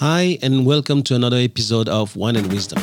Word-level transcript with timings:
Hi, 0.00 0.36
and 0.42 0.66
welcome 0.66 1.02
to 1.04 1.14
another 1.14 1.38
episode 1.38 1.88
of 1.88 2.16
Wine 2.16 2.36
and 2.36 2.52
Wisdom. 2.52 2.82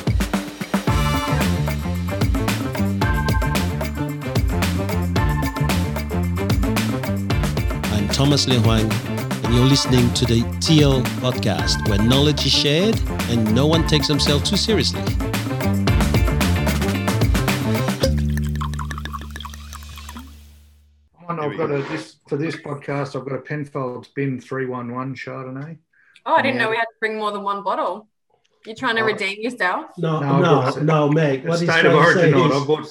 I'm 7.93 8.07
Thomas 8.07 8.47
Le 8.47 8.55
Huang, 8.61 8.91
and 9.45 9.53
you're 9.53 9.63
listening 9.63 10.11
to 10.15 10.25
the 10.25 10.41
TL 10.57 11.03
podcast, 11.21 11.87
where 11.87 11.99
knowledge 11.99 12.47
is 12.47 12.51
shared 12.51 12.99
and 13.29 13.53
no 13.53 13.67
one 13.67 13.85
takes 13.85 14.07
themselves 14.07 14.49
too 14.49 14.57
seriously. 14.57 15.03
Come 21.27 21.39
I've 21.39 21.57
got 21.59 21.69
a 21.69 21.85
this 21.89 22.15
for 22.27 22.37
this 22.37 22.55
podcast. 22.55 23.15
I've 23.15 23.23
got 23.29 23.35
a 23.35 23.41
Penfolds 23.41 24.07
Bin 24.07 24.41
three 24.41 24.65
one 24.65 24.91
one 24.91 25.13
Chardonnay. 25.13 25.77
Oh, 26.25 26.35
I 26.35 26.41
didn't 26.41 26.57
know 26.57 26.69
we 26.69 26.77
had 26.77 26.83
to 26.83 26.95
bring 26.99 27.17
more 27.17 27.31
than 27.31 27.43
one 27.43 27.63
bottle. 27.63 28.07
You're 28.65 28.75
trying 28.75 28.95
to 28.95 29.03
redeem 29.03 29.41
yourself? 29.41 29.91
No, 29.97 30.21
No, 30.21 30.39
no, 30.39 30.59
I've 30.61 30.83
no, 30.83 31.09
Meg. 31.09 31.45
What 31.45 31.59
he's 31.59 31.69
state 31.69 31.81
trying 31.81 31.97
of 31.97 32.01
to 32.01 32.13
say 32.13 32.31
origin 32.31 32.33
on. 32.39 32.51
Is, 32.53 32.63
bought. 32.63 32.87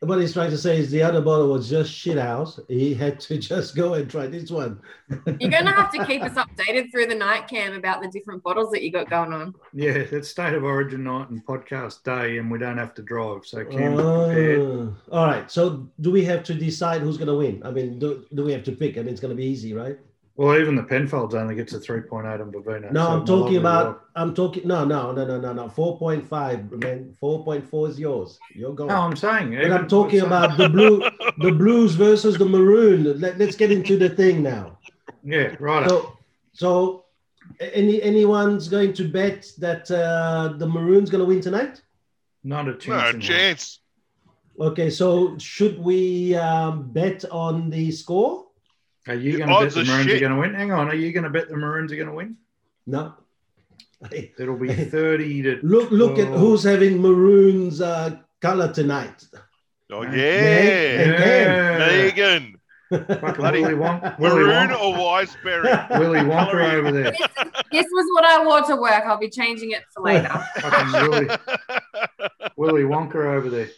what 0.00 0.20
he's 0.20 0.32
trying 0.32 0.50
to 0.50 0.58
say 0.58 0.78
is 0.78 0.90
the 0.90 1.00
other 1.00 1.20
bottle 1.20 1.52
was 1.52 1.70
just 1.70 1.92
shit 1.92 2.18
house. 2.18 2.58
He 2.66 2.92
had 2.92 3.20
to 3.20 3.38
just 3.52 3.76
go 3.76 3.94
and 3.94 4.10
try 4.10 4.26
this 4.26 4.50
one. 4.50 4.80
You're 5.08 5.50
going 5.50 5.64
to 5.64 5.70
have 5.70 5.92
to 5.92 6.04
keep 6.06 6.22
us 6.22 6.32
updated 6.36 6.90
through 6.90 7.06
the 7.06 7.14
night, 7.14 7.46
Cam, 7.46 7.74
about 7.74 8.02
the 8.02 8.08
different 8.08 8.42
bottles 8.42 8.72
that 8.72 8.82
you 8.82 8.90
got 8.90 9.08
going 9.08 9.32
on. 9.32 9.54
Yeah, 9.72 9.92
it's 9.92 10.28
state 10.28 10.54
of 10.54 10.64
origin 10.64 11.04
night 11.04 11.30
and 11.30 11.46
podcast 11.46 12.02
day, 12.02 12.38
and 12.38 12.50
we 12.50 12.58
don't 12.58 12.78
have 12.78 12.94
to 12.94 13.02
drive, 13.02 13.46
so 13.46 13.64
Cam 13.64 13.94
prepared. 13.94 14.58
Oh, 14.58 14.96
all 15.12 15.26
right. 15.26 15.48
So, 15.48 15.88
do 16.00 16.10
we 16.10 16.24
have 16.24 16.42
to 16.44 16.54
decide 16.54 17.00
who's 17.02 17.16
going 17.16 17.28
to 17.28 17.36
win? 17.36 17.62
I 17.64 17.70
mean, 17.70 18.00
do, 18.00 18.26
do 18.34 18.42
we 18.42 18.50
have 18.50 18.64
to 18.64 18.72
pick? 18.72 18.98
I 18.98 19.02
mean, 19.02 19.10
it's 19.10 19.20
going 19.20 19.36
to 19.36 19.40
be 19.40 19.46
easy, 19.46 19.72
right? 19.72 20.00
Well, 20.34 20.58
even 20.58 20.76
the 20.76 20.82
Penfolds 20.82 21.34
only 21.34 21.54
gets 21.54 21.74
a 21.74 21.80
three 21.80 22.00
point 22.00 22.26
eight 22.26 22.40
on 22.40 22.50
Vivino. 22.50 22.90
No, 22.90 23.04
so 23.04 23.10
I'm 23.12 23.26
talking 23.26 23.56
about. 23.58 23.86
wife- 23.86 23.96
I'm 24.16 24.34
talking. 24.34 24.66
No, 24.66 24.84
no, 24.84 25.12
no, 25.12 25.26
no, 25.26 25.38
no, 25.38 25.52
no. 25.52 25.68
Four 25.68 25.98
point 25.98 26.26
five, 26.26 26.70
man. 26.72 27.14
Four 27.20 27.44
point 27.44 27.68
four 27.68 27.88
is 27.88 27.98
yours. 27.98 28.38
You're 28.54 28.72
going. 28.72 28.88
No, 28.88 28.96
I'm 28.96 29.16
saying. 29.16 29.50
but 29.50 29.58
even- 29.60 29.72
I'm 29.72 29.88
talking 29.88 30.20
about 30.20 30.56
the 30.56 30.68
blue, 30.70 31.02
the 31.38 31.52
blues 31.52 31.94
versus 31.94 32.38
the 32.38 32.46
maroon. 32.46 33.20
Let, 33.20 33.38
let's 33.38 33.56
get 33.56 33.70
into 33.70 33.98
the 33.98 34.08
thing 34.08 34.42
now. 34.42 34.78
Yeah, 35.22 35.54
right. 35.60 35.88
So, 35.88 36.16
so 36.54 37.04
any 37.60 38.02
anyone's 38.02 38.68
going 38.68 38.94
to 38.94 39.08
bet 39.08 39.50
that 39.58 39.90
uh, 39.90 40.54
the 40.56 40.66
maroon's 40.66 41.10
going 41.10 41.20
to 41.20 41.26
win 41.26 41.42
tonight? 41.42 41.82
Not 42.42 42.68
a 42.68 42.74
chance. 42.74 43.14
in 43.14 43.20
hell. 43.20 43.28
chance. 43.36 43.80
Okay, 44.58 44.90
so 44.90 45.36
should 45.38 45.78
we 45.78 46.34
um, 46.36 46.90
bet 46.90 47.24
on 47.30 47.68
the 47.70 47.90
score? 47.90 48.46
Are 49.08 49.14
you 49.14 49.38
going 49.38 49.48
to 49.48 49.60
bet 49.60 49.72
the 49.74 49.80
are 49.80 49.84
Maroons 49.84 50.10
are 50.12 50.18
going 50.20 50.32
to 50.32 50.38
win? 50.38 50.54
Hang 50.54 50.72
on. 50.72 50.88
Are 50.88 50.94
you 50.94 51.12
going 51.12 51.24
to 51.24 51.30
bet 51.30 51.48
the 51.48 51.56
Maroons 51.56 51.92
are 51.92 51.96
going 51.96 52.08
to 52.08 52.14
win? 52.14 52.36
No. 52.86 53.14
It'll 54.10 54.56
be 54.56 54.68
thirty 54.74 55.42
to. 55.42 55.60
Look, 55.62 55.90
look 55.92 56.18
at 56.18 56.26
who's 56.28 56.64
having 56.64 57.00
maroon's 57.00 57.80
uh, 57.80 58.16
color 58.40 58.72
tonight. 58.72 59.24
Oh 59.92 60.00
Meg- 60.02 60.14
yeah, 60.18 61.78
Megan, 61.78 62.56
Fucking 62.90 63.34
Bloody 63.36 63.60
Willy 63.62 63.74
Wonka. 63.74 64.18
Maroon 64.20 64.70
Wonka. 64.70 64.80
or 64.80 64.94
Wiseberry? 64.96 65.90
Willy 66.00 66.18
Wonka 66.18 66.50
Colouring. 66.50 66.76
over 66.86 66.90
there. 66.92 67.12
This 67.70 67.86
was 67.92 68.06
what 68.14 68.24
I 68.24 68.44
wore 68.44 68.62
to 68.62 68.74
work. 68.80 69.04
I'll 69.06 69.18
be 69.18 69.30
changing 69.30 69.70
it 69.70 69.82
for 69.94 70.02
later. 70.02 70.28
Fucking 70.60 70.92
Willy, 71.08 71.28
Willy 72.56 72.82
Wonka 72.82 73.16
over 73.36 73.50
there. 73.50 73.68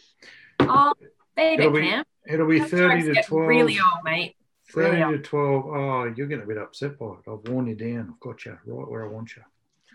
oh, 0.61 0.93
baby, 1.35 1.63
It'll 1.63 1.73
be 1.75 1.81
Cam. 1.81 2.03
It'll 2.27 2.47
be 2.47 2.59
Those 2.59 2.69
30 2.71 3.03
to 3.03 3.13
get 3.13 3.27
12. 3.27 3.47
really 3.47 3.79
old, 3.79 4.03
mate. 4.03 4.35
30 4.73 5.01
really 5.01 5.17
to 5.17 5.23
12. 5.23 5.65
Oh, 5.67 6.13
you're 6.15 6.27
getting 6.27 6.43
a 6.43 6.47
bit 6.47 6.57
upset 6.57 6.97
by 6.97 7.05
it. 7.07 7.29
I've 7.31 7.47
worn 7.51 7.67
you 7.67 7.75
down. 7.75 8.09
I've 8.13 8.19
got 8.19 8.45
you 8.45 8.57
right 8.65 8.89
where 8.89 9.05
I 9.05 9.07
want 9.07 9.31
you. 9.35 9.43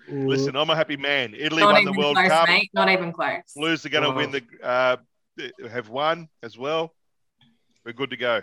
Listen, 0.08 0.56
I'm 0.56 0.70
a 0.70 0.76
happy 0.76 0.96
man. 0.96 1.34
Italy 1.36 1.62
Not 1.62 1.74
won 1.74 1.84
the 1.84 1.92
World 1.92 2.16
close, 2.16 2.28
Cup. 2.28 2.48
mate. 2.48 2.70
Not 2.72 2.88
even 2.88 3.12
close. 3.12 3.42
Blues 3.56 3.84
are 3.86 3.90
going 3.90 4.04
to 4.04 4.10
Oh. 4.10 4.14
win 4.16 4.30
the. 4.30 4.42
Uh, 4.62 4.96
have 5.70 5.88
won 5.88 6.28
as 6.42 6.58
well. 6.58 6.94
We're 7.84 7.92
good 7.92 8.10
to 8.10 8.16
go. 8.16 8.42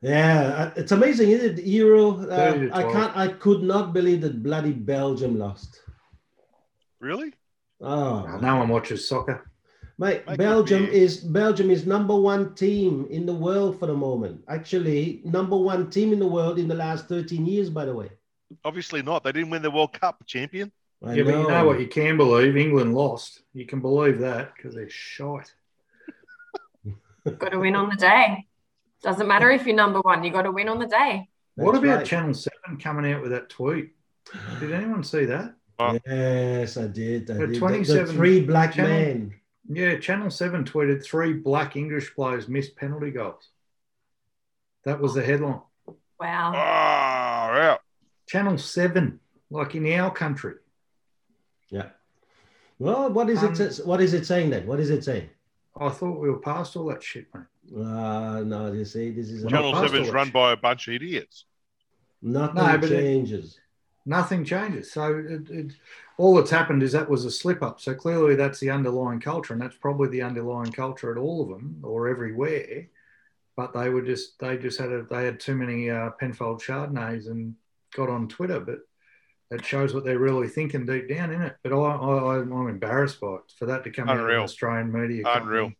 Yeah, 0.00 0.40
uh, 0.42 0.72
it's 0.76 0.92
amazing, 0.92 1.30
isn't 1.30 1.58
it? 1.58 1.64
Euro. 1.64 2.28
Uh, 2.28 2.68
I 2.72 2.82
can't. 2.82 3.16
I 3.16 3.28
could 3.28 3.62
not 3.62 3.92
believe 3.92 4.20
that 4.22 4.42
bloody 4.42 4.72
Belgium 4.72 5.38
lost. 5.38 5.80
Really? 7.00 7.32
Oh, 7.80 8.38
No 8.40 8.56
one 8.56 8.68
watches 8.68 9.08
soccer. 9.08 9.50
Mate, 9.98 10.26
Make 10.26 10.38
Belgium 10.38 10.84
is 10.86 11.18
Belgium 11.18 11.70
is 11.70 11.86
number 11.86 12.14
one 12.18 12.54
team 12.54 13.06
in 13.10 13.26
the 13.26 13.34
world 13.34 13.78
for 13.78 13.86
the 13.86 13.94
moment. 13.94 14.42
Actually, 14.48 15.20
number 15.24 15.56
one 15.56 15.90
team 15.90 16.12
in 16.12 16.18
the 16.18 16.26
world 16.26 16.58
in 16.58 16.68
the 16.68 16.74
last 16.74 17.06
thirteen 17.08 17.46
years. 17.46 17.70
By 17.70 17.84
the 17.84 17.94
way, 17.94 18.10
Obviously 18.64 19.02
not. 19.02 19.24
They 19.24 19.32
didn't 19.32 19.50
win 19.50 19.62
the 19.62 19.70
World 19.70 19.92
Cup, 19.92 20.24
champion. 20.26 20.70
I 21.04 21.14
yeah, 21.14 21.24
but 21.24 21.34
you 21.38 21.48
know 21.48 21.66
what 21.66 21.80
you 21.80 21.88
can 21.88 22.16
believe? 22.16 22.56
England 22.56 22.94
lost. 22.94 23.40
You 23.54 23.66
can 23.66 23.80
believe 23.80 24.18
that 24.20 24.54
because 24.54 24.74
they're 24.74 24.88
shite. 24.88 25.52
Got 27.38 27.50
to 27.52 27.58
win 27.58 27.74
on 27.76 27.88
the 27.88 27.96
day. 27.96 28.46
Doesn't 29.02 29.26
matter 29.26 29.50
if 29.50 29.66
you're 29.66 29.74
number 29.76 30.00
one. 30.00 30.22
You 30.22 30.30
got 30.30 30.42
to 30.42 30.52
win 30.52 30.68
on 30.68 30.78
the 30.78 30.86
day. 30.86 31.28
what 31.56 31.74
about 31.74 31.96
right. 31.98 32.06
Channel 32.06 32.34
7 32.34 32.78
coming 32.78 33.12
out 33.12 33.20
with 33.20 33.32
that 33.32 33.48
tweet? 33.48 33.90
Did 34.60 34.72
anyone 34.72 35.02
see 35.02 35.24
that? 35.24 35.54
Yes, 36.06 36.76
I 36.76 36.86
did. 36.86 37.28
I 37.30 37.34
The 37.34 37.40
did. 37.40 37.48
The- 37.48 37.52
The, 37.54 37.58
27 37.58 38.14
three 38.14 38.40
black 38.42 38.74
channel- 38.74 38.90
men. 38.90 39.34
Yeah, 39.68 39.98
Channel 39.98 40.30
7 40.30 40.64
tweeted 40.64 41.04
three 41.04 41.32
black 41.34 41.76
English 41.76 42.14
players 42.14 42.48
missed 42.48 42.76
penalty 42.76 43.10
goals. 43.10 43.48
That 44.84 45.00
was 45.00 45.14
the 45.14 45.22
headline. 45.22 45.60
Oh, 45.88 45.96
Wow. 46.20 47.50
out. 47.54 47.80
Channel 48.26 48.58
7, 48.58 49.20
like 49.50 49.74
in 49.74 49.86
our 49.92 50.10
country. 50.10 50.54
Yeah. 51.68 51.90
Well, 52.78 53.10
what 53.12 53.30
is 53.30 53.42
Um, 53.42 53.54
it? 53.54 53.80
What 53.86 54.00
is 54.00 54.12
it 54.14 54.26
saying 54.26 54.50
then? 54.50 54.66
What 54.66 54.80
is 54.80 54.90
it 54.90 55.04
saying? 55.04 55.30
I 55.78 55.88
thought 55.88 56.18
we 56.20 56.28
were 56.30 56.38
past 56.38 56.76
all 56.76 56.86
that 56.86 57.02
shit, 57.02 57.26
mate. 57.34 57.44
Uh, 57.74 58.42
no, 58.44 58.72
you 58.72 58.84
see, 58.84 59.10
this 59.10 59.30
is 59.30 59.44
Channel 59.48 59.72
not 59.72 59.84
7's 59.84 60.06
past 60.08 60.12
run 60.12 60.30
by 60.30 60.52
a 60.52 60.56
bunch 60.56 60.88
of 60.88 60.94
idiots. 60.94 61.46
nothing 62.20 62.56
No, 62.56 62.78
but 62.78 62.90
it- 62.90 63.00
changes. 63.00 63.58
Nothing 64.04 64.44
changes. 64.44 64.92
So 64.92 65.16
it, 65.16 65.48
it, 65.50 65.72
all 66.18 66.34
that's 66.34 66.50
happened 66.50 66.82
is 66.82 66.92
that 66.92 67.08
was 67.08 67.24
a 67.24 67.30
slip 67.30 67.62
up. 67.62 67.80
So 67.80 67.94
clearly 67.94 68.34
that's 68.34 68.58
the 68.58 68.70
underlying 68.70 69.20
culture, 69.20 69.52
and 69.52 69.62
that's 69.62 69.76
probably 69.76 70.08
the 70.08 70.22
underlying 70.22 70.72
culture 70.72 71.12
at 71.12 71.18
all 71.18 71.42
of 71.42 71.48
them 71.48 71.80
or 71.82 72.08
everywhere. 72.08 72.88
But 73.56 73.74
they 73.74 73.90
were 73.90 74.02
just 74.02 74.38
they 74.38 74.56
just 74.56 74.78
had 74.78 74.90
a, 74.90 75.02
they 75.04 75.24
had 75.24 75.38
too 75.38 75.54
many 75.54 75.90
uh, 75.90 76.10
Penfold 76.18 76.60
Chardonnays 76.60 77.26
and 77.26 77.54
got 77.94 78.08
on 78.08 78.28
Twitter. 78.28 78.58
But 78.58 78.80
it 79.52 79.64
shows 79.64 79.94
what 79.94 80.04
they're 80.04 80.18
really 80.18 80.48
thinking 80.48 80.86
deep 80.86 81.08
down 81.08 81.30
in 81.32 81.42
it. 81.42 81.56
But 81.62 81.72
I, 81.72 81.76
I 81.76 82.38
I'm 82.38 82.68
embarrassed 82.68 83.20
by 83.20 83.34
it 83.34 83.52
for 83.56 83.66
that 83.66 83.84
to 83.84 83.90
come 83.90 84.08
out 84.08 84.16
of 84.16 84.22
Unreal. 84.22 84.42
Australian 84.42 84.90
media. 84.90 85.24
Unreal. 85.26 85.64
company. 85.64 85.76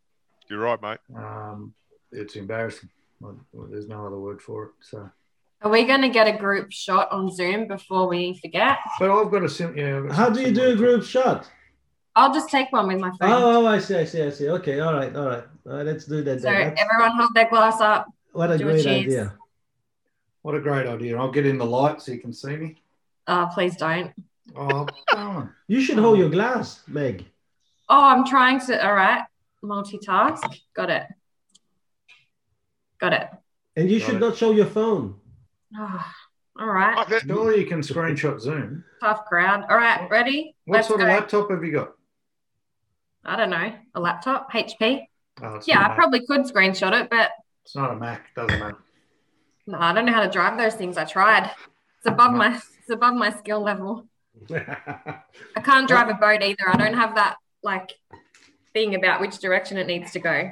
You're 0.49 0.61
right, 0.61 0.83
mate. 0.83 0.99
Um, 1.17 1.75
it's 2.13 2.37
embarrassing. 2.37 2.91
There's 3.71 3.89
no 3.89 4.07
other 4.07 4.19
word 4.19 4.43
for 4.43 4.65
it. 4.65 4.71
So, 4.81 5.11
Are 5.65 5.71
we 5.71 5.85
going 5.85 6.03
to 6.03 6.09
get 6.09 6.27
a 6.27 6.37
group 6.37 6.73
shot 6.73 7.11
on 7.13 7.31
Zoom 7.31 7.69
before 7.69 8.09
we 8.09 8.35
forget? 8.41 8.79
but 8.99 9.11
I've 9.11 9.31
got 9.31 9.45
a 9.45 9.49
sim- 9.49 9.77
yeah. 9.77 10.13
How 10.13 10.29
do 10.29 10.41
you 10.41 10.53
do 10.53 10.73
a 10.73 10.77
group 10.77 11.05
shot? 11.05 11.49
I'll 12.17 12.35
just 12.35 12.51
take 12.51 12.73
one 12.73 12.89
with 12.89 12.99
my 12.99 13.11
phone. 13.11 13.31
Oh, 13.33 13.63
oh, 13.63 13.67
I 13.67 13.79
see, 13.79 13.97
I 13.97 14.05
see, 14.05 14.23
I 14.23 14.31
see. 14.31 14.49
Okay, 14.51 14.81
all 14.81 14.93
right, 14.95 15.15
all 15.15 15.27
right. 15.27 15.45
All 15.65 15.73
right 15.75 15.87
let's 15.87 16.05
do 16.05 16.23
that. 16.25 16.41
so 16.41 16.51
then. 16.51 16.75
Everyone 16.77 17.17
hold 17.17 17.33
their 17.35 17.49
glass 17.49 17.81
up. 17.81 18.07
what 18.33 18.51
a 18.51 18.59
do 18.59 18.69
a 18.69 18.73
great 18.73 18.83
cheers. 18.83 19.07
idea. 19.07 19.35
What 20.43 20.57
a 20.57 20.61
great 20.61 20.89
idea! 20.89 21.17
I'll 21.17 21.31
get 21.31 21.47
in 21.47 21.57
the 21.57 21.65
light 21.65 22.03
so 22.03 22.11
you 22.11 22.19
can 22.19 22.33
see 22.33 22.57
me. 22.57 22.83
Oh, 23.29 23.49
please 23.55 23.77
don't. 23.77 24.13
Oh, 24.57 24.87
go 25.13 25.17
on. 25.17 25.55
You 25.69 25.81
should 25.81 25.99
hold 25.99 26.19
your 26.19 26.29
glass, 26.29 26.83
Meg. 26.89 27.25
Oh, 27.89 28.05
I'm 28.05 28.27
trying 28.27 28.59
to. 28.67 28.85
All 28.85 28.95
right. 28.95 29.23
Multitask. 29.65 30.59
Got 30.75 30.91
it. 30.91 31.05
Got 32.99 33.13
it. 33.13 33.29
And 33.77 33.89
you 33.89 34.01
Got 34.01 34.07
should 34.07 34.17
it. 34.17 34.21
not 34.21 34.37
show 34.37 34.51
your 34.51 34.67
phone. 34.67 35.15
Oh, 35.79 36.05
all 36.61 36.67
right. 36.67 37.07
Fuck. 37.09 37.23
Surely 37.23 37.61
you 37.61 37.67
can 37.67 37.81
screenshot 37.81 38.41
Zoom. 38.41 38.85
Tough 39.01 39.25
crowd. 39.27 39.65
All 39.71 39.77
right. 39.77 40.09
Ready? 40.11 40.55
What 40.67 40.77
Let's 40.77 40.89
sort 40.89 41.01
go. 41.01 41.07
of 41.07 41.11
laptop 41.13 41.51
have 41.51 41.65
you 41.65 41.73
got? 41.73 41.93
I 43.25 43.37
don't 43.37 43.51
know. 43.51 43.73
A 43.95 44.01
laptop? 44.01 44.51
HP? 44.53 45.07
Oh, 45.43 45.61
Yeah, 45.67 45.79
I 45.81 45.89
Mac. 45.89 45.97
probably 45.97 46.27
could 46.27 46.43
screenshot 46.43 47.01
it, 47.01 47.09
but 47.11 47.31
It's 47.65 47.75
not 47.77 47.91
a 47.93 47.97
Mac. 47.97 48.35
Doesn't 48.35 48.59
matter. 48.59 48.77
no, 49.67 49.79
I 49.79 49.93
don't 49.93 50.07
know 50.07 50.13
how 50.13 50.25
to 50.25 50.31
drive 50.31 50.59
those 50.59 50.75
things. 50.75 50.97
I 50.97 51.05
tried. 51.05 51.45
It's 51.99 52.07
above 52.07 52.33
my 52.33 52.55
it's 52.57 52.91
above 52.91 53.15
my 53.15 53.31
skill 53.31 53.61
level. 53.63 54.07
I 54.51 55.61
can't 55.63 55.87
drive 55.87 56.09
a 56.09 56.15
boat 56.15 56.43
either. 56.43 56.69
I 56.69 56.77
don't 56.77 56.95
have 56.95 57.15
that 57.15 57.37
like 57.63 57.93
thing 58.73 58.95
about 58.97 59.21
which 59.21 59.39
direction 59.39 59.77
it 59.79 59.87
needs 59.87 60.11
to 60.13 60.19
go. 60.19 60.51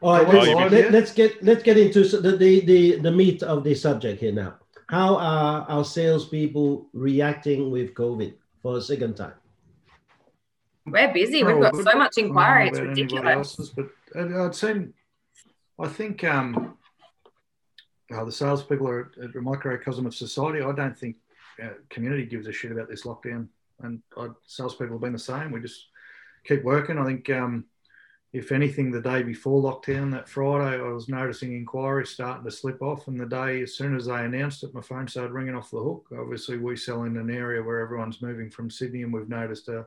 All 0.00 0.12
right, 0.12 0.28
let's, 0.28 0.46
you 0.46 0.56
mean- 0.56 0.92
let, 0.92 1.02
us 1.02 1.12
get 1.12 1.42
let's 1.42 1.62
get 1.62 1.76
into 1.76 2.04
the, 2.04 2.36
the 2.36 2.60
the 2.60 2.96
the 3.00 3.10
meat 3.10 3.42
of 3.42 3.64
the 3.64 3.74
subject 3.74 4.20
here 4.20 4.32
now. 4.32 4.54
How 4.88 5.16
are 5.16 5.66
our 5.68 5.84
salespeople 5.84 6.86
reacting 6.92 7.70
with 7.70 7.94
COVID 7.94 8.34
for 8.62 8.78
a 8.78 8.80
second 8.80 9.16
time? 9.16 9.34
We're 10.86 11.12
busy. 11.12 11.42
Oh, 11.42 11.46
We've 11.46 11.60
got 11.60 11.76
so 11.76 11.98
much 11.98 12.16
inquiry. 12.16 12.68
It's 12.68 12.80
ridiculous. 12.80 13.26
else's, 13.26 13.70
but 13.70 13.90
I'd 14.16 14.54
seen. 14.54 14.94
I 15.78 15.88
think 15.88 16.24
um, 16.24 16.76
uh, 18.12 18.24
the 18.24 18.32
salespeople 18.32 18.88
are 18.88 19.12
at 19.22 19.34
a 19.34 19.40
microcosm 19.40 20.06
of 20.06 20.14
society. 20.14 20.62
I 20.62 20.72
don't 20.72 20.98
think 20.98 21.16
uh, 21.62 21.68
community 21.90 22.24
gives 22.24 22.46
a 22.46 22.52
shit 22.52 22.72
about 22.72 22.88
this 22.88 23.02
lockdown, 23.04 23.48
and 23.80 24.00
I, 24.16 24.28
salespeople 24.46 24.94
have 24.94 25.02
been 25.02 25.12
the 25.12 25.18
same. 25.18 25.52
We 25.52 25.60
just 25.60 25.86
keep 26.44 26.64
working. 26.64 26.98
I 26.98 27.04
think, 27.04 27.28
um, 27.30 27.66
if 28.32 28.52
anything, 28.52 28.90
the 28.90 29.00
day 29.00 29.22
before 29.22 29.62
lockdown, 29.62 30.10
that 30.12 30.28
Friday, 30.28 30.78
I 30.78 30.88
was 30.88 31.08
noticing 31.08 31.54
inquiries 31.54 32.10
starting 32.10 32.44
to 32.44 32.50
slip 32.50 32.82
off, 32.82 33.08
and 33.08 33.18
the 33.18 33.26
day 33.26 33.62
as 33.62 33.74
soon 33.74 33.96
as 33.96 34.06
they 34.06 34.24
announced 34.24 34.62
it, 34.64 34.74
my 34.74 34.82
phone 34.82 35.08
started 35.08 35.32
ringing 35.32 35.54
off 35.54 35.70
the 35.70 35.82
hook. 35.82 36.08
Obviously, 36.18 36.58
we 36.58 36.76
sell 36.76 37.04
in 37.04 37.16
an 37.16 37.30
area 37.30 37.62
where 37.62 37.80
everyone's 37.80 38.20
moving 38.20 38.50
from 38.50 38.70
Sydney, 38.70 39.02
and 39.02 39.12
we've 39.12 39.30
noticed 39.30 39.68
a 39.68 39.86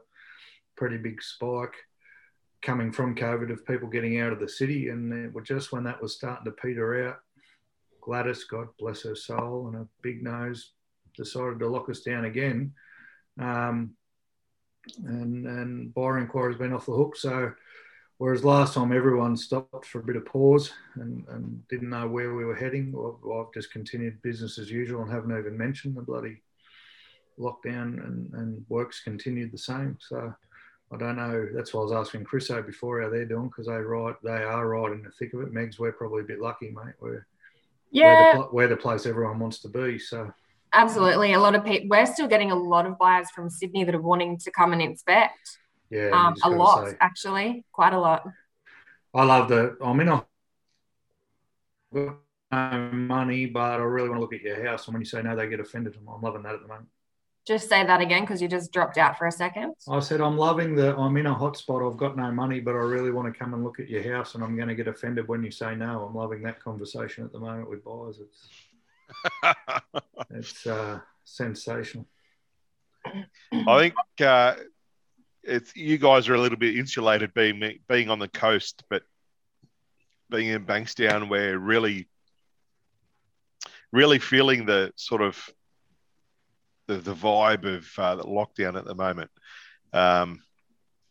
pretty 0.75 0.97
big 0.97 1.21
spike 1.21 1.75
coming 2.63 2.91
from 2.91 3.15
COVID 3.15 3.51
of 3.51 3.65
people 3.65 3.88
getting 3.88 4.19
out 4.19 4.33
of 4.33 4.39
the 4.39 4.49
city. 4.49 4.89
And 4.89 5.33
just 5.43 5.71
when 5.71 5.83
that 5.83 6.01
was 6.01 6.15
starting 6.15 6.45
to 6.45 6.51
peter 6.51 7.07
out, 7.07 7.19
Gladys, 8.01 8.45
God 8.45 8.69
bless 8.79 9.03
her 9.03 9.15
soul, 9.15 9.67
and 9.67 9.75
a 9.75 9.88
big 10.01 10.23
nose, 10.23 10.71
decided 11.15 11.59
to 11.59 11.67
lock 11.67 11.89
us 11.89 12.01
down 12.01 12.25
again. 12.25 12.73
Um, 13.39 13.91
and 15.05 15.45
and 15.45 15.93
buyer 15.93 16.17
inquiry's 16.17 16.57
been 16.57 16.73
off 16.73 16.88
the 16.88 16.93
hook. 16.93 17.15
So 17.15 17.53
whereas 18.21 18.44
last 18.44 18.75
time 18.75 18.91
everyone 18.91 19.35
stopped 19.35 19.83
for 19.83 19.97
a 19.97 20.03
bit 20.03 20.15
of 20.15 20.23
pause 20.27 20.71
and, 20.94 21.25
and 21.29 21.68
didn't 21.69 21.89
know 21.89 22.07
where 22.07 22.35
we 22.35 22.45
were 22.45 22.56
heading, 22.56 22.91
well, 22.91 23.19
I've 23.44 23.51
just 23.51 23.71
continued 23.71 24.21
business 24.21 24.59
as 24.59 24.69
usual 24.69 25.01
and 25.01 25.12
haven't 25.12 25.35
even 25.35 25.57
mentioned 25.57 25.97
the 25.97 26.03
bloody 26.03 26.44
lockdown 27.39 28.06
and, 28.06 28.31
and 28.35 28.63
work's 28.69 29.01
continued 29.01 29.51
the 29.51 29.57
same. 29.57 29.97
So 30.00 30.31
I 30.94 30.97
don't 30.97 31.15
know. 31.15 31.47
That's 31.51 31.73
why 31.73 31.81
I 31.81 31.83
was 31.85 31.94
asking 31.94 32.25
Chriso 32.25 32.63
before 32.63 33.01
how 33.01 33.09
they're 33.09 33.25
doing 33.25 33.47
because 33.47 33.65
they 33.65 33.73
right 33.73 34.15
they 34.24 34.44
are 34.44 34.67
right 34.67 34.91
in 34.91 35.01
the 35.01 35.09
thick 35.17 35.33
of 35.33 35.41
it. 35.41 35.51
Megs, 35.51 35.79
we're 35.79 35.91
probably 35.91 36.21
a 36.21 36.25
bit 36.25 36.41
lucky, 36.41 36.69
mate. 36.69 36.94
We're 37.00 37.25
yeah, 37.89 38.38
we're 38.38 38.44
the, 38.44 38.50
we're 38.51 38.67
the 38.67 38.77
place 38.77 39.07
everyone 39.07 39.39
wants 39.39 39.62
to 39.62 39.67
be. 39.67 39.97
So 39.97 40.31
absolutely, 40.74 41.33
a 41.33 41.39
lot 41.39 41.56
of 41.56 41.65
people. 41.65 41.88
We're 41.89 42.06
still 42.06 42.27
getting 42.27 42.51
a 42.51 42.56
lot 42.56 42.85
of 42.85 43.00
buyers 43.00 43.31
from 43.31 43.50
Sydney 43.50 43.83
that 43.83 43.95
are 43.95 44.01
wanting 44.01 44.38
to 44.38 44.51
come 44.51 44.74
and 44.74 44.81
inspect. 44.81 45.57
Yeah, 45.91 46.09
um, 46.13 46.35
a 46.43 46.49
lot 46.49 46.88
say, 46.88 46.97
actually, 46.99 47.65
quite 47.71 47.93
a 47.93 47.99
lot. 47.99 48.25
I 49.13 49.23
love 49.23 49.49
the. 49.49 49.77
I 49.83 49.93
mean, 49.93 50.09
I 50.09 50.23
no 52.51 52.89
money, 52.91 53.45
but 53.45 53.79
I 53.79 53.83
really 53.83 54.09
want 54.09 54.17
to 54.17 54.21
look 54.21 54.33
at 54.33 54.41
your 54.41 54.65
house. 54.65 54.88
And 54.88 54.93
when 54.93 55.01
you 55.01 55.05
say 55.05 55.21
no, 55.21 55.35
they 55.35 55.47
get 55.47 55.59
offended. 55.59 55.97
I'm 55.97 56.21
loving 56.21 56.43
that 56.43 56.53
at 56.53 56.61
the 56.61 56.67
moment. 56.67 56.88
Just 57.47 57.69
say 57.69 57.83
that 57.83 58.01
again 58.01 58.21
because 58.21 58.41
you 58.41 58.47
just 58.47 58.71
dropped 58.71 58.97
out 58.97 59.17
for 59.17 59.25
a 59.25 59.31
second. 59.31 59.73
I 59.89 59.99
said, 59.99 60.21
I'm 60.21 60.38
loving 60.38 60.75
the, 60.75 60.95
I'm 60.95 61.17
in 61.17 61.25
a 61.25 61.33
hotspot. 61.33 61.89
I've 61.89 61.97
got 61.97 62.15
no 62.15 62.31
money, 62.31 62.59
but 62.59 62.71
I 62.71 62.79
really 62.79 63.11
want 63.11 63.33
to 63.33 63.38
come 63.38 63.53
and 63.55 63.63
look 63.63 63.79
at 63.79 63.89
your 63.89 64.03
house 64.13 64.35
and 64.35 64.43
I'm 64.43 64.55
going 64.55 64.67
to 64.67 64.75
get 64.75 64.88
offended 64.88 65.27
when 65.27 65.43
you 65.43 65.49
say 65.49 65.75
no. 65.75 66.05
I'm 66.05 66.13
loving 66.13 66.43
that 66.43 66.63
conversation 66.63 67.23
at 67.23 67.31
the 67.31 67.39
moment 67.39 67.67
with 67.67 67.83
buyers. 67.83 68.19
It's, 69.43 69.55
it's 70.29 70.67
uh, 70.67 70.99
sensational. 71.23 72.05
I 73.51 73.79
think 73.79 73.95
uh, 74.19 74.55
it's 75.43 75.75
you 75.75 75.97
guys 75.97 76.29
are 76.29 76.35
a 76.35 76.41
little 76.41 76.57
bit 76.57 76.77
insulated 76.77 77.33
being 77.33 77.79
being 77.88 78.09
on 78.09 78.19
the 78.19 78.27
coast, 78.27 78.83
but 78.89 79.03
being 80.29 80.47
in 80.47 80.65
Bankstown, 80.65 81.29
where 81.29 81.57
really, 81.57 82.07
really 83.91 84.19
feeling 84.19 84.65
the 84.65 84.91
sort 84.95 85.21
of 85.21 85.49
the, 86.88 86.95
the 86.95 87.13
vibe 87.13 87.65
of 87.65 87.88
uh, 87.97 88.15
the 88.15 88.23
lockdown 88.23 88.77
at 88.77 88.85
the 88.85 88.95
moment. 88.95 89.29
Um, 89.93 90.41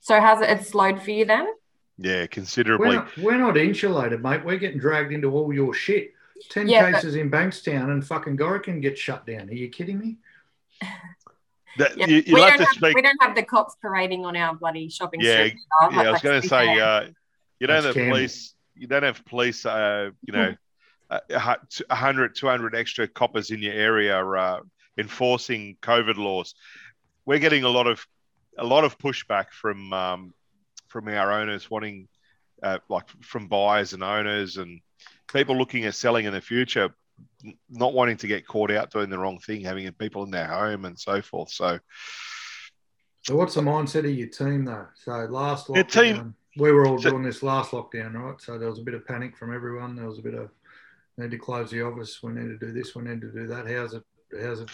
so 0.01 0.21
has 0.21 0.41
it 0.41 0.67
slowed 0.67 1.03
for 1.03 1.11
you 1.11 1.25
then? 1.25 1.53
Yeah, 1.99 2.27
considerably. 2.27 2.89
We're 2.89 2.95
not, 2.95 3.17
we're 3.19 3.39
not 3.39 3.57
insulated, 3.59 4.23
mate. 4.23 4.45
We're 4.45 4.59
getting 4.59 4.81
dragged 4.81 5.13
into 5.13 5.31
all 5.31 5.53
your 5.53 5.75
shit. 5.75 6.13
Ten 6.49 6.67
yeah, 6.67 6.91
cases 6.91 7.15
but... 7.15 7.21
in 7.21 7.31
Bankstown 7.31 7.91
and 7.91 8.07
fucking 8.07 8.39
Gorokan 8.39 8.81
gets 8.81 8.99
shut 8.99 9.27
down. 9.27 9.51
Are 9.51 9.55
you 9.55 9.69
kidding 9.69 9.99
me? 9.99 10.17
That, 11.79 11.97
yeah, 11.97 12.07
you, 12.07 12.23
we, 12.27 12.41
don't 12.41 12.59
have, 12.59 12.69
speak... 12.69 12.95
we 12.95 13.03
don't 13.03 13.23
have 13.23 13.35
the 13.35 13.43
cops 13.43 13.77
parading 13.81 14.25
on 14.25 14.37
our 14.37 14.55
bloody 14.55 14.89
shopping 14.89 15.21
yeah, 15.21 15.47
street. 15.47 15.55
Yeah, 15.93 16.01
I 16.01 16.11
was 16.11 16.21
going 16.21 16.43
to 16.43 16.49
say, 16.49 16.79
uh, 16.81 17.09
you 17.59 17.67
don't 17.67 17.85
have 17.85 17.95
police. 17.95 18.55
You 18.75 18.87
don't 18.87 19.03
have 19.03 19.25
police. 19.25 19.65
Uh, 19.65 20.11
you 20.23 20.33
know, 20.33 20.55
hmm. 21.11 21.17
100, 21.29 22.35
200 22.35 22.75
extra 22.75 23.07
coppers 23.07 23.51
in 23.51 23.61
your 23.61 23.75
area. 23.75 24.19
Uh, 24.25 24.61
enforcing 25.01 25.77
COVID 25.83 26.17
laws. 26.17 26.55
We're 27.25 27.39
getting 27.39 27.65
a 27.65 27.69
lot 27.69 27.87
of 27.87 28.07
a 28.59 28.65
lot 28.65 28.85
of 28.85 28.99
pushback 28.99 29.51
from 29.51 29.93
um, 29.93 30.35
from 30.89 31.09
our 31.09 31.33
owners 31.33 31.71
wanting, 31.71 32.09
uh, 32.63 32.79
like 32.89 33.09
from 33.23 33.49
buyers 33.49 33.93
and 33.93 34.03
owners 34.03 34.57
and 34.57 34.81
people 35.33 35.57
looking 35.57 35.85
at 35.85 35.95
selling 35.95 36.27
in 36.27 36.33
the 36.33 36.41
future, 36.41 36.95
not 37.69 37.95
wanting 37.95 38.17
to 38.19 38.27
get 38.27 38.47
caught 38.47 38.71
out 38.71 38.91
doing 38.91 39.11
the 39.11 39.19
wrong 39.19 39.39
thing, 39.39 39.63
having 39.63 39.91
people 39.93 40.25
in 40.25 40.31
their 40.31 40.47
home 40.47 40.85
and 40.85 40.99
so 40.99 41.23
forth. 41.23 41.51
So, 41.51 41.79
so 43.23 43.37
what's 43.37 43.55
the 43.55 43.61
mindset 43.61 44.01
of 44.01 44.15
your 44.15 44.29
team 44.29 44.65
though? 44.65 44.87
So 44.95 45.13
last 45.13 45.69
lockdown, 45.69 45.89
team, 45.91 46.35
we 46.57 46.73
were 46.73 46.87
all 46.87 46.99
so, 46.99 47.11
doing 47.11 47.23
this 47.23 47.43
last 47.43 47.71
lockdown, 47.71 48.15
right? 48.15 48.41
So 48.41 48.59
there 48.59 48.71
was 48.71 48.79
a 48.79 48.83
bit 48.83 48.95
of 48.95 49.07
panic 49.07 49.37
from 49.37 49.55
everyone. 49.55 49.97
There 49.97 50.09
was 50.09 50.19
a 50.19 50.23
bit 50.23 50.35
of 50.35 50.51
need 51.17 51.31
to 51.31 51.39
close 51.39 51.71
the 51.71 51.83
office. 51.83 52.23
We 52.23 52.33
need 52.33 52.49
to 52.49 52.59
do 52.59 52.73
this. 52.73 52.95
We 52.95 53.03
need 53.03 53.21
to 53.21 53.31
do 53.31 53.47
that. 53.49 53.69
How's 53.69 53.95
it 53.95 54.05
hasn't. 54.41 54.71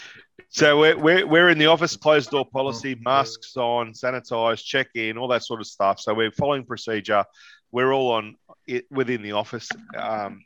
So 0.48 0.78
we're, 0.78 0.98
we're, 0.98 1.26
we're 1.26 1.48
in 1.48 1.58
the 1.58 1.66
office 1.66 1.96
closed 1.96 2.30
door 2.30 2.46
policy, 2.46 2.96
masks 3.00 3.56
on, 3.56 3.92
sanitize, 3.92 4.62
check 4.62 4.88
in, 4.94 5.18
all 5.18 5.28
that 5.28 5.44
sort 5.44 5.60
of 5.60 5.66
stuff. 5.66 6.00
So 6.00 6.14
we're 6.14 6.30
following 6.30 6.64
procedure. 6.64 7.24
We're 7.72 7.92
all 7.92 8.12
on 8.12 8.36
it 8.66 8.86
within 8.90 9.22
the 9.22 9.32
office. 9.32 9.68
Um, 9.96 10.44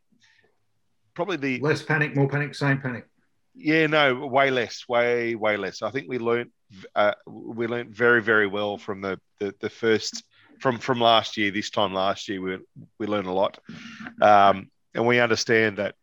probably 1.15 1.37
the 1.37 1.61
less 1.61 1.83
panic, 1.83 2.15
more 2.15 2.29
panic, 2.29 2.55
same 2.55 2.81
panic. 2.81 3.07
Yeah, 3.55 3.87
no, 3.87 4.27
way 4.27 4.51
less, 4.51 4.85
way 4.89 5.35
way 5.35 5.57
less. 5.57 5.83
I 5.83 5.91
think 5.91 6.09
we 6.09 6.19
learned 6.19 6.51
uh, 6.95 7.15
we 7.27 7.67
learned 7.67 7.91
very 7.95 8.23
very 8.23 8.47
well 8.47 8.79
from 8.79 9.01
the, 9.01 9.19
the 9.39 9.55
the 9.61 9.71
first 9.71 10.25
from 10.61 10.79
from 10.79 11.01
last 11.01 11.37
year. 11.37 11.51
This 11.51 11.71
time 11.71 11.93
last 11.93 12.29
year, 12.29 12.41
we 12.41 12.59
we 12.99 13.07
learned 13.07 13.27
a 13.27 13.33
lot, 13.33 13.59
um, 14.23 14.71
and 14.95 15.07
we 15.07 15.21
understand 15.21 15.79
that 15.79 15.95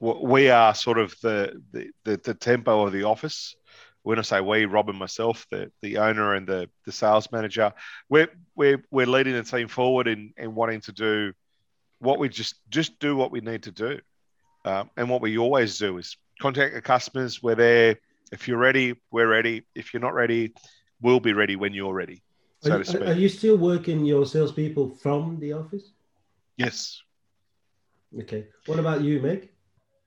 we 0.00 0.50
are 0.50 0.74
sort 0.74 0.98
of 0.98 1.14
the, 1.22 1.62
the, 1.72 1.90
the, 2.04 2.20
the 2.22 2.34
tempo 2.34 2.86
of 2.86 2.92
the 2.92 3.04
office. 3.04 3.56
When 4.02 4.18
I 4.18 4.22
say 4.22 4.40
we, 4.40 4.66
Rob 4.66 4.90
and 4.90 4.98
myself, 4.98 5.46
the, 5.50 5.72
the 5.80 5.96
owner 5.96 6.34
and 6.34 6.46
the, 6.46 6.68
the 6.84 6.92
sales 6.92 7.32
manager, 7.32 7.72
we're, 8.10 8.28
we're, 8.54 8.84
we're 8.90 9.06
leading 9.06 9.32
the 9.32 9.42
team 9.42 9.66
forward 9.66 10.06
and, 10.08 10.34
and 10.36 10.54
wanting 10.54 10.82
to 10.82 10.92
do 10.92 11.32
what 12.04 12.18
we 12.18 12.28
just 12.28 12.56
just 12.68 12.98
do 12.98 13.16
what 13.16 13.30
we 13.30 13.40
need 13.40 13.64
to 13.64 13.72
do. 13.72 13.98
Um, 14.64 14.90
and 14.96 15.10
what 15.10 15.20
we 15.20 15.36
always 15.38 15.78
do 15.78 15.98
is 15.98 16.16
contact 16.40 16.74
the 16.74 16.80
customers. 16.80 17.42
We're 17.42 17.54
there. 17.54 17.96
If 18.32 18.48
you're 18.48 18.58
ready, 18.58 18.94
we're 19.10 19.28
ready. 19.28 19.62
If 19.74 19.92
you're 19.92 20.00
not 20.00 20.14
ready, 20.14 20.54
we'll 21.00 21.20
be 21.20 21.32
ready 21.32 21.56
when 21.56 21.74
you're 21.74 21.92
ready. 21.92 22.22
So 22.60 22.76
are, 22.76 23.04
are 23.08 23.12
you 23.12 23.28
still 23.28 23.58
working 23.58 24.06
your 24.06 24.24
salespeople 24.24 24.96
from 25.02 25.38
the 25.38 25.52
office? 25.52 25.92
Yes. 26.56 27.02
Okay. 28.18 28.46
What 28.66 28.78
about 28.78 29.02
you, 29.02 29.20
Meg? 29.20 29.50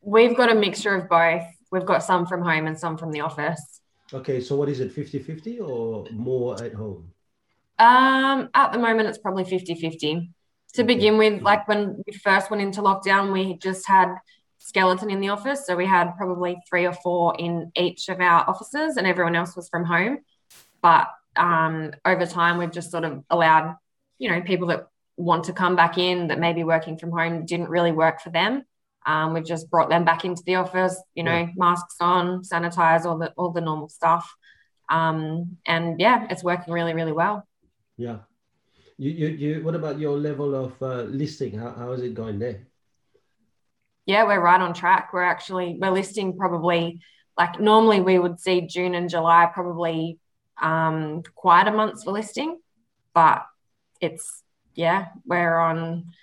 We've 0.02 0.36
got 0.36 0.52
a 0.52 0.56
mixture 0.56 0.96
of 0.96 1.08
both. 1.10 1.44
We've 1.72 1.86
got 1.86 2.04
some 2.04 2.26
from 2.26 2.42
home 2.42 2.66
and 2.66 2.80
some 2.80 2.98
from 2.98 3.12
the 3.12 3.20
office. 3.20 3.82
Okay, 4.14 4.40
so 4.40 4.56
what 4.56 4.70
is 4.70 4.80
it, 4.80 4.94
50 4.94 5.20
50 5.20 5.60
or 5.60 6.06
more 6.12 6.64
at 6.64 6.74
home? 6.74 7.12
Um, 7.78 8.50
at 8.54 8.72
the 8.72 8.80
moment, 8.80 9.10
it's 9.10 9.18
probably 9.18 9.44
50 9.44 9.76
50. 9.76 10.32
To 10.78 10.84
begin 10.84 11.18
with, 11.18 11.42
like 11.42 11.68
when 11.68 12.04
we 12.06 12.14
first 12.14 12.52
went 12.52 12.62
into 12.62 12.84
lockdown, 12.84 13.34
we 13.34 13.58
just 13.58 13.88
had 13.88 14.14
skeleton 14.60 15.10
in 15.10 15.20
the 15.20 15.30
office. 15.30 15.66
So 15.66 15.76
we 15.76 15.88
had 15.88 16.16
probably 16.18 16.60
three 16.70 16.86
or 16.86 16.94
four 16.94 17.36
in 17.40 17.72
each 17.76 18.10
of 18.10 18.20
our 18.20 18.48
offices, 18.48 18.96
and 18.96 19.08
everyone 19.08 19.36
else 19.36 19.56
was 19.56 19.70
from 19.70 19.86
home. 19.86 20.20
But 20.84 21.08
um, 21.36 21.94
over 22.06 22.28
time, 22.28 22.60
we've 22.60 22.72
just 22.72 22.92
sort 22.92 23.06
of 23.06 23.24
allowed, 23.32 23.76
you 24.20 24.30
know, 24.30 24.42
people 24.42 24.68
that 24.68 24.88
want 25.16 25.46
to 25.46 25.54
come 25.54 25.76
back 25.76 25.98
in 25.98 26.28
that 26.28 26.38
maybe 26.38 26.64
working 26.64 27.00
from 27.00 27.10
home 27.10 27.48
didn't 27.48 27.70
really 27.70 27.92
work 27.92 28.22
for 28.22 28.30
them. 28.30 28.64
Um, 29.04 29.34
we've 29.34 29.44
just 29.44 29.72
brought 29.72 29.90
them 29.90 30.06
back 30.06 30.26
into 30.26 30.44
the 30.46 30.58
office, 30.58 31.02
you 31.16 31.24
know, 31.24 31.40
yeah. 31.40 31.50
masks 31.56 31.96
on, 32.00 32.44
sanitize, 32.44 33.04
all 33.04 33.18
the 33.18 33.34
all 33.36 33.50
the 33.50 33.62
normal 33.62 33.90
stuff. 33.90 34.32
Um, 34.92 35.58
and 35.66 36.00
yeah, 36.00 36.28
it's 36.30 36.44
working 36.44 36.72
really, 36.72 36.94
really 36.94 37.14
well. 37.14 37.48
Yeah. 37.98 38.18
You, 38.98 39.12
you, 39.12 39.28
you 39.28 39.64
what 39.64 39.76
about 39.76 40.00
your 40.00 40.18
level 40.18 40.56
of 40.56 40.82
uh, 40.82 41.04
listing? 41.04 41.58
How, 41.58 41.72
how 41.72 41.92
is 41.92 42.02
it 42.02 42.14
going 42.16 42.40
there? 42.40 42.68
Yeah, 44.06 44.24
we're 44.24 44.42
right 44.42 44.60
on 44.60 44.74
track. 44.74 45.12
We're 45.14 45.24
actually 45.24 45.78
we're 45.80 45.92
listing 45.92 46.36
probably 46.36 47.02
like 47.38 47.60
normally 47.60 48.02
we 48.02 48.18
would 48.18 48.40
see 48.40 48.62
June 48.62 48.96
and 48.96 49.10
July 49.10 49.50
probably 49.54 50.18
um, 50.60 51.22
quieter 51.36 51.72
months 51.72 52.04
for 52.04 52.12
listing, 52.12 52.60
but 53.14 53.46
it's 54.02 54.44
yeah, 54.74 55.08
we're 55.26 55.58
on 55.58 56.14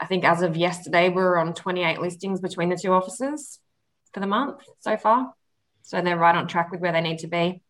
I 0.00 0.06
think 0.06 0.24
as 0.24 0.42
of 0.42 0.56
yesterday, 0.56 1.10
we 1.10 1.20
are 1.20 1.36
on 1.36 1.52
28 1.52 2.00
listings 2.00 2.40
between 2.40 2.70
the 2.70 2.76
two 2.76 2.92
offices 2.92 3.58
for 4.14 4.20
the 4.20 4.26
month 4.26 4.62
so 4.80 4.96
far. 4.96 5.34
So 5.82 6.00
they're 6.00 6.16
right 6.16 6.34
on 6.34 6.48
track 6.48 6.70
with 6.70 6.80
where 6.80 6.92
they 6.92 7.02
need 7.02 7.18
to 7.18 7.26
be. 7.26 7.62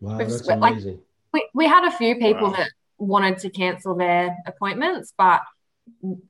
Wow, 0.00 0.18
We've, 0.18 0.28
that's 0.28 0.48
amazing. 0.48 1.00
Like, 1.32 1.44
we, 1.54 1.64
we 1.64 1.66
had 1.66 1.86
a 1.86 1.96
few 1.96 2.16
people 2.16 2.48
wow. 2.48 2.56
that 2.56 2.70
wanted 2.98 3.38
to 3.38 3.50
cancel 3.50 3.94
their 3.94 4.36
appointments, 4.46 5.12
but 5.16 5.42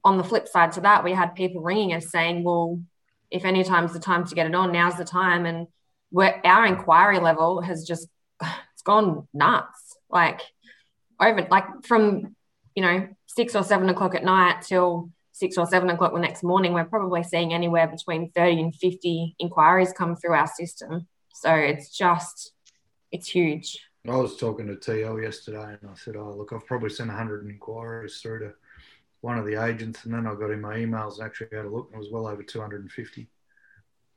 on 0.04 0.18
the 0.18 0.24
flip 0.24 0.48
side 0.48 0.72
to 0.72 0.80
that, 0.82 1.04
we 1.04 1.12
had 1.12 1.34
people 1.34 1.62
ringing 1.62 1.94
us 1.94 2.10
saying, 2.10 2.44
well, 2.44 2.80
if 3.30 3.44
any 3.44 3.64
time's 3.64 3.92
the 3.92 4.00
time 4.00 4.26
to 4.26 4.34
get 4.34 4.46
it 4.46 4.54
on, 4.54 4.72
now's 4.72 4.96
the 4.96 5.04
time. 5.04 5.46
And 5.46 5.66
our 6.44 6.66
inquiry 6.66 7.18
level 7.18 7.60
has 7.62 7.84
just 7.86 8.08
it's 8.42 8.82
gone 8.84 9.26
nuts. 9.32 9.96
Like 10.10 10.40
over 11.20 11.46
like 11.50 11.64
from 11.84 12.36
you 12.74 12.82
know 12.82 13.08
six 13.26 13.56
or 13.56 13.62
seven 13.62 13.88
o'clock 13.88 14.14
at 14.14 14.24
night 14.24 14.62
till 14.62 15.10
six 15.32 15.58
or 15.58 15.66
seven 15.66 15.90
o'clock 15.90 16.14
the 16.14 16.20
next 16.20 16.42
morning, 16.42 16.72
we're 16.72 16.84
probably 16.84 17.22
seeing 17.22 17.52
anywhere 17.52 17.86
between 17.86 18.30
30 18.30 18.60
and 18.60 18.74
50 18.74 19.36
inquiries 19.38 19.92
come 19.92 20.16
through 20.16 20.32
our 20.32 20.46
system. 20.46 21.06
So 21.34 21.52
it's 21.52 21.94
just, 21.94 22.52
it's 23.12 23.28
huge. 23.28 23.78
I 24.10 24.16
was 24.16 24.36
talking 24.36 24.66
to 24.66 24.74
TL 24.74 25.22
yesterday 25.22 25.76
and 25.80 25.90
I 25.90 25.94
said, 25.94 26.16
Oh, 26.16 26.34
look, 26.36 26.52
I've 26.52 26.66
probably 26.66 26.90
sent 26.90 27.08
100 27.08 27.48
inquiries 27.48 28.20
through 28.20 28.40
to 28.40 28.52
one 29.20 29.38
of 29.38 29.46
the 29.46 29.62
agents. 29.62 30.04
And 30.04 30.14
then 30.14 30.26
I 30.26 30.34
got 30.34 30.50
in 30.50 30.60
my 30.60 30.76
emails 30.76 31.18
and 31.18 31.26
actually 31.26 31.48
had 31.52 31.64
a 31.64 31.68
look 31.70 31.88
and 31.92 31.96
it 31.96 32.04
was 32.04 32.10
well 32.10 32.26
over 32.26 32.42
250. 32.42 33.28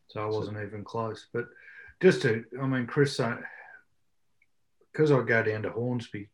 So 0.08 0.22
I 0.22 0.26
wasn't 0.26 0.58
even 0.58 0.84
close. 0.84 1.28
But 1.32 1.48
just 2.02 2.22
to, 2.24 2.44
I 2.62 2.66
mean, 2.66 2.88
Chris, 2.88 3.20
because 4.92 5.12
I 5.12 5.22
go 5.22 5.44
down 5.44 5.64
to 5.64 5.70
Hornsby, 5.70 6.30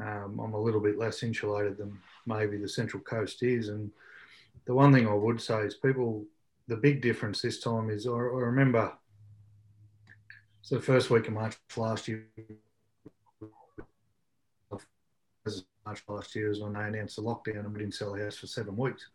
um, 0.00 0.38
I'm 0.42 0.54
a 0.54 0.60
little 0.60 0.80
bit 0.80 0.98
less 0.98 1.22
insulated 1.22 1.78
than 1.78 1.98
maybe 2.26 2.58
the 2.58 2.68
Central 2.68 3.02
Coast 3.02 3.42
is. 3.42 3.68
And 3.68 3.90
the 4.66 4.74
one 4.74 4.92
thing 4.92 5.08
I 5.08 5.14
would 5.14 5.40
say 5.40 5.60
is 5.60 5.74
people, 5.74 6.24
the 6.68 6.76
big 6.76 7.00
difference 7.00 7.40
this 7.40 7.60
time 7.60 7.90
is 7.90 8.06
I, 8.06 8.10
I 8.10 8.14
remember 8.14 8.92
so 10.66 10.74
the 10.74 10.82
first 10.82 11.10
week 11.10 11.28
of 11.28 11.34
March 11.34 11.56
last 11.76 12.08
year, 12.08 12.26
March 15.86 16.02
last 16.08 16.34
year 16.34 16.50
is 16.50 16.60
when 16.60 16.72
they 16.72 16.80
announced 16.80 17.16
the 17.16 17.22
lockdown 17.22 17.60
and 17.60 17.72
we 17.72 17.78
didn't 17.78 17.94
sell 17.94 18.14
a 18.14 18.18
house 18.18 18.36
for 18.36 18.46
seven 18.46 18.76
weeks 18.76 19.08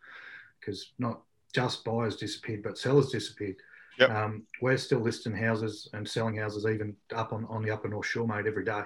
because 0.58 0.92
not 0.98 1.20
just 1.54 1.84
buyers 1.84 2.16
disappeared, 2.16 2.62
but 2.62 2.78
sellers 2.78 3.10
disappeared. 3.10 3.56
Yep. 3.98 4.10
Um, 4.10 4.46
we're 4.62 4.78
still 4.78 5.00
listing 5.00 5.36
houses 5.36 5.88
and 5.92 6.08
selling 6.08 6.36
houses 6.36 6.64
even 6.64 6.96
up 7.14 7.32
on, 7.32 7.44
on 7.50 7.62
the 7.62 7.70
upper 7.70 7.88
North 7.88 8.06
Shore, 8.06 8.26
mate, 8.26 8.46
every 8.46 8.64
day. 8.64 8.82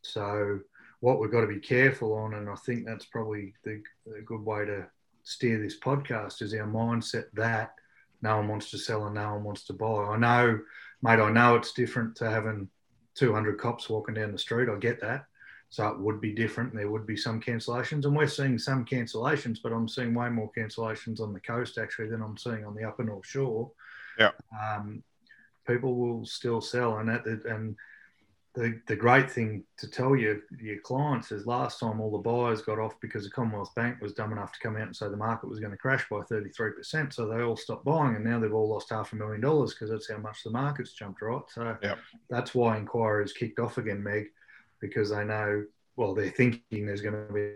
So 0.00 0.60
what 1.00 1.20
we've 1.20 1.30
got 1.30 1.42
to 1.42 1.46
be 1.46 1.60
careful 1.60 2.14
on, 2.14 2.34
and 2.34 2.48
I 2.48 2.54
think 2.54 2.86
that's 2.86 3.04
probably 3.04 3.52
the, 3.64 3.82
the 4.06 4.22
good 4.22 4.42
way 4.42 4.64
to 4.64 4.86
steer 5.24 5.60
this 5.60 5.78
podcast 5.78 6.40
is 6.40 6.54
our 6.54 6.66
mindset 6.66 7.24
that 7.34 7.74
no 8.22 8.36
one 8.36 8.48
wants 8.48 8.70
to 8.70 8.78
sell 8.78 9.04
and 9.04 9.14
no 9.14 9.34
one 9.34 9.44
wants 9.44 9.64
to 9.66 9.74
buy. 9.74 9.86
I 9.86 10.16
know, 10.16 10.58
mate, 11.02 11.20
I 11.20 11.30
know 11.30 11.56
it's 11.56 11.72
different 11.72 12.16
to 12.16 12.30
having 12.30 12.68
200 13.16 13.58
cops 13.58 13.90
walking 13.90 14.14
down 14.14 14.32
the 14.32 14.38
street. 14.38 14.70
I 14.70 14.76
get 14.78 15.00
that. 15.02 15.26
So 15.74 15.88
it 15.88 15.98
would 15.98 16.20
be 16.20 16.30
different. 16.30 16.72
There 16.72 16.88
would 16.88 17.04
be 17.04 17.16
some 17.16 17.40
cancellations, 17.40 18.04
and 18.04 18.14
we're 18.16 18.28
seeing 18.28 18.60
some 18.60 18.84
cancellations, 18.84 19.58
but 19.60 19.72
I'm 19.72 19.88
seeing 19.88 20.14
way 20.14 20.28
more 20.28 20.48
cancellations 20.56 21.20
on 21.20 21.32
the 21.32 21.40
coast 21.40 21.78
actually 21.78 22.10
than 22.10 22.22
I'm 22.22 22.36
seeing 22.36 22.64
on 22.64 22.76
the 22.76 22.84
upper 22.84 23.02
North 23.02 23.26
Shore. 23.26 23.72
Yeah. 24.16 24.30
Um, 24.56 25.02
people 25.66 25.96
will 25.96 26.26
still 26.26 26.60
sell, 26.60 26.98
and 26.98 27.08
that 27.08 27.26
and 27.26 27.74
the, 28.54 28.80
the 28.86 28.94
great 28.94 29.28
thing 29.28 29.64
to 29.78 29.90
tell 29.90 30.14
you 30.14 30.40
your 30.60 30.78
clients 30.78 31.32
is 31.32 31.44
last 31.44 31.80
time 31.80 32.00
all 32.00 32.12
the 32.12 32.18
buyers 32.18 32.62
got 32.62 32.78
off 32.78 32.94
because 33.00 33.24
the 33.24 33.30
Commonwealth 33.30 33.74
Bank 33.74 34.00
was 34.00 34.12
dumb 34.12 34.30
enough 34.30 34.52
to 34.52 34.60
come 34.60 34.76
out 34.76 34.82
and 34.82 34.94
say 34.94 35.08
the 35.08 35.16
market 35.16 35.48
was 35.48 35.58
going 35.58 35.72
to 35.72 35.76
crash 35.76 36.08
by 36.08 36.18
33%. 36.18 37.12
So 37.12 37.26
they 37.26 37.42
all 37.42 37.56
stopped 37.56 37.84
buying 37.84 38.14
and 38.14 38.24
now 38.24 38.38
they've 38.38 38.54
all 38.54 38.68
lost 38.68 38.90
half 38.90 39.12
a 39.12 39.16
million 39.16 39.40
dollars 39.40 39.74
because 39.74 39.90
that's 39.90 40.08
how 40.08 40.18
much 40.18 40.44
the 40.44 40.50
market's 40.50 40.92
jumped, 40.92 41.20
right? 41.20 41.42
So 41.48 41.76
Yep. 41.82 41.98
that's 42.30 42.54
why 42.54 42.76
inquiries 42.76 43.32
kicked 43.32 43.58
off 43.58 43.78
again, 43.78 44.00
Meg, 44.00 44.26
because 44.86 45.12
I 45.12 45.24
know, 45.24 45.64
well, 45.96 46.14
they're 46.14 46.28
thinking 46.28 46.84
there's 46.86 47.00
going 47.00 47.14
to 47.14 47.32
be. 47.32 47.46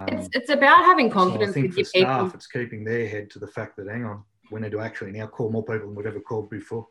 Um, 0.00 0.08
It's, 0.08 0.28
it's 0.32 0.50
about 0.50 0.84
having 0.84 1.08
so 1.08 1.12
I 1.12 1.14
confidence 1.14 1.54
think 1.54 1.68
with 1.68 1.74
for 1.74 1.80
your 1.80 2.06
people. 2.06 2.28
staff, 2.28 2.34
it's 2.34 2.46
keeping 2.46 2.84
their 2.84 3.08
head 3.08 3.30
to 3.30 3.38
the 3.38 3.46
fact 3.46 3.76
that, 3.76 3.86
hang 3.88 4.04
on, 4.04 4.24
we 4.50 4.60
need 4.60 4.72
to 4.72 4.80
actually 4.80 5.12
now 5.12 5.26
call 5.26 5.50
more 5.50 5.64
people 5.64 5.86
than 5.86 5.94
we've 5.94 6.04
ever 6.04 6.20
called 6.20 6.50
before. 6.50 6.86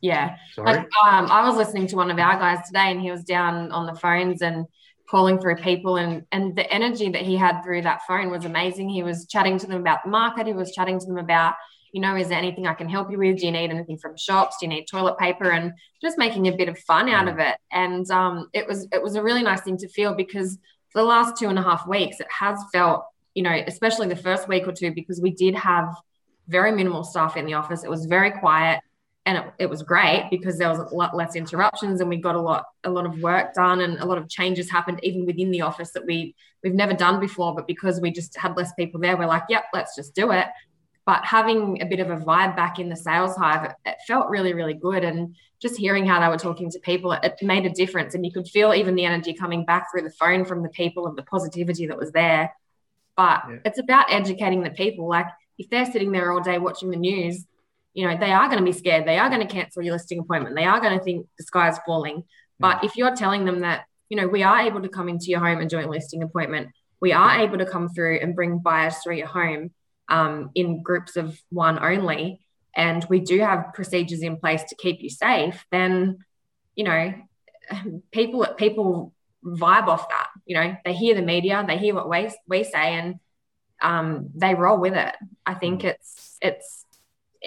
Yeah. 0.00 0.36
Sorry. 0.54 0.66
Like 0.66 0.88
um, 1.06 1.26
I 1.30 1.46
was 1.46 1.56
listening 1.56 1.86
to 1.88 1.96
one 1.96 2.10
of 2.10 2.18
our 2.18 2.38
guys 2.38 2.66
today, 2.66 2.90
and 2.90 3.00
he 3.00 3.10
was 3.10 3.22
down 3.22 3.70
on 3.70 3.86
the 3.86 3.94
phones 3.94 4.42
and 4.42 4.66
calling 5.08 5.38
through 5.38 5.56
people, 5.56 5.96
and 5.96 6.24
and 6.32 6.56
the 6.56 6.66
energy 6.72 7.08
that 7.10 7.22
he 7.22 7.36
had 7.36 7.62
through 7.62 7.82
that 7.82 8.00
phone 8.08 8.30
was 8.30 8.44
amazing. 8.44 8.88
He 8.88 9.02
was 9.02 9.26
chatting 9.26 9.58
to 9.58 9.66
them 9.66 9.80
about 9.80 10.00
the 10.04 10.10
market. 10.10 10.46
He 10.46 10.52
was 10.52 10.72
chatting 10.72 10.98
to 10.98 11.06
them 11.06 11.18
about, 11.18 11.54
you 11.92 12.00
know, 12.00 12.16
is 12.16 12.28
there 12.28 12.38
anything 12.38 12.66
I 12.66 12.74
can 12.74 12.88
help 12.88 13.10
you 13.10 13.18
with? 13.18 13.38
Do 13.38 13.46
you 13.46 13.52
need 13.52 13.70
anything 13.70 13.98
from 13.98 14.16
shops? 14.16 14.56
Do 14.58 14.66
you 14.66 14.70
need 14.70 14.86
toilet 14.86 15.18
paper? 15.18 15.50
And 15.50 15.72
just 16.02 16.18
making 16.18 16.48
a 16.48 16.56
bit 16.56 16.68
of 16.68 16.78
fun 16.80 17.08
out 17.08 17.28
of 17.28 17.38
it. 17.38 17.56
And 17.72 18.08
um, 18.10 18.48
it 18.52 18.66
was 18.66 18.86
it 18.92 19.02
was 19.02 19.16
a 19.16 19.22
really 19.22 19.42
nice 19.42 19.62
thing 19.62 19.76
to 19.78 19.88
feel 19.88 20.14
because 20.14 20.58
for 20.90 21.00
the 21.00 21.06
last 21.06 21.36
two 21.36 21.48
and 21.48 21.58
a 21.58 21.62
half 21.62 21.86
weeks, 21.86 22.20
it 22.20 22.28
has 22.30 22.58
felt, 22.72 23.04
you 23.34 23.42
know, 23.42 23.62
especially 23.66 24.08
the 24.08 24.16
first 24.16 24.48
week 24.48 24.66
or 24.66 24.72
two, 24.72 24.92
because 24.92 25.20
we 25.20 25.30
did 25.30 25.54
have 25.54 25.94
very 26.46 26.72
minimal 26.72 27.04
staff 27.04 27.36
in 27.36 27.46
the 27.46 27.54
office. 27.54 27.84
It 27.84 27.90
was 27.90 28.06
very 28.06 28.30
quiet 28.30 28.80
and 29.28 29.36
it, 29.36 29.44
it 29.58 29.66
was 29.70 29.82
great 29.82 30.28
because 30.30 30.56
there 30.56 30.70
was 30.70 30.78
a 30.78 30.94
lot 30.94 31.14
less 31.14 31.36
interruptions 31.36 32.00
and 32.00 32.08
we 32.08 32.16
got 32.16 32.34
a 32.34 32.40
lot 32.40 32.64
a 32.84 32.90
lot 32.90 33.04
of 33.04 33.20
work 33.20 33.52
done 33.52 33.82
and 33.82 33.98
a 33.98 34.06
lot 34.06 34.16
of 34.16 34.28
changes 34.28 34.70
happened 34.70 34.98
even 35.02 35.26
within 35.26 35.50
the 35.50 35.60
office 35.60 35.90
that 35.92 36.04
we 36.06 36.34
we've 36.64 36.74
never 36.74 36.94
done 36.94 37.20
before 37.20 37.54
but 37.54 37.66
because 37.66 38.00
we 38.00 38.10
just 38.10 38.36
had 38.38 38.56
less 38.56 38.72
people 38.74 38.98
there 38.98 39.16
we're 39.18 39.26
like 39.26 39.42
yep 39.50 39.64
let's 39.74 39.94
just 39.94 40.14
do 40.14 40.32
it 40.32 40.46
but 41.08 41.24
having 41.24 41.80
a 41.80 41.86
bit 41.86 42.00
of 42.00 42.10
a 42.10 42.22
vibe 42.22 42.54
back 42.54 42.78
in 42.78 42.90
the 42.90 42.94
sales 42.94 43.34
hive 43.34 43.74
it, 43.86 43.96
felt 44.06 44.28
really 44.28 44.52
really 44.52 44.74
good. 44.74 45.04
And 45.04 45.34
just 45.58 45.78
hearing 45.78 46.04
how 46.04 46.20
they 46.20 46.28
were 46.28 46.36
talking 46.36 46.70
to 46.70 46.78
people 46.80 47.12
it, 47.12 47.34
made 47.40 47.64
a 47.64 47.70
difference. 47.70 48.14
And 48.14 48.26
you 48.26 48.30
could 48.30 48.46
feel 48.46 48.74
even 48.74 48.94
the 48.94 49.06
energy 49.06 49.32
coming 49.32 49.64
back 49.64 49.86
through 49.90 50.02
the 50.02 50.10
phone 50.10 50.44
from 50.44 50.62
the 50.62 50.68
people 50.68 51.06
of 51.06 51.16
the 51.16 51.22
positivity 51.22 51.86
that 51.86 51.96
was 51.96 52.12
there. 52.12 52.52
But 53.16 53.40
Yeah. 53.48 53.56
it's 53.64 53.78
about 53.78 54.12
educating 54.12 54.62
the 54.62 54.70
people. 54.70 55.08
Like 55.08 55.28
if 55.56 55.70
they're 55.70 55.90
sitting 55.90 56.12
there 56.12 56.30
all 56.30 56.42
day 56.42 56.58
watching 56.58 56.90
the 56.90 56.98
news 56.98 57.46
you 57.94 58.06
know 58.06 58.14
they 58.18 58.30
are 58.30 58.48
going 58.48 58.58
to 58.58 58.70
be 58.72 58.78
scared. 58.82 59.06
They 59.06 59.18
are 59.18 59.30
going 59.30 59.40
to 59.40 59.54
cancel 59.54 59.82
your 59.82 59.94
listing 59.94 60.18
appointment. 60.18 60.56
They 60.56 60.66
are 60.66 60.78
going 60.78 60.96
to 60.98 61.02
think 61.02 61.26
the 61.38 61.44
sky 61.44 61.70
is 61.70 61.78
falling 61.86 62.16
mm. 62.16 62.24
but 62.58 62.84
if 62.84 62.98
you're 62.98 63.16
telling 63.16 63.46
them 63.46 63.60
that 63.60 63.86
you 64.10 64.18
know 64.18 64.28
we 64.28 64.42
are 64.42 64.60
able 64.60 64.82
to 64.82 64.90
come 64.90 65.08
into 65.08 65.30
your 65.30 65.40
home 65.40 65.60
and 65.62 65.72
a 65.72 65.88
listing 65.88 66.22
appointment 66.22 66.68
we 67.00 67.12
are 67.12 67.36
mm. 67.38 67.44
able 67.44 67.56
to 67.56 67.64
come 67.74 67.88
through 67.88 68.18
and 68.18 68.36
bring 68.36 68.58
buyers 68.58 68.98
through 68.98 69.16
your 69.16 69.32
home 69.40 69.70
um, 70.08 70.50
in 70.54 70.82
groups 70.82 71.16
of 71.16 71.40
one 71.50 71.78
only 71.78 72.40
and 72.74 73.04
we 73.08 73.20
do 73.20 73.40
have 73.40 73.72
procedures 73.74 74.22
in 74.22 74.36
place 74.36 74.62
to 74.64 74.74
keep 74.76 75.02
you 75.02 75.10
safe 75.10 75.66
then 75.70 76.18
you 76.74 76.84
know 76.84 77.14
people 78.10 78.46
people 78.56 79.12
vibe 79.44 79.86
off 79.86 80.08
that 80.08 80.28
you 80.46 80.56
know. 80.56 80.76
They 80.84 80.94
hear 80.94 81.14
the 81.14 81.22
media 81.22 81.64
they 81.66 81.78
hear 81.78 81.94
what 81.94 82.08
we, 82.08 82.30
we 82.48 82.64
say 82.64 82.94
and 82.94 83.20
um, 83.80 84.30
they 84.34 84.54
roll 84.54 84.78
with 84.78 84.94
it. 84.94 85.14
I 85.46 85.54
think 85.54 85.84
it's 85.84 86.36
it's 86.42 86.84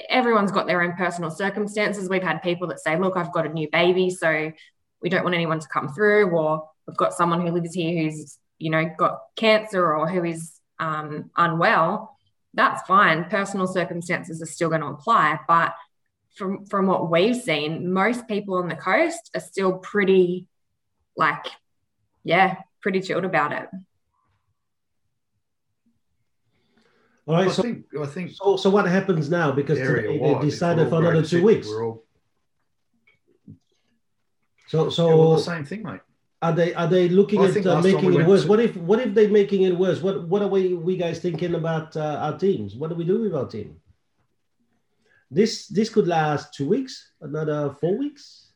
everyone's 0.10 0.52
got 0.52 0.68
their 0.68 0.82
own 0.82 0.94
personal 0.94 1.32
circumstances. 1.32 2.10
We've 2.10 2.24
had 2.24 2.42
people 2.42 2.70
that 2.70 2.80
say 2.80 2.98
look 2.98 3.18
i've 3.18 3.34
got 3.34 3.46
a 3.46 3.50
new 3.50 3.68
baby 3.72 4.10
so 4.10 4.52
we 5.02 5.10
don't 5.10 5.24
want 5.24 5.36
anyone 5.36 5.60
to 5.60 5.68
come 5.68 5.90
through 5.90 6.30
or 6.30 6.70
we've 6.88 6.98
got 6.98 7.14
someone 7.14 7.42
who 7.42 7.52
lives 7.52 7.74
here 7.74 8.04
who's 8.04 8.38
you 8.60 8.70
know 8.70 8.90
got 8.98 9.20
cancer 9.36 9.94
or 9.94 10.08
who 10.08 10.24
is 10.24 10.54
um, 10.80 11.30
unwell 11.36 12.18
that's 12.54 12.82
fine 12.84 13.26
personal 13.26 13.68
circumstances 13.68 14.42
are 14.42 14.48
still 14.48 14.70
going 14.70 14.82
to 14.82 14.88
apply 14.88 15.40
but 15.48 15.74
from 16.36 16.66
from 16.66 16.88
what 16.88 17.10
we've 17.10 17.36
seen 17.36 17.92
most 17.92 18.28
people 18.28 18.56
on 18.56 18.68
the 18.68 18.76
coast 18.76 19.30
are 19.36 19.42
still 19.42 19.74
pretty 19.74 20.48
like 21.16 21.46
yeah 22.24 22.58
pretty 22.82 23.02
chilled 23.02 23.26
about 23.26 23.52
it 23.52 23.70
All 27.28 27.36
I. 27.36 27.48
So, 27.50 27.62
think 27.62 27.86
I 28.00 28.06
think 28.06 28.32
so, 28.32 28.58
so 28.58 28.70
what 28.70 28.86
happens 28.88 29.30
now? 29.30 29.52
Because 29.52 29.78
today 29.78 30.18
they 30.18 30.40
decided 30.42 30.90
for 30.90 31.00
another 31.00 31.24
two 31.24 31.44
weeks. 31.44 31.68
All 31.68 32.04
So, 34.68 34.86
yeah, 34.86 34.90
so 34.90 35.18
well, 35.18 35.36
the 35.36 35.42
same 35.42 35.66
thing, 35.66 35.84
mate. 35.84 36.02
Are 36.42 36.54
they 36.54 36.74
are 36.74 36.88
they 36.88 37.08
looking 37.08 37.40
I 37.42 37.50
at 37.50 37.66
uh, 37.66 37.82
making 37.82 38.14
it 38.14 38.26
worse? 38.26 38.44
to- 38.44 38.48
What 38.50 38.60
if 38.60 38.76
what 38.78 39.00
if 39.00 39.14
they're 39.14 39.30
making 39.30 39.62
it 39.64 39.78
worse? 39.78 40.02
What 40.02 40.28
what 40.28 40.42
are 40.42 40.48
we 40.48 40.74
we 40.74 40.98
guys 40.98 41.20
thinking 41.20 41.54
about 41.56 41.96
uh, 41.96 42.18
our 42.26 42.38
teams? 42.38 42.76
What 42.76 42.90
do 42.90 42.96
we 42.96 43.04
do 43.04 43.22
with 43.22 43.36
our 43.36 43.48
team? 43.48 43.80
This 45.30 45.68
this 45.68 45.90
could 45.90 46.08
last 46.08 46.54
two 46.54 46.68
weeks, 46.68 47.12
another 47.22 47.76
four 47.80 47.98
weeks. 47.98 48.52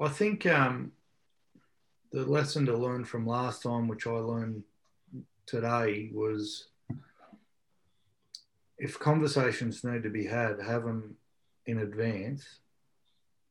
I 0.00 0.08
think 0.08 0.44
um, 0.46 0.92
the 2.12 2.24
lesson 2.26 2.66
to 2.66 2.76
learn 2.76 3.04
from 3.04 3.26
last 3.26 3.62
time, 3.62 3.88
which 3.88 4.06
I 4.06 4.10
learned 4.10 4.62
today, 5.46 6.10
was 6.12 6.68
if 8.78 8.98
conversations 8.98 9.82
need 9.84 10.02
to 10.02 10.10
be 10.10 10.26
had, 10.26 10.60
have 10.60 10.84
them 10.84 11.16
in 11.64 11.78
advance. 11.78 12.44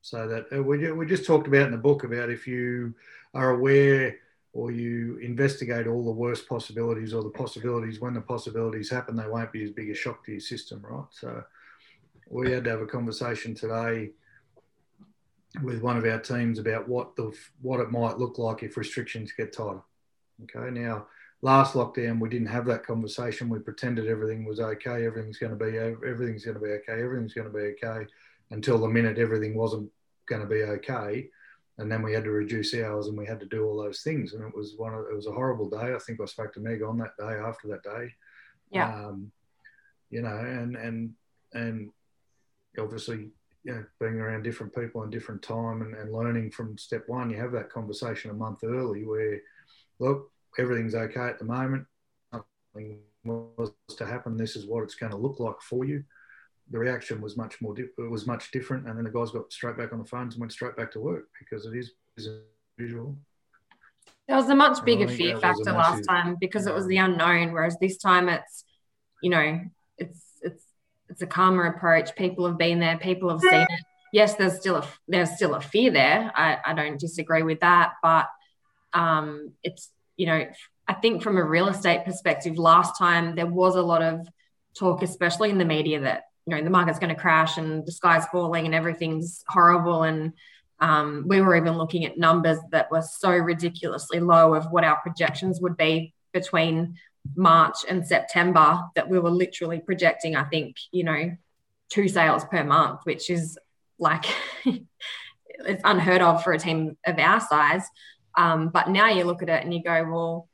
So 0.05 0.27
that 0.27 0.55
uh, 0.55 0.61
we, 0.61 0.91
we 0.91 1.07
just 1.07 1.25
talked 1.25 1.47
about 1.47 1.65
in 1.65 1.71
the 1.71 1.79
book 1.79 2.03
about 2.03 2.29
if 2.29 2.45
you 2.45 2.93
are 3.33 3.55
aware 3.55 4.17
or 4.53 4.69
you 4.69 5.17
investigate 5.17 5.87
all 5.87 6.05
the 6.05 6.11
worst 6.11 6.47
possibilities 6.47 7.11
or 7.11 7.23
the 7.23 7.31
possibilities 7.31 7.99
when 7.99 8.13
the 8.13 8.21
possibilities 8.21 8.91
happen, 8.91 9.15
they 9.15 9.25
won't 9.25 9.51
be 9.51 9.63
as 9.63 9.71
big 9.71 9.89
a 9.89 9.95
shock 9.95 10.23
to 10.23 10.33
your 10.33 10.41
system, 10.41 10.85
right? 10.87 11.07
So 11.09 11.43
we 12.29 12.51
had 12.51 12.65
to 12.65 12.69
have 12.69 12.81
a 12.81 12.85
conversation 12.85 13.55
today 13.55 14.11
with 15.63 15.81
one 15.81 15.97
of 15.97 16.05
our 16.05 16.19
teams 16.19 16.59
about 16.59 16.87
what 16.87 17.15
the 17.15 17.35
what 17.63 17.79
it 17.79 17.89
might 17.89 18.19
look 18.19 18.37
like 18.37 18.61
if 18.61 18.77
restrictions 18.77 19.33
get 19.35 19.53
tighter. 19.53 19.81
Okay, 20.43 20.69
now 20.69 21.07
last 21.41 21.73
lockdown 21.73 22.19
we 22.19 22.29
didn't 22.29 22.49
have 22.49 22.67
that 22.67 22.85
conversation. 22.85 23.49
We 23.49 23.57
pretended 23.57 24.05
everything 24.05 24.45
was 24.45 24.59
okay. 24.59 25.03
Everything's 25.03 25.39
going 25.39 25.57
to 25.57 25.65
be 25.65 25.79
everything's 25.79 26.45
going 26.45 26.59
to 26.59 26.63
be 26.63 26.73
okay. 26.73 27.01
Everything's 27.01 27.33
going 27.33 27.47
to 27.47 27.53
be 27.53 27.73
okay 27.83 28.05
until 28.51 28.77
the 28.77 28.87
minute 28.87 29.17
everything 29.17 29.55
wasn't 29.55 29.89
going 30.27 30.41
to 30.41 30.47
be 30.47 30.63
okay, 30.63 31.29
and 31.77 31.91
then 31.91 32.01
we 32.01 32.13
had 32.13 32.23
to 32.23 32.31
reduce 32.31 32.73
hours 32.73 33.07
and 33.07 33.17
we 33.17 33.25
had 33.25 33.39
to 33.39 33.45
do 33.45 33.65
all 33.65 33.81
those 33.81 34.01
things. 34.01 34.33
And 34.33 34.43
it 34.43 34.55
was 34.55 34.75
one 34.77 34.93
of 34.93 35.05
it 35.11 35.15
was 35.15 35.27
a 35.27 35.31
horrible 35.31 35.69
day. 35.69 35.93
I 35.93 35.99
think 35.99 36.21
I 36.21 36.25
spoke 36.25 36.53
to 36.53 36.59
Meg 36.59 36.81
on 36.81 36.97
that 36.99 37.17
day 37.17 37.35
after 37.35 37.67
that 37.69 37.83
day. 37.83 38.13
Yeah. 38.71 38.93
Um, 38.93 39.31
you 40.09 40.21
know, 40.21 40.37
and 40.37 40.75
and 40.75 41.13
and 41.53 41.89
obviously 42.79 43.29
you 43.65 43.73
know, 43.73 43.83
being 43.99 44.19
around 44.19 44.43
different 44.43 44.73
people 44.75 45.03
in 45.03 45.09
different 45.09 45.41
time 45.41 45.81
and, 45.81 45.95
and 45.95 46.13
learning 46.13 46.51
from 46.51 46.77
step 46.77 47.03
one, 47.07 47.31
you 47.31 47.37
have 47.37 47.51
that 47.51 47.71
conversation 47.71 48.29
a 48.29 48.33
month 48.33 48.59
early 48.63 49.03
where, 49.03 49.41
look, 49.97 50.31
everything's 50.59 50.93
okay 50.93 51.27
at 51.27 51.39
the 51.39 51.45
moment. 51.45 51.85
Nothing 52.31 52.99
was 53.23 53.71
to 53.97 54.05
happen. 54.05 54.37
This 54.37 54.55
is 54.55 54.67
what 54.67 54.83
it's 54.83 54.93
going 54.93 55.11
to 55.11 55.17
look 55.17 55.39
like 55.39 55.59
for 55.61 55.83
you. 55.83 56.03
The 56.71 56.79
reaction 56.79 57.21
was 57.21 57.37
much 57.37 57.61
more, 57.61 57.75
it 57.77 57.91
was 57.97 58.25
much 58.25 58.51
different. 58.51 58.87
And 58.87 58.97
then 58.97 59.03
the 59.03 59.11
guys 59.11 59.31
got 59.31 59.53
straight 59.53 59.77
back 59.77 59.93
on 59.93 59.99
the 59.99 60.05
phones 60.05 60.33
and 60.33 60.41
went 60.41 60.51
straight 60.51 60.75
back 60.75 60.91
to 60.93 60.99
work 60.99 61.27
because 61.39 61.65
it 61.65 61.75
is, 61.75 61.91
is 62.17 62.29
usual. 62.77 63.15
There 64.27 64.37
was 64.37 64.49
a 64.49 64.55
much 64.55 64.83
bigger 64.83 65.07
fear 65.07 65.37
factor 65.37 65.71
last 65.71 66.03
time 66.03 66.37
because 66.41 66.65
it 66.65 66.73
was 66.73 66.87
the 66.87 66.97
unknown, 66.97 67.51
whereas 67.51 67.77
this 67.79 67.97
time 67.97 68.27
it's, 68.27 68.65
you 69.21 69.29
know, 69.29 69.61
it's 69.99 70.21
it's 70.41 70.63
it's 71.09 71.21
a 71.21 71.27
calmer 71.27 71.65
approach. 71.65 72.15
People 72.15 72.47
have 72.47 72.57
been 72.57 72.79
there, 72.79 72.97
people 72.97 73.29
have 73.29 73.41
seen 73.41 73.61
it. 73.61 73.79
Yes, 74.11 74.35
there's 74.35 74.59
still 74.59 74.77
a 74.77 74.87
there's 75.07 75.35
still 75.35 75.53
a 75.53 75.61
fear 75.61 75.91
there. 75.91 76.31
I, 76.33 76.57
I 76.65 76.73
don't 76.73 76.99
disagree 76.99 77.43
with 77.43 77.59
that, 77.59 77.93
but 78.01 78.27
um, 78.93 79.51
it's 79.61 79.91
you 80.17 80.25
know, 80.25 80.47
I 80.87 80.93
think 80.93 81.21
from 81.21 81.37
a 81.37 81.43
real 81.43 81.67
estate 81.67 82.05
perspective, 82.05 82.57
last 82.57 82.97
time 82.97 83.35
there 83.35 83.45
was 83.45 83.75
a 83.75 83.81
lot 83.81 84.01
of 84.01 84.27
talk, 84.77 85.03
especially 85.03 85.49
in 85.51 85.57
the 85.57 85.65
media, 85.65 86.01
that 86.01 86.23
you 86.45 86.55
know 86.55 86.63
the 86.63 86.69
market's 86.69 86.99
going 86.99 87.13
to 87.13 87.19
crash 87.19 87.57
and 87.57 87.85
the 87.85 87.91
sky's 87.91 88.25
falling 88.27 88.65
and 88.65 88.75
everything's 88.75 89.43
horrible. 89.47 90.03
And 90.03 90.33
um, 90.79 91.25
we 91.27 91.41
were 91.41 91.55
even 91.55 91.77
looking 91.77 92.05
at 92.05 92.17
numbers 92.17 92.59
that 92.71 92.91
were 92.91 93.01
so 93.01 93.31
ridiculously 93.31 94.19
low 94.19 94.53
of 94.53 94.71
what 94.71 94.83
our 94.83 94.97
projections 95.01 95.59
would 95.61 95.77
be 95.77 96.13
between 96.33 96.95
March 97.35 97.77
and 97.89 98.05
September 98.05 98.81
that 98.95 99.09
we 99.09 99.19
were 99.19 99.31
literally 99.31 99.79
projecting. 99.79 100.35
I 100.35 100.43
think 100.43 100.75
you 100.91 101.03
know 101.03 101.35
two 101.89 102.07
sales 102.07 102.45
per 102.45 102.63
month, 102.63 103.01
which 103.03 103.29
is 103.29 103.57
like 103.97 104.25
it's 104.65 105.81
unheard 105.83 106.21
of 106.21 106.43
for 106.43 106.53
a 106.53 106.59
team 106.59 106.97
of 107.05 107.17
our 107.17 107.39
size. 107.39 107.87
Um, 108.37 108.69
but 108.69 108.89
now 108.89 109.09
you 109.09 109.23
look 109.23 109.41
at 109.41 109.49
it 109.49 109.63
and 109.63 109.73
you 109.73 109.81
go, 109.81 110.03
well, 110.03 110.49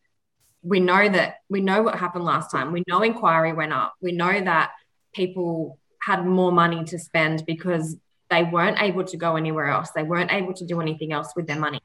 we 0.62 0.80
know 0.80 1.10
that 1.10 1.38
we 1.50 1.62
know 1.62 1.82
what 1.82 1.96
happened 1.96 2.24
last 2.24 2.52
time. 2.52 2.72
We 2.72 2.84
know 2.88 3.02
inquiry 3.02 3.54
went 3.54 3.74
up. 3.74 3.94
We 4.02 4.12
know 4.12 4.40
that 4.42 4.72
people 5.14 5.80
had 6.04 6.26
more 6.26 6.52
money 6.52 6.84
to 6.86 7.00
spend 7.00 7.44
because 7.46 7.96
they 8.30 8.44
weren't 8.44 8.82
able 8.82 9.04
to 9.04 9.18
go 9.18 9.36
anywhere 9.36 9.68
else. 9.68 9.92
They 9.92 10.04
weren't 10.04 10.32
able 10.32 10.54
to 10.54 10.66
do 10.66 10.82
anything 10.82 11.12
else 11.12 11.34
with 11.36 11.48
their 11.48 11.60
money. 11.60 11.82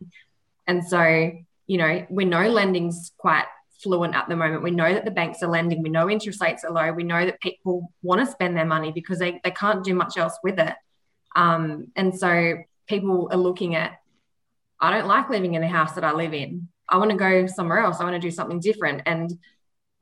And 0.67 0.87
so, 0.87 1.33
you 1.67 1.79
know, 1.79 2.07
we 2.09 2.25
know 2.25 2.49
lending's 2.49 3.13
quite 3.19 3.47
fluent 3.83 4.15
at 4.15 4.29
the 4.29 4.37
moment. 4.37 4.63
We 4.63 4.71
know 4.71 4.93
that 4.95 5.05
the 5.05 5.11
banks 5.11 5.43
are 5.43 5.51
lending. 5.51 5.83
We 5.83 5.91
know 5.91 6.09
interest 6.09 6.41
rates 6.41 6.65
are 6.65 6.71
low. 6.71 6.93
We 6.93 7.03
know 7.03 7.27
that 7.27 7.41
people 7.41 7.93
want 8.03 8.25
to 8.25 8.31
spend 8.31 8.57
their 8.57 8.65
money 8.65 8.93
because 8.93 9.19
they, 9.19 9.41
they 9.45 9.51
can't 9.51 9.85
do 9.85 9.95
much 9.95 10.17
else 10.17 10.39
with 10.43 10.59
it. 10.59 10.75
Um, 11.35 11.89
and 11.97 12.17
so 12.19 12.59
people 12.89 13.29
are 13.31 13.39
looking 13.39 13.75
at 13.75 13.99
I 14.79 14.91
don't 14.91 15.07
like 15.07 15.31
living 15.31 15.55
in 15.55 15.63
the 15.63 15.69
house 15.69 15.95
that 15.95 16.05
I 16.05 16.13
live 16.13 16.35
in. 16.35 16.69
I 16.89 16.99
want 16.99 17.11
to 17.11 17.17
go 17.17 17.47
somewhere 17.47 17.79
else. 17.79 17.99
I 17.99 18.05
want 18.05 18.15
to 18.15 18.21
do 18.21 18.31
something 18.31 18.61
different. 18.61 19.03
And 19.07 19.39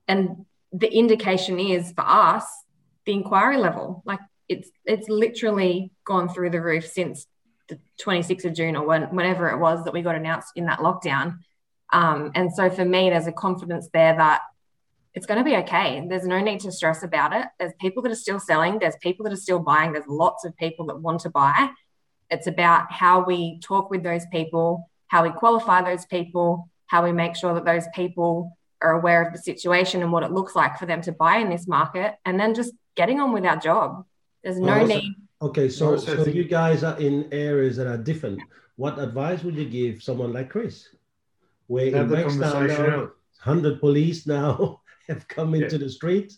and 0.09 0.45
the 0.73 0.93
indication 0.93 1.59
is 1.61 1.93
for 1.93 2.05
us 2.05 2.45
the 3.07 3.13
inquiry 3.13 3.59
level. 3.59 4.03
Like 4.05 4.21
it's 4.49 4.71
it's 4.85 5.09
literally 5.09 5.93
gone 6.05 6.29
through 6.29 6.51
the 6.51 6.61
roof 6.61 6.87
since 6.87 7.27
the 7.69 7.79
26th 8.03 8.45
of 8.45 8.55
June 8.55 8.77
or 8.77 8.87
when, 8.87 9.03
whenever 9.15 9.49
it 9.49 9.59
was 9.59 9.85
that 9.85 9.95
we 9.95 10.03
got 10.03 10.17
announced 10.17 10.53
in 10.55 10.67
that 10.67 10.81
lockdown. 10.81 11.39
Um, 11.93 12.33
and 12.35 12.53
so 12.53 12.69
for 12.69 12.85
me, 12.85 13.11
there's 13.11 13.27
a 13.27 13.33
confidence 13.33 13.89
there 13.93 14.17
that 14.17 14.43
it's 15.15 15.27
going 15.27 15.39
to 15.39 15.45
be 15.45 15.57
okay. 15.57 16.05
There's 16.09 16.27
no 16.27 16.41
need 16.41 16.61
to 16.61 16.73
stress 16.73 17.03
about 17.03 17.33
it. 17.33 17.47
There's 17.59 17.73
people 17.81 18.03
that 18.03 18.13
are 18.13 18.17
still 18.17 18.41
selling. 18.41 18.79
There's 18.79 18.97
people 19.01 19.25
that 19.25 19.33
are 19.33 19.37
still 19.37 19.61
buying. 19.61 19.93
There's 19.93 20.09
lots 20.09 20.45
of 20.45 20.57
people 20.57 20.87
that 20.87 21.01
want 21.01 21.21
to 21.21 21.31
buy. 21.31 21.71
It's 22.31 22.49
about 22.49 22.91
how 22.91 23.25
we 23.25 23.61
talk 23.61 23.91
with 23.91 24.03
those 24.03 24.27
people, 24.33 24.91
how 25.07 25.23
we 25.23 25.31
qualify 25.31 25.83
those 25.83 26.05
people, 26.07 26.69
how 26.87 27.05
we 27.05 27.13
make 27.13 27.37
sure 27.37 27.55
that 27.55 27.65
those 27.65 27.85
people 27.95 28.59
are 28.83 28.93
aware 28.93 29.23
of 29.23 29.33
the 29.33 29.39
situation 29.39 30.03
and 30.03 30.11
what 30.11 30.25
it 30.25 30.33
looks 30.33 30.57
like 30.57 30.79
for 30.79 30.87
them 30.87 31.01
to 31.03 31.13
buy 31.13 31.37
in 31.37 31.49
this 31.49 31.69
market, 31.69 32.15
and 32.25 32.39
then 32.39 32.55
just 32.55 32.73
getting 32.95 33.21
on 33.21 33.33
with 33.33 33.45
our 33.45 33.57
job. 33.57 34.05
There's 34.43 34.59
no 34.59 34.81
also, 34.81 34.87
need. 34.87 35.15
Okay, 35.43 35.69
so 35.69 35.97
so 35.97 36.25
you 36.27 36.45
guys 36.45 36.85
are 36.85 36.99
in 36.99 37.29
areas 37.33 37.77
that 37.77 37.87
are 37.87 37.99
different. 37.99 38.41
What 38.77 38.99
advice 38.99 39.43
would 39.43 39.57
you 39.57 39.67
give 39.67 40.03
someone 40.03 40.33
like 40.33 40.51
Chris? 40.51 40.89
Where 41.67 41.87
in 41.87 42.09
Bankstown, 42.09 43.11
hundred 43.39 43.81
police 43.81 44.27
now 44.27 44.81
have 45.09 45.27
come 45.29 45.55
into 45.55 45.77
yeah. 45.77 45.85
the 45.85 45.91
street, 45.91 46.37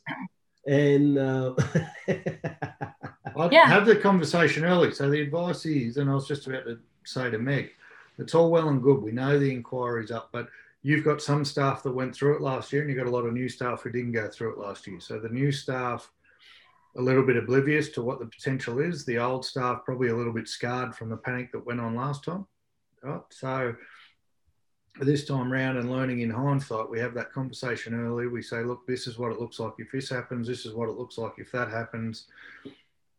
and 0.66 1.19
uh, 1.19 1.55
I'd 2.09 3.53
yeah. 3.53 3.66
have 3.66 3.87
the 3.87 3.97
conversation 3.97 4.64
early. 4.64 4.92
So 4.92 5.11
the 5.11 5.21
advice 5.21 5.66
is, 5.66 5.97
and 5.97 6.11
I 6.11 6.14
was 6.14 6.29
just 6.29 6.47
about 6.47 6.64
to 6.64 6.79
say 7.05 7.31
to 7.31 7.38
Meg, 7.38 7.71
it's 8.19 8.35
all 8.35 8.51
well 8.51 8.69
and 8.69 8.83
good. 8.83 9.03
We 9.03 9.12
know 9.12 9.38
the 9.38 9.53
inquiry's 9.53 10.11
up, 10.11 10.31
but 10.33 10.49
you've 10.83 11.05
got 11.05 11.21
some 11.21 11.45
staff 11.45 11.83
that 11.83 11.92
went 11.92 12.14
through 12.14 12.37
it 12.37 12.42
last 12.42 12.73
year, 12.73 12.83
and 12.83 12.90
you've 12.90 12.99
got 12.99 13.09
a 13.09 13.11
lot 13.11 13.27
of 13.27 13.33
new 13.33 13.49
staff 13.49 13.83
who 13.83 13.90
didn't 13.90 14.12
go 14.12 14.29
through 14.29 14.53
it 14.53 14.59
last 14.59 14.87
year. 14.87 15.01
So 15.01 15.19
the 15.19 15.29
new 15.29 15.53
staff, 15.53 16.11
a 16.97 17.03
little 17.03 17.25
bit 17.25 17.37
oblivious 17.37 17.91
to 17.91 18.03
what 18.03 18.19
the 18.19 18.27
potential 18.27 18.79
is. 18.79 19.05
The 19.05 19.19
old 19.19 19.45
staff 19.45 19.83
probably 19.85 20.09
a 20.09 20.17
little 20.17 20.33
bit 20.33 20.49
scarred 20.49 20.95
from 20.95 21.11
the 21.11 21.17
panic 21.17 21.53
that 21.53 21.67
went 21.67 21.81
on 21.81 21.95
last 21.95 22.25
time. 22.25 22.47
Right? 23.03 23.21
So 23.31 23.75
this 25.01 25.27
time 25.27 25.53
round 25.53 25.79
and 25.79 25.91
learning 25.91 26.21
in 26.21 26.31
hindsight, 26.31 26.89
we 26.89 26.99
have 27.01 27.15
that 27.15 27.33
conversation 27.33 27.95
early. 27.95 28.29
We 28.29 28.43
say, 28.43 28.63
look, 28.63 28.87
this 28.87 29.07
is 29.07 29.19
what 29.19 29.33
it 29.33 29.41
looks 29.41 29.59
like 29.59 29.75
if 29.79 29.93
this 29.93 30.09
happens. 30.09 30.49
This 30.49 30.65
is 30.65 30.75
what 30.75 30.89
it 30.89 30.97
looks 30.97 31.19
like 31.19 31.35
if 31.39 31.53
that 31.53 31.71
happens 31.71 32.27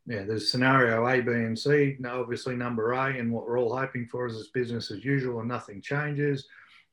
yeah, 0.07 0.23
there's 0.23 0.49
scenario 0.49 1.05
A, 1.05 1.19
B, 1.19 1.31
and 1.31 1.59
C. 1.59 1.97
Now, 1.99 2.21
obviously, 2.21 2.55
number 2.55 2.93
A, 2.93 3.19
and 3.19 3.31
what 3.31 3.45
we're 3.45 3.59
all 3.59 3.77
hoping 3.77 4.07
for 4.07 4.25
is 4.25 4.47
business 4.53 4.89
as 4.89 5.03
usual 5.03 5.39
and 5.39 5.49
nothing 5.49 5.81
changes. 5.81 6.47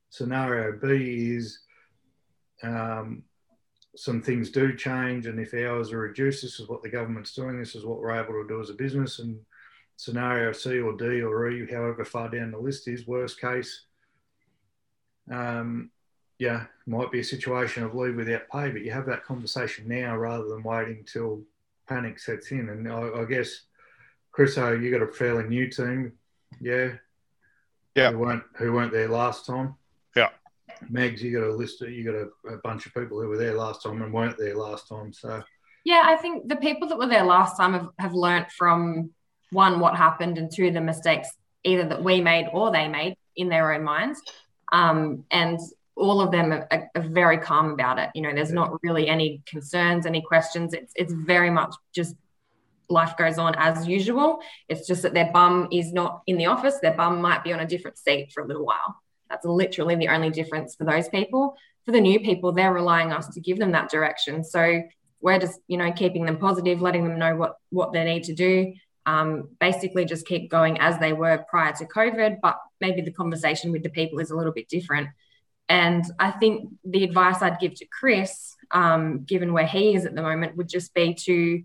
Scenario 0.09 0.77
B 0.77 1.33
is 1.35 1.59
um, 2.61 3.23
some 3.95 4.21
things 4.21 4.49
do 4.49 4.75
change, 4.75 5.25
and 5.25 5.39
if 5.39 5.53
hours 5.53 5.91
are 5.91 5.99
reduced, 5.99 6.41
this 6.41 6.59
is 6.59 6.67
what 6.67 6.83
the 6.83 6.89
government's 6.89 7.33
doing. 7.33 7.57
This 7.57 7.75
is 7.75 7.85
what 7.85 7.99
we're 7.99 8.11
able 8.11 8.33
to 8.33 8.47
do 8.47 8.61
as 8.61 8.69
a 8.69 8.73
business. 8.73 9.19
And 9.19 9.39
scenario 9.95 10.51
C 10.51 10.79
or 10.79 10.93
D 10.93 11.21
or 11.21 11.49
E, 11.49 11.67
however 11.71 12.03
far 12.03 12.29
down 12.29 12.51
the 12.51 12.57
list 12.57 12.87
is, 12.87 13.07
worst 13.07 13.39
case, 13.39 13.85
um, 15.31 15.89
yeah, 16.37 16.65
might 16.85 17.11
be 17.11 17.21
a 17.21 17.23
situation 17.23 17.83
of 17.83 17.95
leave 17.95 18.15
without 18.15 18.49
pay, 18.51 18.69
but 18.69 18.81
you 18.83 18.91
have 18.91 19.05
that 19.05 19.23
conversation 19.23 19.87
now 19.87 20.15
rather 20.17 20.47
than 20.49 20.63
waiting 20.63 21.05
till 21.05 21.43
panic 21.87 22.19
sets 22.19 22.51
in. 22.51 22.69
And 22.69 22.91
I, 22.91 23.21
I 23.21 23.25
guess, 23.25 23.61
Chris, 24.31 24.57
oh, 24.57 24.73
you 24.73 24.91
got 24.91 25.01
a 25.01 25.11
fairly 25.11 25.45
new 25.45 25.69
team, 25.69 26.13
yeah, 26.59 26.93
yeah, 27.95 28.11
who 28.11 28.19
weren't 28.19 28.43
who 28.57 28.73
weren't 28.73 28.91
there 28.91 29.07
last 29.07 29.45
time. 29.45 29.75
Yeah, 30.15 30.29
Megs, 30.91 31.21
you 31.21 31.37
got 31.37 31.47
a 31.47 31.53
list. 31.53 31.81
Of, 31.81 31.91
you 31.91 32.03
got 32.03 32.15
a, 32.15 32.55
a 32.55 32.57
bunch 32.63 32.85
of 32.85 32.93
people 32.93 33.21
who 33.21 33.27
were 33.27 33.37
there 33.37 33.55
last 33.55 33.83
time 33.83 34.01
and 34.01 34.13
weren't 34.13 34.37
there 34.37 34.55
last 34.55 34.87
time. 34.87 35.13
So 35.13 35.43
yeah, 35.85 36.03
I 36.05 36.15
think 36.15 36.49
the 36.49 36.55
people 36.55 36.87
that 36.89 36.97
were 36.97 37.07
there 37.07 37.23
last 37.23 37.57
time 37.57 37.73
have, 37.73 37.89
have 37.99 38.13
learnt 38.13 38.51
from 38.51 39.11
one 39.51 39.79
what 39.79 39.95
happened 39.95 40.37
and 40.37 40.51
two 40.51 40.71
the 40.71 40.81
mistakes 40.81 41.29
either 41.63 41.87
that 41.87 42.03
we 42.03 42.21
made 42.21 42.49
or 42.51 42.71
they 42.71 42.87
made 42.87 43.15
in 43.35 43.49
their 43.49 43.71
own 43.71 43.83
minds. 43.83 44.21
Um, 44.71 45.25
and 45.31 45.59
all 45.95 46.21
of 46.21 46.31
them 46.31 46.51
are, 46.51 46.67
are, 46.71 47.01
very 47.01 47.37
calm 47.37 47.71
about 47.71 47.99
it. 47.99 48.09
You 48.15 48.23
know, 48.23 48.33
there's 48.33 48.51
not 48.51 48.77
really 48.83 49.07
any 49.07 49.41
concerns, 49.45 50.05
any 50.05 50.21
questions. 50.21 50.73
It's 50.73 50.91
it's 50.95 51.13
very 51.13 51.49
much 51.49 51.73
just 51.93 52.15
life 52.89 53.15
goes 53.15 53.37
on 53.37 53.55
as 53.55 53.87
usual. 53.87 54.39
It's 54.67 54.87
just 54.87 55.03
that 55.03 55.13
their 55.13 55.31
bum 55.31 55.67
is 55.71 55.93
not 55.93 56.21
in 56.27 56.37
the 56.37 56.47
office. 56.47 56.79
Their 56.81 56.93
bum 56.93 57.21
might 57.21 57.43
be 57.43 57.53
on 57.53 57.59
a 57.59 57.67
different 57.67 57.97
seat 57.97 58.31
for 58.33 58.43
a 58.43 58.47
little 58.47 58.65
while. 58.65 58.95
That's 59.35 59.45
literally 59.45 59.95
the 59.95 60.07
only 60.07 60.29
difference 60.29 60.75
for 60.75 60.85
those 60.85 61.09
people. 61.09 61.57
For 61.85 61.91
the 61.91 61.99
new 61.99 62.21
people, 62.21 62.53
they're 62.53 62.73
relying 62.73 63.11
us 63.11 63.27
to 63.33 63.41
give 63.41 63.59
them 63.59 63.73
that 63.73 63.89
direction. 63.89 64.43
So 64.45 64.81
we're 65.19 65.39
just, 65.39 65.59
you 65.67 65.77
know, 65.77 65.91
keeping 65.91 66.25
them 66.25 66.37
positive, 66.37 66.81
letting 66.81 67.03
them 67.03 67.19
know 67.19 67.35
what 67.35 67.57
what 67.69 67.91
they 67.91 68.05
need 68.05 68.23
to 68.23 68.33
do. 68.33 68.73
Um, 69.05 69.49
basically, 69.59 70.05
just 70.05 70.25
keep 70.25 70.49
going 70.49 70.79
as 70.79 70.97
they 70.99 71.11
were 71.11 71.45
prior 71.49 71.73
to 71.73 71.85
COVID, 71.85 72.37
but 72.41 72.57
maybe 72.79 73.01
the 73.01 73.11
conversation 73.11 73.71
with 73.71 73.83
the 73.83 73.89
people 73.89 74.19
is 74.19 74.31
a 74.31 74.35
little 74.35 74.53
bit 74.53 74.69
different. 74.69 75.09
And 75.67 76.05
I 76.17 76.31
think 76.31 76.69
the 76.85 77.03
advice 77.03 77.41
I'd 77.41 77.59
give 77.59 77.75
to 77.75 77.85
Chris, 77.85 78.55
um, 78.71 79.23
given 79.25 79.51
where 79.51 79.67
he 79.67 79.95
is 79.95 80.05
at 80.05 80.15
the 80.15 80.21
moment, 80.21 80.55
would 80.55 80.69
just 80.69 80.93
be 80.93 81.13
to 81.25 81.63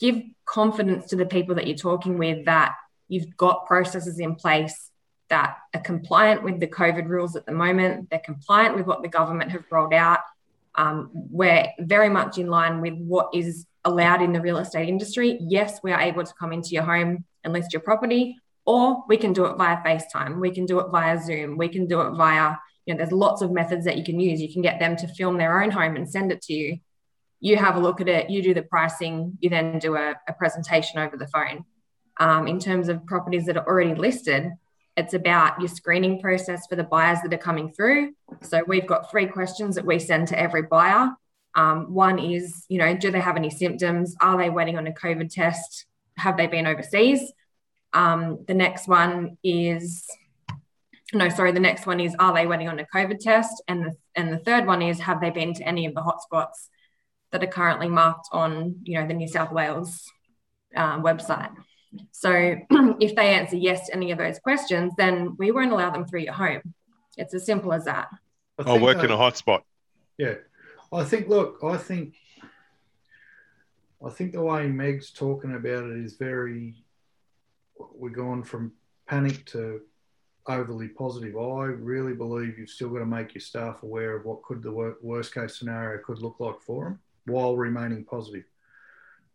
give 0.00 0.22
confidence 0.46 1.08
to 1.08 1.16
the 1.16 1.26
people 1.26 1.56
that 1.56 1.66
you're 1.66 1.76
talking 1.76 2.16
with 2.16 2.46
that 2.46 2.74
you've 3.08 3.36
got 3.36 3.66
processes 3.66 4.18
in 4.18 4.36
place 4.36 4.91
that 5.32 5.56
are 5.74 5.80
compliant 5.80 6.42
with 6.42 6.60
the 6.60 6.66
COVID 6.66 7.08
rules 7.08 7.36
at 7.36 7.46
the 7.46 7.52
moment. 7.52 8.10
They're 8.10 8.20
compliant 8.32 8.76
with 8.76 8.86
what 8.86 9.00
the 9.00 9.08
government 9.08 9.50
have 9.50 9.64
rolled 9.70 9.94
out. 9.94 10.20
Um, 10.74 11.08
we're 11.12 11.68
very 11.80 12.10
much 12.10 12.36
in 12.36 12.48
line 12.48 12.82
with 12.82 12.92
what 12.98 13.30
is 13.32 13.66
allowed 13.86 14.20
in 14.20 14.34
the 14.34 14.42
real 14.42 14.58
estate 14.58 14.90
industry. 14.90 15.38
Yes, 15.40 15.80
we 15.82 15.90
are 15.90 16.00
able 16.00 16.22
to 16.22 16.34
come 16.38 16.52
into 16.52 16.70
your 16.70 16.82
home 16.82 17.24
and 17.44 17.52
list 17.54 17.72
your 17.72 17.80
property, 17.80 18.36
or 18.66 19.04
we 19.08 19.16
can 19.16 19.32
do 19.32 19.46
it 19.46 19.56
via 19.56 19.78
FaceTime. 19.82 20.38
We 20.38 20.50
can 20.50 20.66
do 20.66 20.80
it 20.80 20.90
via 20.90 21.18
Zoom. 21.18 21.56
We 21.56 21.68
can 21.68 21.86
do 21.86 22.02
it 22.02 22.10
via, 22.10 22.56
you 22.84 22.92
know, 22.92 22.98
there's 22.98 23.10
lots 23.10 23.40
of 23.40 23.50
methods 23.50 23.86
that 23.86 23.96
you 23.96 24.04
can 24.04 24.20
use. 24.20 24.38
You 24.38 24.52
can 24.52 24.60
get 24.60 24.78
them 24.80 24.96
to 24.96 25.08
film 25.08 25.38
their 25.38 25.62
own 25.62 25.70
home 25.70 25.96
and 25.96 26.06
send 26.06 26.30
it 26.30 26.42
to 26.42 26.52
you. 26.52 26.78
You 27.40 27.56
have 27.56 27.76
a 27.76 27.80
look 27.80 28.02
at 28.02 28.08
it, 28.08 28.28
you 28.28 28.42
do 28.42 28.52
the 28.52 28.62
pricing, 28.62 29.38
you 29.40 29.48
then 29.48 29.78
do 29.78 29.96
a, 29.96 30.14
a 30.28 30.34
presentation 30.34 30.98
over 30.98 31.16
the 31.16 31.26
phone. 31.26 31.64
Um, 32.20 32.46
in 32.46 32.58
terms 32.60 32.90
of 32.90 33.06
properties 33.06 33.46
that 33.46 33.56
are 33.56 33.66
already 33.66 33.94
listed, 33.94 34.52
it's 34.96 35.14
about 35.14 35.58
your 35.58 35.68
screening 35.68 36.20
process 36.20 36.66
for 36.66 36.76
the 36.76 36.84
buyers 36.84 37.18
that 37.22 37.32
are 37.32 37.38
coming 37.38 37.72
through. 37.72 38.12
So 38.42 38.62
we've 38.66 38.86
got 38.86 39.10
three 39.10 39.26
questions 39.26 39.76
that 39.76 39.86
we 39.86 39.98
send 39.98 40.28
to 40.28 40.38
every 40.38 40.62
buyer. 40.62 41.10
Um, 41.54 41.92
one 41.92 42.18
is, 42.18 42.64
you 42.68 42.78
know, 42.78 42.94
do 42.96 43.10
they 43.10 43.20
have 43.20 43.36
any 43.36 43.50
symptoms? 43.50 44.14
Are 44.20 44.36
they 44.36 44.50
waiting 44.50 44.76
on 44.76 44.86
a 44.86 44.92
COVID 44.92 45.30
test? 45.30 45.86
Have 46.16 46.36
they 46.36 46.46
been 46.46 46.66
overseas? 46.66 47.32
Um, 47.92 48.44
the 48.46 48.54
next 48.54 48.88
one 48.88 49.38
is, 49.42 50.06
no, 51.12 51.28
sorry, 51.28 51.52
the 51.52 51.60
next 51.60 51.86
one 51.86 52.00
is, 52.00 52.14
are 52.18 52.34
they 52.34 52.46
waiting 52.46 52.68
on 52.68 52.78
a 52.78 52.86
COVID 52.94 53.18
test? 53.18 53.62
And 53.68 53.84
the, 53.84 53.92
and 54.14 54.32
the 54.32 54.38
third 54.38 54.66
one 54.66 54.82
is, 54.82 55.00
have 55.00 55.20
they 55.20 55.30
been 55.30 55.52
to 55.54 55.62
any 55.62 55.86
of 55.86 55.94
the 55.94 56.00
hotspots 56.00 56.68
that 57.32 57.42
are 57.42 57.48
currently 57.48 57.88
marked 57.88 58.28
on, 58.32 58.76
you 58.84 58.98
know, 58.98 59.06
the 59.06 59.14
New 59.14 59.28
South 59.28 59.52
Wales 59.52 60.10
uh, 60.74 61.00
website? 61.00 61.50
So 62.10 62.30
if 63.00 63.14
they 63.14 63.34
answer 63.34 63.56
yes 63.56 63.86
to 63.86 63.94
any 63.94 64.10
of 64.10 64.18
those 64.18 64.38
questions, 64.38 64.92
then 64.96 65.36
we 65.38 65.50
won't 65.50 65.72
allow 65.72 65.90
them 65.90 66.06
through 66.06 66.20
your 66.20 66.32
home. 66.32 66.74
It's 67.16 67.34
as 67.34 67.44
simple 67.44 67.72
as 67.72 67.84
that. 67.84 68.08
I'll 68.58 68.80
work 68.80 68.98
uh, 68.98 69.02
in 69.02 69.10
a 69.10 69.16
hotspot. 69.16 69.62
Yeah. 70.18 70.34
I 70.92 71.04
think, 71.04 71.28
look, 71.28 71.58
I 71.62 71.76
think, 71.76 72.14
I 74.04 74.10
think 74.10 74.32
the 74.32 74.42
way 74.42 74.66
Meg's 74.66 75.10
talking 75.10 75.54
about 75.54 75.84
it 75.84 76.04
is 76.04 76.14
very, 76.14 76.74
we're 77.76 78.10
going 78.10 78.42
from 78.42 78.72
panic 79.06 79.44
to 79.46 79.80
overly 80.46 80.88
positive. 80.88 81.36
I 81.36 81.64
really 81.64 82.14
believe 82.14 82.58
you've 82.58 82.70
still 82.70 82.90
got 82.90 82.98
to 82.98 83.06
make 83.06 83.34
your 83.34 83.40
staff 83.40 83.82
aware 83.82 84.16
of 84.16 84.24
what 84.24 84.42
could 84.42 84.62
the 84.62 84.96
worst 85.00 85.34
case 85.34 85.58
scenario 85.58 86.02
could 86.02 86.18
look 86.18 86.36
like 86.40 86.60
for 86.60 86.84
them 86.84 87.00
while 87.26 87.56
remaining 87.56 88.04
positive. 88.04 88.44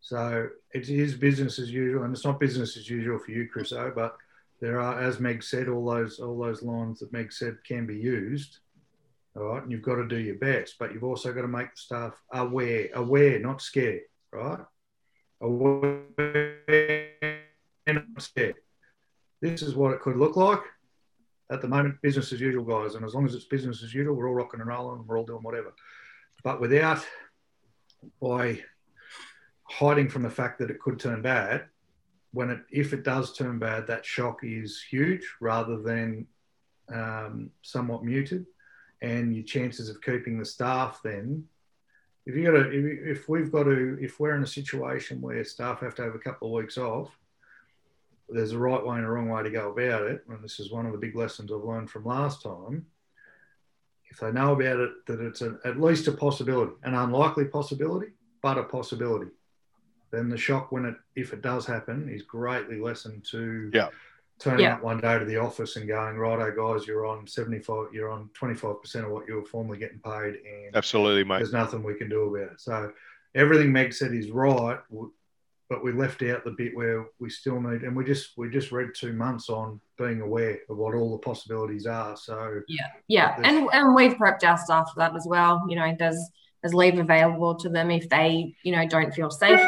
So 0.08 0.48
it 0.74 0.88
is 0.88 1.15
business 1.15 1.60
as 1.60 1.70
usual, 1.70 2.04
and 2.04 2.15
it's 2.15 2.24
not 2.24 2.39
business 2.39 2.78
as 2.78 2.89
usual 2.89 3.20
for 3.20 3.32
you, 3.32 3.46
Chris. 3.52 3.74
O, 3.74 3.91
but 3.93 4.15
there 4.62 4.80
are, 4.80 5.02
as 5.02 5.20
Meg 5.20 5.43
said, 5.43 5.67
all 5.67 5.84
those 5.84 6.22
all 6.22 6.39
those 6.39 6.63
lines 6.63 7.00
that 7.00 7.12
Meg 7.12 7.34
said 7.34 7.58
can 7.67 7.86
be 7.86 7.98
used. 7.98 8.60
All 9.36 9.43
right, 9.43 9.62
and 9.62 9.70
you've 9.70 9.82
got 9.82 9.96
to 9.96 10.08
do 10.08 10.15
your 10.15 10.38
best, 10.38 10.76
but 10.80 10.93
you've 10.93 11.04
also 11.04 11.34
got 11.34 11.41
to 11.41 11.50
make 11.50 11.76
the 11.76 11.82
staff 11.82 12.13
aware, 12.32 12.88
aware, 12.93 13.38
not 13.38 13.62
scared, 13.62 14.04
right? 14.32 14.60
Aware, 15.41 16.06
and 17.86 18.04
not 18.13 18.22
scared. 18.22 18.56
This 19.41 19.62
is 19.62 19.76
what 19.76 19.91
it 19.91 20.00
could 20.00 20.15
look 20.15 20.38
like. 20.38 20.62
At 21.52 21.62
the 21.62 21.67
moment, 21.67 22.02
business 22.02 22.32
as 22.32 22.39
usual, 22.39 22.63
guys, 22.63 22.96
and 22.96 23.04
as 23.04 23.13
long 23.13 23.26
as 23.26 23.36
it's 23.36 23.43
business 23.43 23.84
as 23.84 23.93
usual, 23.93 24.15
we're 24.15 24.30
all 24.30 24.36
rocking 24.36 24.62
and 24.62 24.70
rolling, 24.70 25.00
and 25.00 25.08
we're 25.08 25.20
all 25.20 25.26
doing 25.26 25.43
whatever. 25.43 25.74
But 26.46 26.62
without 26.62 27.06
by 28.22 28.62
hiding 29.69 30.10
from 30.10 30.23
the 30.23 30.30
fact 30.30 30.60
that 30.60 30.71
it 30.71 30.80
could 30.80 30.99
turn 30.99 31.21
bad, 31.21 31.65
when 32.32 32.49
it 32.49 32.60
if 32.71 32.93
it 32.93 33.03
does 33.03 33.34
turn 33.34 33.60
bad, 33.60 33.88
that 33.88 34.06
shock 34.06 34.39
is 34.43 34.82
huge 34.82 35.25
rather 35.39 35.82
than 35.82 36.27
um, 36.93 37.51
somewhat 37.62 38.03
muted, 38.03 38.45
and 39.01 39.36
your 39.36 39.43
chances 39.43 39.89
of 39.89 40.01
keeping 40.01 40.38
the 40.38 40.45
staff 40.45 41.01
then. 41.03 41.45
If 42.25 42.36
you 42.36 42.43
got 42.43 42.51
to, 42.51 42.69
if, 42.69 43.19
if 43.19 43.30
we've 43.30 43.51
got 43.51 43.63
to, 43.63 43.97
if 44.01 44.19
we're 44.19 44.36
in 44.36 44.43
a 44.43 44.47
situation 44.47 45.21
where 45.21 45.43
staff 45.45 45.80
have 45.80 45.95
to 45.95 46.03
have 46.03 46.15
a 46.15 46.19
couple 46.19 46.49
of 46.49 46.62
weeks 46.62 46.77
off, 46.77 47.10
there's 48.27 48.51
a 48.51 48.60
right 48.60 48.86
way 48.86 48.97
and 48.97 49.06
a 49.06 49.10
wrong 49.10 49.30
way 49.30 49.43
to 49.43 49.49
go 49.49 49.71
about 49.71 50.03
it. 50.03 50.23
And 50.27 50.43
this 50.43 50.60
is 50.60 50.69
one 50.69 50.86
of 50.86 50.91
the 50.91 50.97
big 50.97 51.15
lessons 51.15 51.51
I've 51.51 51.63
learned 51.63 51.89
from 51.89 52.03
last 52.03 52.43
time. 52.43 52.86
If 54.10 54.19
they 54.19 54.32
know 54.32 54.53
about 54.53 54.80
it, 54.80 54.91
that 55.06 55.21
it's 55.21 55.41
a, 55.41 55.58
at 55.63 55.80
least 55.80 56.08
a 56.08 56.12
possibility, 56.12 56.73
an 56.84 56.95
unlikely 56.95 57.45
possibility, 57.45 58.08
but 58.41 58.58
a 58.58 58.63
possibility 58.63 59.32
then 60.17 60.30
the 60.30 60.38
shock 60.38 60.71
when 60.71 60.86
it 60.86 60.95
if 61.15 61.32
it 61.32 61.41
does 61.41 61.65
happen 61.65 62.10
is 62.10 62.23
greatly 62.23 62.80
lessened 62.80 63.23
to 63.32 63.69
yeah. 63.73 63.89
turning 64.39 64.65
yeah. 64.65 64.73
up 64.73 64.84
one 64.84 64.99
day 64.99 65.19
to 65.19 65.25
the 65.25 65.38
office 65.38 65.75
and 65.75 65.88
going, 65.88 66.17
righto 66.17 66.51
guys, 66.51 66.88
you're 66.88 67.06
on 67.06 67.27
75, 67.27 67.93
you're 67.93 68.10
on 68.10 68.30
25% 68.39 69.06
of 69.06 69.12
what 69.12 69.27
you 69.27 69.36
were 69.36 69.45
formerly 69.45 69.77
getting 69.77 69.99
paid 69.99 70.36
and 70.45 70.75
absolutely 70.75 71.23
mate. 71.23 71.38
There's 71.38 71.53
nothing 71.53 71.84
we 71.84 71.93
can 71.93 72.10
do 72.10 72.23
about 72.23 72.53
it. 72.53 72.62
So 72.62 72.91
everything 73.36 73.71
Meg 73.71 73.93
said 73.93 74.13
is 74.13 74.32
right, 74.32 74.80
but 75.69 75.84
we 75.84 75.91
left 75.91 76.23
out 76.23 76.43
the 76.43 76.51
bit 76.51 76.75
where 76.75 77.06
we 77.19 77.30
still 77.30 77.62
need 77.62 77.84
and 77.84 77.95
we 77.95 78.03
just 78.03 78.38
we 78.38 78.49
just 78.49 78.71
read 78.71 78.89
two 78.95 79.13
months 79.13 79.49
on 79.49 79.80
being 79.97 80.21
aware 80.21 80.60
of 80.69 80.77
what 80.77 80.95
all 80.95 81.12
the 81.12 81.19
possibilities 81.19 81.86
are. 81.86 82.17
So 82.17 82.62
yeah, 82.67 82.88
yeah. 83.08 83.36
And 83.43 83.69
and 83.71 83.93
we've 83.93 84.13
prepped 84.13 84.43
our 84.43 84.58
staff 84.58 84.91
for 84.93 84.99
that 84.99 85.15
as 85.15 85.27
well. 85.27 85.63
You 85.69 85.75
know, 85.75 85.95
there's 85.99 86.19
there's 86.62 86.73
leave 86.73 86.97
available 86.97 87.56
to 87.56 87.69
them 87.69 87.91
if 87.91 88.10
they, 88.10 88.56
you 88.63 88.71
know, 88.71 88.88
don't 88.88 89.13
feel 89.13 89.30
safe 89.30 89.60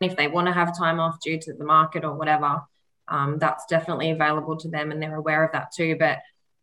if 0.00 0.16
they 0.16 0.28
want 0.28 0.46
to 0.46 0.52
have 0.52 0.76
time 0.76 1.00
off 1.00 1.20
due 1.20 1.38
to 1.38 1.54
the 1.54 1.64
market 1.64 2.04
or 2.04 2.14
whatever, 2.14 2.62
um, 3.08 3.38
that's 3.38 3.64
definitely 3.66 4.10
available 4.10 4.56
to 4.58 4.68
them 4.68 4.90
and 4.90 5.00
they're 5.00 5.16
aware 5.16 5.44
of 5.44 5.52
that 5.52 5.72
too. 5.74 5.96
But 5.98 6.18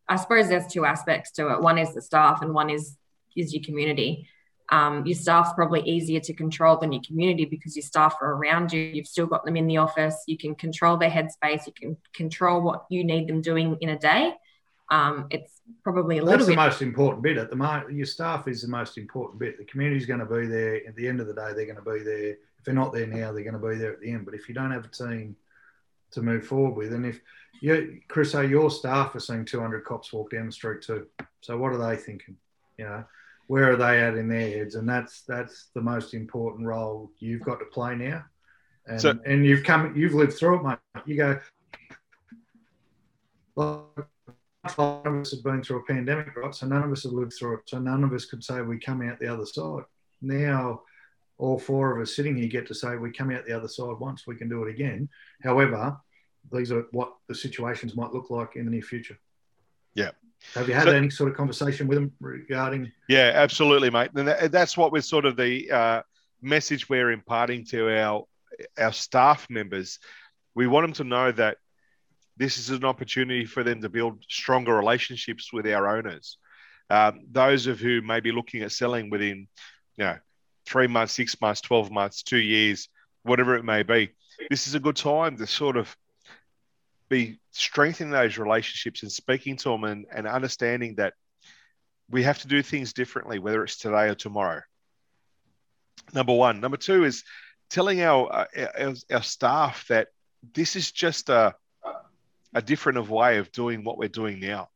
I 0.08 0.18
suppose 0.18 0.50
there's 0.50 0.68
two 0.68 0.86
aspects 0.86 1.32
to 1.34 1.50
it. 1.54 1.62
One 1.62 1.78
is 1.78 1.94
the 1.94 2.02
staff 2.02 2.42
and 2.42 2.54
one 2.54 2.70
is 2.70 2.98
is 3.36 3.54
your 3.54 3.64
community. 3.64 4.28
Um, 4.72 5.06
your 5.06 5.16
staff's 5.16 5.54
probably 5.54 5.82
easier 5.82 6.20
to 6.22 6.34
control 6.34 6.78
than 6.78 6.92
your 6.92 7.02
community 7.06 7.46
because 7.46 7.76
your 7.76 7.84
staff 7.84 8.16
are 8.22 8.34
around 8.34 8.72
you. 8.72 8.80
You've 8.80 9.08
still 9.08 9.26
got 9.26 9.44
them 9.46 9.58
in 9.58 9.68
the 9.68 9.78
office. 9.78 10.24
You 10.28 10.38
can 10.38 10.56
control 10.56 10.98
their 10.98 11.10
headspace. 11.10 11.66
You 11.68 11.74
can 11.74 11.98
control 12.14 12.62
what 12.62 12.86
you 12.90 13.04
need 13.04 13.28
them 13.28 13.42
doing 13.42 13.78
in 13.82 13.90
a 13.90 13.98
day. 13.98 14.34
Um, 14.90 15.28
it's 15.32 15.60
probably 15.84 16.18
a 16.18 16.24
well, 16.24 16.34
little. 16.34 16.38
That's 16.38 16.48
bit... 16.48 16.56
the 16.56 16.62
most 16.62 16.82
important 16.82 17.24
bit 17.24 17.38
at 17.38 17.50
the 17.50 17.56
moment. 17.56 17.94
Your 17.94 18.06
staff 18.06 18.48
is 18.48 18.62
the 18.62 18.68
most 18.68 18.98
important 18.98 19.40
bit. 19.40 19.58
The 19.58 19.66
community's 19.66 20.06
going 20.06 20.20
to 20.20 20.26
be 20.26 20.46
there. 20.46 20.82
At 20.88 20.96
the 20.96 21.08
end 21.08 21.20
of 21.20 21.28
the 21.28 21.34
day, 21.34 21.52
they're 21.56 21.66
going 21.66 21.76
to 21.76 21.82
be 21.82 22.04
there 22.04 22.36
if 22.64 22.68
they're 22.68 22.74
not 22.74 22.94
there 22.94 23.06
now, 23.08 23.34
they're 23.34 23.44
going 23.44 23.60
to 23.60 23.68
be 23.68 23.76
there 23.76 23.92
at 23.92 24.00
the 24.00 24.10
end. 24.10 24.24
But 24.24 24.36
if 24.36 24.48
you 24.48 24.56
don't 24.56 24.72
have 24.72 24.86
a 24.86 24.88
team 24.88 25.36
to 26.12 26.22
move 26.22 26.48
forward 26.48 26.78
with, 26.78 26.94
and 26.94 27.06
if 27.06 27.20
you, 27.60 28.00
Chris, 28.08 28.32
say 28.32 28.48
your 28.48 28.72
staff 28.72 29.14
are 29.16 29.20
seeing 29.20 29.44
200 29.44 29.84
cops 29.84 30.14
walk 30.14 30.32
down 30.32 30.46
the 30.46 30.52
street 30.54 30.82
too, 30.82 31.08
so 31.42 31.58
what 31.58 31.74
are 31.74 31.90
they 31.90 31.98
thinking? 31.98 32.38
You 32.78 32.86
know, 32.86 33.04
where 33.48 33.70
are 33.70 33.76
they 33.76 34.02
at 34.02 34.16
in 34.16 34.30
their 34.30 34.50
heads? 34.50 34.76
And 34.76 34.88
that's 34.88 35.24
that's 35.24 35.72
the 35.76 35.82
most 35.82 36.14
important 36.14 36.66
role 36.66 37.12
you've 37.20 37.44
got 37.44 37.60
to 37.60 37.66
play 37.66 37.96
now. 37.96 38.24
And, 38.88 39.02
so, 39.02 39.20
and 39.26 39.46
you've 39.46 39.66
come, 39.66 39.94
you've 39.94 40.14
lived 40.14 40.34
through 40.34 40.60
it, 40.60 40.64
mate. 40.64 41.04
You 41.06 41.18
go, 41.18 41.40
like, 43.58 43.80
none 44.78 45.02
of 45.04 45.16
us 45.16 45.32
have 45.32 45.44
been 45.44 45.62
through 45.62 45.80
a 45.80 45.84
pandemic, 45.84 46.34
right? 46.38 46.56
So 46.56 46.66
none 46.66 46.84
of 46.84 46.92
us 46.94 47.04
have 47.04 47.12
lived 47.12 47.34
through 47.38 47.56
it. 47.56 47.64
So 47.66 47.80
none 47.80 48.06
of 48.06 48.14
us 48.14 48.24
could 48.24 48.42
say 48.42 48.62
we 48.62 48.80
come 48.80 49.02
out 49.02 49.20
the 49.20 49.28
other 49.28 49.46
side. 49.46 49.84
Now 50.22 50.84
all 51.44 51.60
four 51.60 51.94
of 51.94 52.02
us 52.02 52.16
sitting 52.16 52.38
here 52.38 52.48
get 52.48 52.66
to 52.68 52.74
say 52.74 52.96
we 52.96 53.12
come 53.12 53.30
out 53.30 53.46
the 53.46 53.52
other 53.52 53.68
side 53.68 54.00
once, 54.00 54.26
we 54.26 54.36
can 54.36 54.48
do 54.48 54.64
it 54.64 54.70
again. 54.70 55.10
However, 55.44 55.98
these 56.54 56.72
are 56.72 56.86
what 56.92 57.14
the 57.28 57.36
situations 57.36 57.98
might 57.98 58.14
look 58.14 58.30
like 58.30 58.56
in 58.56 58.64
the 58.64 58.72
near 58.72 58.82
future. 58.82 59.20
Yeah. 59.94 60.12
Have 60.56 60.70
you 60.70 60.74
had 60.74 60.86
so, 60.86 60.92
any 60.92 61.10
sort 61.10 61.30
of 61.30 61.36
conversation 61.36 61.88
with 61.88 61.98
them 61.98 62.14
regarding? 62.22 62.92
Yeah, 63.10 63.32
absolutely, 63.36 63.90
mate. 63.90 64.12
And 64.16 64.28
that's 64.28 64.78
what 64.78 64.94
we're 64.94 65.02
sort 65.02 65.26
of 65.26 65.36
the 65.36 65.70
uh, 65.70 66.02
message 66.42 66.88
we're 66.88 67.12
imparting 67.12 67.66
to 67.68 67.90
our 67.98 68.26
our 68.78 68.94
staff 68.94 69.48
members. 69.50 70.00
We 70.56 70.68
want 70.68 70.86
them 70.86 70.94
to 70.94 71.04
know 71.04 71.32
that 71.34 71.58
this 72.38 72.58
is 72.58 72.70
an 72.70 72.86
opportunity 72.86 73.46
for 73.46 73.64
them 73.64 73.82
to 73.82 73.90
build 73.90 74.24
stronger 74.30 74.76
relationships 74.76 75.52
with 75.52 75.68
our 75.68 75.98
owners. 75.98 76.38
Um, 76.90 77.22
those 77.32 77.68
of 77.68 77.80
who 77.80 78.02
may 78.02 78.20
be 78.20 78.32
looking 78.32 78.62
at 78.62 78.72
selling 78.72 79.10
within, 79.10 79.48
you 79.98 80.06
know, 80.06 80.18
three 80.66 80.88
months, 80.88 81.14
six 81.14 81.40
months, 81.42 81.62
12 81.62 81.92
months, 81.92 82.24
two 82.24 82.38
years, 82.38 82.90
whatever 83.24 83.56
it 83.56 83.64
may 83.64 83.84
be. 83.84 84.12
This 84.50 84.68
is 84.68 84.76
a 84.76 84.80
good 84.80 84.96
time 84.96 85.38
to 85.38 85.48
sort 85.48 85.78
of 85.78 85.96
be 87.10 87.40
strengthening 87.52 88.12
those 88.12 88.38
relationships 88.38 89.04
and 89.04 89.12
speaking 89.12 89.58
to 89.58 89.70
them 89.70 89.84
and, 89.84 90.06
and 90.12 90.28
understanding 90.28 90.96
that 90.96 91.14
we 92.10 92.24
have 92.24 92.40
to 92.40 92.48
do 92.48 92.62
things 92.62 92.94
differently, 92.94 93.40
whether 93.40 93.64
it's 93.64 93.78
today 93.78 94.10
or 94.10 94.16
tomorrow. 94.16 94.62
Number 96.14 96.34
one. 96.34 96.60
Number 96.60 96.78
two 96.78 97.06
is 97.06 97.24
telling 97.70 98.02
our, 98.02 98.32
uh, 98.32 98.46
our, 98.80 98.94
our 99.12 99.24
staff 99.24 99.88
that 99.88 100.10
this 100.54 100.76
is 100.76 100.92
just 100.92 101.30
a, 101.30 101.56
a 102.54 102.62
different 102.62 103.08
way 103.08 103.38
of 103.38 103.52
doing 103.52 103.84
what 103.84 103.98
we're 103.98 104.10
doing 104.10 104.40
now. 104.40 104.70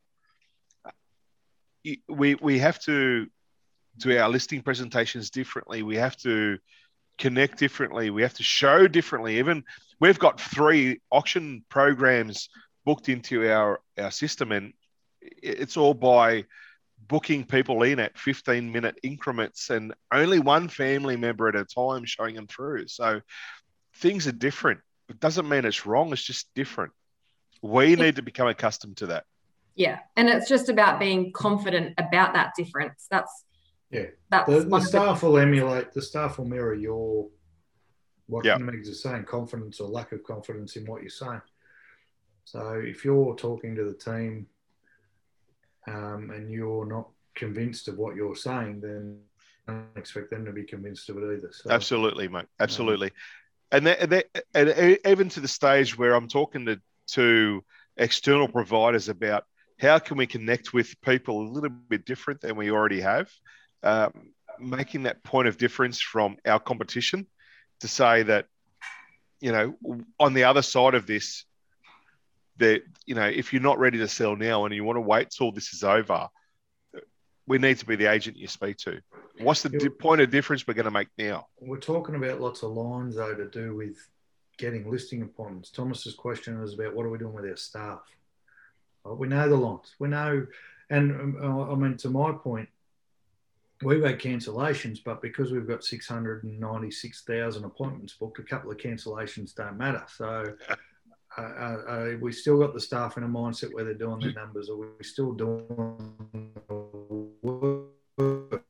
We, 2.08 2.34
we 2.34 2.58
have 2.58 2.78
to 2.80 3.28
do 3.98 4.18
our 4.18 4.28
listing 4.28 4.62
presentations 4.62 5.30
differently. 5.30 5.82
We 5.82 5.96
have 5.96 6.16
to 6.18 6.58
connect 7.18 7.58
differently. 7.58 8.10
We 8.10 8.22
have 8.22 8.34
to 8.34 8.42
show 8.42 8.86
differently. 8.86 9.38
Even 9.38 9.64
we've 10.00 10.18
got 10.18 10.40
three 10.40 11.00
auction 11.10 11.64
programs 11.68 12.48
booked 12.84 13.08
into 13.08 13.50
our 13.50 13.80
our 13.98 14.10
system, 14.10 14.52
and 14.52 14.72
it's 15.20 15.76
all 15.76 15.94
by 15.94 16.44
booking 17.08 17.44
people 17.44 17.82
in 17.82 17.98
at 17.98 18.18
15 18.18 18.70
minute 18.70 18.98
increments 19.02 19.70
and 19.70 19.94
only 20.12 20.38
one 20.38 20.68
family 20.68 21.16
member 21.16 21.48
at 21.48 21.56
a 21.56 21.64
time 21.64 22.04
showing 22.04 22.34
them 22.34 22.46
through. 22.46 22.86
So 22.86 23.20
things 23.96 24.26
are 24.26 24.32
different. 24.32 24.80
It 25.08 25.18
doesn't 25.18 25.48
mean 25.48 25.64
it's 25.64 25.86
wrong, 25.86 26.12
it's 26.12 26.22
just 26.22 26.48
different. 26.54 26.92
We 27.62 27.96
need 27.96 28.16
to 28.16 28.22
become 28.22 28.46
accustomed 28.46 28.98
to 28.98 29.06
that. 29.06 29.24
Yeah. 29.74 30.00
And 30.16 30.28
it's 30.28 30.48
just 30.48 30.68
about 30.68 31.00
being 31.00 31.32
confident 31.32 31.94
about 31.98 32.34
that 32.34 32.52
difference. 32.56 33.06
That's 33.10 33.44
yeah. 33.90 34.06
That's 34.30 34.48
the, 34.48 34.60
the 34.60 34.80
staff 34.80 35.22
will 35.22 35.38
emulate 35.38 35.92
the 35.92 36.02
staff 36.02 36.38
will 36.38 36.46
mirror 36.46 36.74
your 36.74 37.28
what 38.26 38.44
yep. 38.44 38.58
Megs 38.58 38.88
is 38.88 39.02
saying, 39.02 39.24
confidence 39.24 39.80
or 39.80 39.88
lack 39.88 40.12
of 40.12 40.22
confidence 40.22 40.76
in 40.76 40.84
what 40.84 41.00
you're 41.00 41.10
saying. 41.10 41.40
So 42.44 42.82
if 42.84 43.04
you're 43.04 43.34
talking 43.34 43.74
to 43.74 43.84
the 43.84 43.94
team 43.94 44.46
um, 45.86 46.30
and 46.30 46.50
you're 46.50 46.86
not 46.86 47.08
convinced 47.34 47.88
of 47.88 47.96
what 47.96 48.16
you're 48.16 48.36
saying, 48.36 48.80
then 48.80 49.20
I 49.66 49.72
don't 49.72 49.96
expect 49.96 50.30
them 50.30 50.44
to 50.44 50.52
be 50.52 50.64
convinced 50.64 51.08
of 51.08 51.18
it 51.18 51.36
either. 51.36 51.50
So, 51.52 51.70
Absolutely, 51.70 52.28
mate. 52.28 52.46
Absolutely. 52.60 53.08
Um, 53.08 53.12
and, 53.72 53.86
that, 53.86 54.10
that, 54.10 54.44
and 54.54 54.98
even 55.06 55.28
to 55.30 55.40
the 55.40 55.48
stage 55.48 55.96
where 55.96 56.14
I'm 56.14 56.28
talking 56.28 56.66
to, 56.66 56.80
to 57.08 57.64
external 57.96 58.48
providers 58.48 59.08
about 59.08 59.44
how 59.78 59.98
can 59.98 60.16
we 60.16 60.26
connect 60.26 60.74
with 60.74 61.00
people 61.00 61.42
a 61.42 61.48
little 61.48 61.70
bit 61.70 62.04
different 62.04 62.40
than 62.40 62.56
we 62.56 62.70
already 62.70 63.00
have, 63.00 63.30
um, 63.82 64.12
making 64.58 65.04
that 65.04 65.22
point 65.22 65.48
of 65.48 65.56
difference 65.56 66.00
from 66.00 66.36
our 66.46 66.58
competition 66.58 67.26
to 67.80 67.88
say 67.88 68.22
that, 68.24 68.46
you 69.40 69.52
know, 69.52 70.04
on 70.18 70.34
the 70.34 70.44
other 70.44 70.62
side 70.62 70.94
of 70.94 71.06
this, 71.06 71.44
that 72.58 72.82
you 73.06 73.14
know, 73.14 73.26
if 73.26 73.52
you're 73.52 73.62
not 73.62 73.78
ready 73.78 73.98
to 73.98 74.08
sell 74.08 74.36
now 74.36 74.64
and 74.64 74.74
you 74.74 74.84
want 74.84 74.96
to 74.96 75.00
wait 75.00 75.30
till 75.30 75.52
this 75.52 75.72
is 75.72 75.84
over, 75.84 76.28
we 77.46 77.58
need 77.58 77.78
to 77.78 77.86
be 77.86 77.96
the 77.96 78.06
agent 78.06 78.36
you 78.36 78.46
speak 78.46 78.76
to. 78.78 79.00
What's 79.40 79.62
the 79.62 79.70
di- 79.70 79.88
point 79.88 80.20
of 80.20 80.30
difference 80.30 80.66
we're 80.66 80.74
going 80.74 80.84
to 80.84 80.90
make 80.90 81.08
now? 81.16 81.46
We're 81.60 81.78
talking 81.78 82.16
about 82.16 82.40
lots 82.40 82.62
of 82.62 82.72
lines 82.72 83.16
though 83.16 83.34
to 83.34 83.48
do 83.48 83.74
with 83.76 83.96
getting 84.58 84.90
listing 84.90 85.22
appointments. 85.22 85.70
Thomas's 85.70 86.14
question 86.14 86.60
was 86.60 86.74
about 86.74 86.94
what 86.94 87.06
are 87.06 87.10
we 87.10 87.18
doing 87.18 87.32
with 87.32 87.46
our 87.46 87.56
staff? 87.56 88.00
Well, 89.04 89.16
we 89.16 89.28
know 89.28 89.48
the 89.48 89.56
lines. 89.56 89.94
We 89.98 90.08
know, 90.08 90.46
and 90.90 91.12
um, 91.12 91.70
I 91.70 91.74
mean 91.74 91.96
to 91.98 92.10
my 92.10 92.32
point, 92.32 92.68
we've 93.82 94.02
had 94.02 94.18
cancellations, 94.18 94.98
but 95.04 95.22
because 95.22 95.52
we've 95.52 95.68
got 95.68 95.84
696,000 95.84 97.64
appointments 97.64 98.14
booked, 98.14 98.38
a 98.38 98.42
couple 98.42 98.70
of 98.70 98.76
cancellations 98.76 99.54
don't 99.54 99.76
matter. 99.78 100.04
So 100.08 100.54
uh, 101.36 101.40
uh, 101.40 101.82
uh, 101.88 102.12
we 102.20 102.32
still 102.32 102.58
got 102.58 102.74
the 102.74 102.80
staff 102.80 103.16
in 103.16 103.22
a 103.22 103.28
mindset 103.28 103.72
where 103.72 103.84
they're 103.84 103.94
doing 103.94 104.20
their 104.20 104.32
numbers, 104.32 104.68
or 104.68 104.78
we're 104.78 105.02
still 105.02 105.32
doing 105.32 105.64
work. 107.42 108.64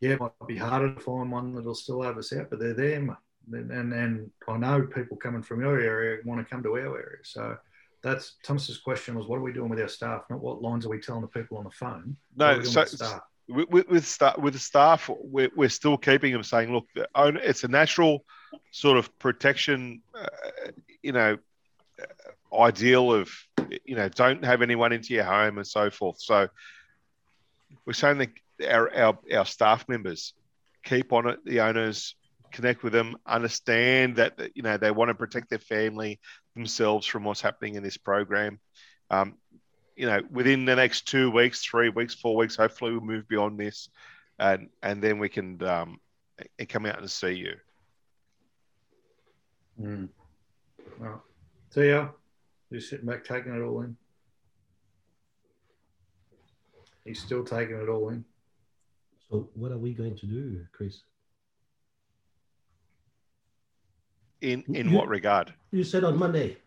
Yeah, 0.00 0.10
it 0.12 0.20
might 0.20 0.32
be 0.46 0.56
harder 0.56 0.94
to 0.94 1.00
find 1.00 1.30
one 1.30 1.54
that'll 1.54 1.74
still 1.74 2.02
have 2.02 2.18
us 2.18 2.32
out, 2.32 2.50
but 2.50 2.58
they're 2.58 2.74
there, 2.74 3.00
mate. 3.00 3.16
And, 3.52 3.92
and 3.92 4.30
I 4.48 4.56
know 4.56 4.82
people 4.82 5.16
coming 5.16 5.42
from 5.42 5.60
your 5.60 5.80
area 5.80 6.18
want 6.24 6.40
to 6.40 6.50
come 6.50 6.62
to 6.64 6.72
our 6.72 6.78
area. 6.98 7.18
So 7.22 7.56
that's 8.02 8.36
Thomas's 8.42 8.78
question 8.78 9.14
was, 9.14 9.26
what 9.26 9.36
are 9.36 9.42
we 9.42 9.52
doing 9.52 9.68
with 9.68 9.80
our 9.80 9.88
staff? 9.88 10.24
Not 10.30 10.40
what 10.40 10.62
lines 10.62 10.84
are 10.84 10.88
we 10.88 10.98
telling 10.98 11.22
the 11.22 11.28
people 11.28 11.58
on 11.58 11.64
the 11.64 11.70
phone? 11.70 12.16
No, 12.36 12.60
so 12.62 12.84
with, 13.48 13.68
with, 13.68 13.88
with, 13.88 14.06
staff, 14.06 14.38
with 14.38 14.54
the 14.54 14.58
staff, 14.58 15.10
we're, 15.22 15.50
we're 15.54 15.68
still 15.68 15.96
keeping 15.96 16.32
them 16.32 16.42
saying, 16.42 16.72
look, 16.72 16.86
it's 17.14 17.64
a 17.64 17.68
natural 17.68 18.24
sort 18.70 18.98
of 18.98 19.16
protection, 19.18 20.02
uh, 20.18 20.26
you 21.02 21.12
know, 21.12 21.38
uh, 22.00 22.62
ideal 22.62 23.12
of, 23.12 23.30
you 23.84 23.96
know, 23.96 24.08
don't 24.08 24.44
have 24.44 24.62
anyone 24.62 24.92
into 24.92 25.14
your 25.14 25.24
home 25.24 25.58
and 25.58 25.66
so 25.66 25.90
forth. 25.90 26.20
So 26.20 26.48
we're 27.84 27.92
saying 27.92 28.18
that 28.18 28.30
our, 28.68 28.94
our, 28.94 29.18
our 29.34 29.46
staff 29.46 29.88
members 29.88 30.34
keep 30.84 31.12
on 31.12 31.28
it, 31.28 31.44
the 31.44 31.60
owners 31.60 32.14
connect 32.52 32.82
with 32.82 32.92
them, 32.92 33.16
understand 33.26 34.16
that, 34.16 34.38
you 34.54 34.62
know, 34.62 34.76
they 34.76 34.90
want 34.90 35.08
to 35.08 35.14
protect 35.14 35.50
their 35.50 35.58
family, 35.58 36.20
themselves 36.54 37.06
from 37.06 37.24
what's 37.24 37.40
happening 37.40 37.74
in 37.74 37.82
this 37.82 37.96
program. 37.96 38.58
Um, 39.10 39.34
you 39.96 40.06
know, 40.06 40.20
within 40.30 40.64
the 40.66 40.76
next 40.76 41.08
two 41.08 41.30
weeks, 41.30 41.64
three 41.64 41.88
weeks, 41.88 42.14
four 42.14 42.36
weeks, 42.36 42.54
hopefully 42.54 42.92
we'll 42.92 43.00
move 43.00 43.26
beyond 43.28 43.58
this, 43.58 43.88
and 44.38 44.68
and 44.82 45.02
then 45.02 45.18
we 45.18 45.28
can 45.28 45.62
um, 45.64 45.98
come 46.68 46.86
out 46.86 46.98
and 46.98 47.10
see 47.10 47.32
you. 47.32 47.54
Mm. 49.80 50.08
Well, 51.00 51.24
so 51.70 51.80
yeah, 51.80 52.08
just 52.70 52.90
sitting 52.90 53.06
back 53.06 53.24
taking 53.24 53.54
it 53.54 53.62
all 53.62 53.80
in. 53.82 53.96
He's 57.04 57.20
still 57.20 57.44
taking 57.44 57.76
it 57.76 57.88
all 57.88 58.10
in. 58.10 58.24
So, 59.30 59.48
what 59.54 59.72
are 59.72 59.78
we 59.78 59.94
going 59.94 60.16
to 60.16 60.26
do, 60.26 60.66
Chris? 60.72 61.00
In 64.42 64.62
in 64.68 64.90
you, 64.90 64.96
what 64.96 65.08
regard? 65.08 65.54
You 65.70 65.84
said 65.84 66.04
on 66.04 66.18
Monday 66.18 66.58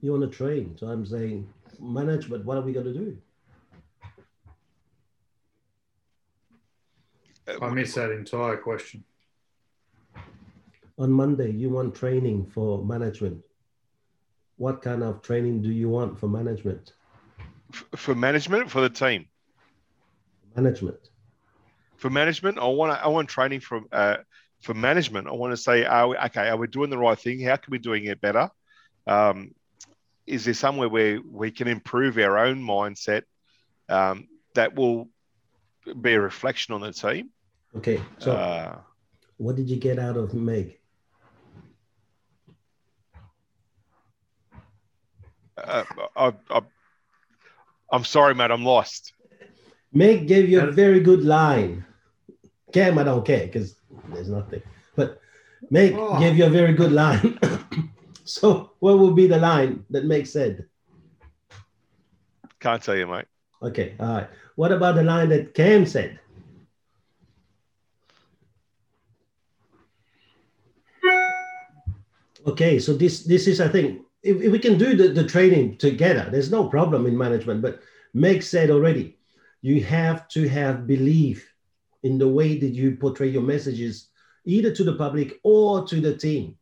you 0.00 0.12
want 0.12 0.30
to 0.30 0.34
train, 0.34 0.74
so 0.78 0.86
I'm 0.86 1.04
saying 1.04 1.48
management, 1.80 2.44
what 2.44 2.58
are 2.58 2.62
we 2.62 2.72
going 2.72 2.86
to 2.86 2.94
do? 2.94 3.18
I 7.62 7.68
missed 7.70 7.94
that 7.94 8.10
entire 8.10 8.56
question. 8.56 9.04
On 10.98 11.12
Monday, 11.12 11.50
you 11.50 11.70
want 11.70 11.94
training 11.94 12.46
for 12.46 12.84
management. 12.84 13.42
What 14.56 14.82
kind 14.82 15.02
of 15.02 15.22
training 15.22 15.62
do 15.62 15.70
you 15.70 15.88
want 15.88 16.18
for 16.18 16.28
management? 16.28 16.94
For 17.94 18.14
management, 18.14 18.70
for 18.70 18.80
the 18.80 18.88
team. 18.88 19.26
Management. 20.56 21.10
For 21.98 22.10
management, 22.10 22.58
I 22.58 22.66
want 22.66 22.92
I 22.92 23.08
want 23.08 23.28
training 23.28 23.60
from 23.60 23.86
uh, 23.92 24.16
for 24.60 24.74
management. 24.74 25.28
I 25.28 25.32
want 25.32 25.52
to 25.52 25.56
say, 25.56 25.84
are 25.84 26.08
we, 26.08 26.16
okay, 26.16 26.48
are 26.48 26.56
we 26.56 26.66
doing 26.66 26.90
the 26.90 26.98
right 26.98 27.18
thing? 27.18 27.40
How 27.40 27.56
can 27.56 27.70
we 27.70 27.78
doing 27.78 28.04
it 28.06 28.20
better? 28.20 28.50
Um, 29.06 29.54
is 30.26 30.44
there 30.44 30.54
somewhere 30.54 30.88
where 30.88 31.20
we 31.22 31.50
can 31.50 31.68
improve 31.68 32.18
our 32.18 32.38
own 32.38 32.60
mindset 32.60 33.22
um, 33.88 34.28
that 34.54 34.74
will 34.74 35.08
be 36.00 36.14
a 36.14 36.20
reflection 36.20 36.74
on 36.74 36.80
the 36.80 36.92
team? 36.92 37.30
Okay. 37.76 38.00
So, 38.18 38.32
uh, 38.32 38.78
what 39.36 39.56
did 39.56 39.70
you 39.70 39.76
get 39.76 39.98
out 39.98 40.16
of 40.16 40.34
Meg? 40.34 40.78
Uh, 45.56 45.84
I, 46.16 46.32
I, 46.50 46.60
I'm 47.90 48.04
sorry, 48.04 48.34
mate. 48.34 48.50
I'm 48.50 48.64
lost. 48.64 49.12
Meg 49.92 50.26
gave 50.26 50.48
you 50.48 50.60
a 50.60 50.70
very 50.70 51.00
good 51.00 51.24
line. 51.24 51.84
Cam, 52.72 52.98
I 52.98 53.04
don't 53.04 53.24
care 53.24 53.46
because 53.46 53.76
there's 54.08 54.28
nothing. 54.28 54.62
But 54.96 55.20
Meg 55.70 55.94
oh. 55.96 56.18
gave 56.18 56.36
you 56.36 56.46
a 56.46 56.50
very 56.50 56.72
good 56.72 56.92
line. 56.92 57.38
So, 58.26 58.72
what 58.80 58.98
would 58.98 59.14
be 59.14 59.28
the 59.28 59.38
line 59.38 59.84
that 59.90 60.04
makes 60.04 60.30
said? 60.30 60.66
Can't 62.58 62.82
tell 62.82 62.96
you, 62.96 63.06
mate. 63.06 63.26
Okay, 63.62 63.94
all 64.00 64.06
right. 64.06 64.28
What 64.56 64.72
about 64.72 64.96
the 64.96 65.04
line 65.04 65.28
that 65.28 65.54
Cam 65.54 65.86
said? 65.86 66.18
Okay, 72.46 72.78
so 72.80 72.94
this 72.94 73.24
this 73.24 73.46
is 73.46 73.60
I 73.60 73.68
think 73.68 74.02
if, 74.22 74.40
if 74.42 74.50
we 74.50 74.58
can 74.58 74.76
do 74.76 74.96
the, 74.96 75.08
the 75.08 75.26
training 75.26 75.78
together, 75.78 76.28
there's 76.30 76.50
no 76.50 76.68
problem 76.68 77.06
in 77.06 77.16
management. 77.16 77.62
But 77.62 77.80
Meg 78.12 78.42
said 78.42 78.70
already, 78.70 79.18
you 79.62 79.84
have 79.84 80.26
to 80.28 80.48
have 80.48 80.86
belief 80.86 81.52
in 82.02 82.18
the 82.18 82.28
way 82.28 82.58
that 82.58 82.74
you 82.74 82.96
portray 82.96 83.28
your 83.28 83.42
messages, 83.42 84.08
either 84.44 84.74
to 84.74 84.82
the 84.82 84.94
public 84.94 85.38
or 85.44 85.86
to 85.86 86.00
the 86.00 86.16
team 86.16 86.56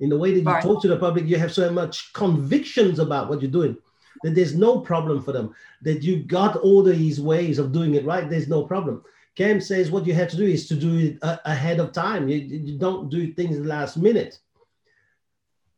in 0.00 0.08
the 0.08 0.18
way 0.18 0.32
that 0.32 0.40
you 0.40 0.46
right. 0.46 0.62
talk 0.62 0.82
to 0.82 0.88
the 0.88 0.98
public, 0.98 1.26
you 1.26 1.38
have 1.38 1.52
so 1.52 1.70
much 1.70 2.12
convictions 2.12 2.98
about 2.98 3.28
what 3.28 3.40
you're 3.40 3.50
doing 3.50 3.76
that 4.22 4.34
there's 4.34 4.54
no 4.54 4.80
problem 4.80 5.22
for 5.22 5.32
them. 5.32 5.54
That 5.82 6.02
you 6.02 6.22
got 6.22 6.56
all 6.56 6.82
these 6.82 7.20
ways 7.20 7.58
of 7.58 7.72
doing 7.72 7.94
it 7.94 8.04
right, 8.04 8.28
there's 8.28 8.48
no 8.48 8.64
problem. 8.64 9.02
Cam 9.34 9.60
says 9.60 9.90
what 9.90 10.06
you 10.06 10.14
have 10.14 10.30
to 10.30 10.36
do 10.36 10.46
is 10.46 10.66
to 10.68 10.74
do 10.74 10.98
it 10.98 11.18
a- 11.22 11.50
ahead 11.50 11.78
of 11.78 11.92
time. 11.92 12.28
You, 12.28 12.38
you 12.38 12.78
don't 12.78 13.10
do 13.10 13.32
things 13.32 13.58
last 13.58 13.96
minute. 13.96 14.38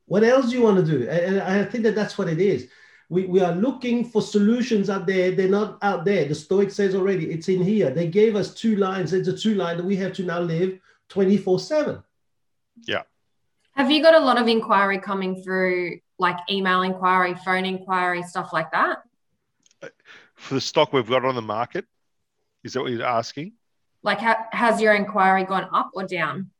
What 0.06 0.24
else 0.24 0.48
do 0.48 0.56
you 0.56 0.62
want 0.62 0.78
to 0.78 0.98
do? 0.98 1.08
And 1.08 1.40
I 1.40 1.64
think 1.64 1.84
that 1.84 1.94
that's 1.94 2.16
what 2.16 2.28
it 2.28 2.40
is. 2.40 2.68
We, 3.10 3.26
we 3.26 3.40
are 3.40 3.54
looking 3.54 4.04
for 4.04 4.22
solutions 4.22 4.88
out 4.88 5.06
there. 5.06 5.32
They're 5.32 5.48
not 5.48 5.78
out 5.82 6.04
there. 6.04 6.26
The 6.26 6.34
Stoic 6.34 6.70
says 6.70 6.94
already, 6.94 7.30
it's 7.30 7.48
in 7.48 7.62
here. 7.62 7.90
They 7.90 8.06
gave 8.06 8.36
us 8.36 8.54
two 8.54 8.76
lines. 8.76 9.12
It's 9.12 9.28
a 9.28 9.36
two 9.36 9.54
line 9.54 9.76
that 9.78 9.84
we 9.84 9.96
have 9.96 10.12
to 10.14 10.22
now 10.22 10.40
live 10.40 10.78
24 11.08 11.58
7. 11.58 12.02
Yeah. 12.86 13.02
Have 13.78 13.92
you 13.92 14.02
got 14.02 14.14
a 14.14 14.18
lot 14.18 14.40
of 14.40 14.48
inquiry 14.48 14.98
coming 14.98 15.40
through, 15.40 16.00
like 16.18 16.36
email 16.50 16.82
inquiry, 16.82 17.36
phone 17.44 17.64
inquiry, 17.64 18.24
stuff 18.24 18.52
like 18.52 18.72
that? 18.72 19.04
For 20.34 20.54
the 20.54 20.60
stock 20.60 20.92
we've 20.92 21.08
got 21.08 21.24
on 21.24 21.36
the 21.36 21.42
market, 21.42 21.84
is 22.64 22.72
that 22.72 22.82
what 22.82 22.90
you're 22.90 23.04
asking? 23.04 23.52
Like, 24.02 24.18
ha- 24.18 24.48
has 24.50 24.80
your 24.80 24.96
inquiry 24.96 25.44
gone 25.44 25.68
up 25.72 25.90
or 25.94 26.04
down? 26.08 26.50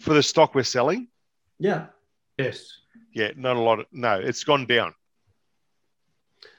For 0.00 0.12
the 0.12 0.24
stock 0.24 0.56
we're 0.56 0.64
selling? 0.64 1.06
Yeah. 1.60 1.86
Yes. 2.36 2.66
Yeah, 3.14 3.30
not 3.36 3.54
a 3.54 3.60
lot. 3.60 3.78
Of, 3.78 3.86
no, 3.92 4.18
it's 4.18 4.42
gone 4.42 4.66
down. 4.66 4.92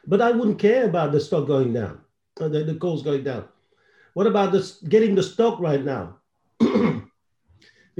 But 0.08 0.21
I 0.21 0.32
wouldn't 0.32 0.58
care 0.58 0.86
about 0.86 1.12
the 1.12 1.19
stock 1.19 1.47
going 1.47 1.73
down, 1.73 1.99
the, 2.38 2.47
the 2.47 2.75
coals 2.75 3.04
going 3.04 3.25
down. 3.25 3.43
What 4.13 4.25
about 4.25 4.54
this 4.54 4.82
getting 4.88 5.15
the 5.15 5.23
stock 5.23 5.60
right 5.60 5.84
now? 5.84 6.20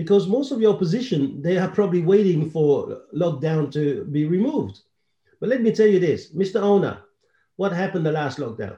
Because 0.02 0.26
most 0.28 0.52
of 0.52 0.60
your 0.60 0.74
opposition, 0.74 1.44
they 1.44 1.60
are 1.60 1.68
probably 1.68 2.02
waiting 2.02 2.50
for 2.50 3.04
lockdown 3.14 3.72
to 3.74 4.04
be 4.06 4.26
removed. 4.26 4.80
But 5.40 5.50
let 5.50 5.62
me 5.62 5.72
tell 5.72 5.86
you 5.86 6.00
this, 6.00 6.34
Mr. 6.34 6.60
Owner, 6.60 7.04
what 7.56 7.72
happened 7.72 8.04
the 8.04 8.12
last 8.12 8.40
lockdown? 8.40 8.78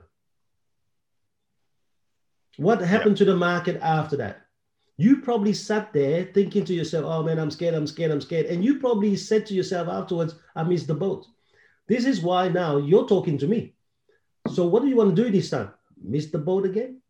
What 2.58 2.82
happened 2.82 3.18
yeah. 3.18 3.26
to 3.26 3.32
the 3.32 3.38
market 3.38 3.80
after 3.82 4.18
that? 4.18 4.42
You 4.98 5.22
probably 5.22 5.54
sat 5.54 5.94
there 5.94 6.26
thinking 6.26 6.66
to 6.66 6.74
yourself, 6.74 7.06
oh 7.08 7.24
man, 7.24 7.40
I'm 7.40 7.52
scared, 7.52 7.74
I'm 7.74 7.88
scared, 7.88 8.12
I'm 8.12 8.20
scared. 8.20 8.48
And 8.48 8.62
you 8.62 8.80
probably 8.80 9.16
said 9.16 9.46
to 9.46 9.54
yourself 9.54 9.88
afterwards, 9.88 10.36
I 10.58 10.64
missed 10.64 10.88
the 10.88 10.94
boat. 10.94 11.26
This 11.88 12.04
is 12.04 12.20
why 12.20 12.50
now 12.50 12.76
you're 12.76 13.08
talking 13.08 13.38
to 13.38 13.48
me. 13.48 13.76
So 14.52 14.68
what 14.68 14.84
do 14.84 14.90
you 14.90 14.98
want 14.98 15.16
to 15.16 15.24
do 15.24 15.32
this 15.32 15.50
time? 15.52 15.72
Miss 16.04 16.26
the 16.26 16.38
boat 16.38 16.66
again? 16.66 17.02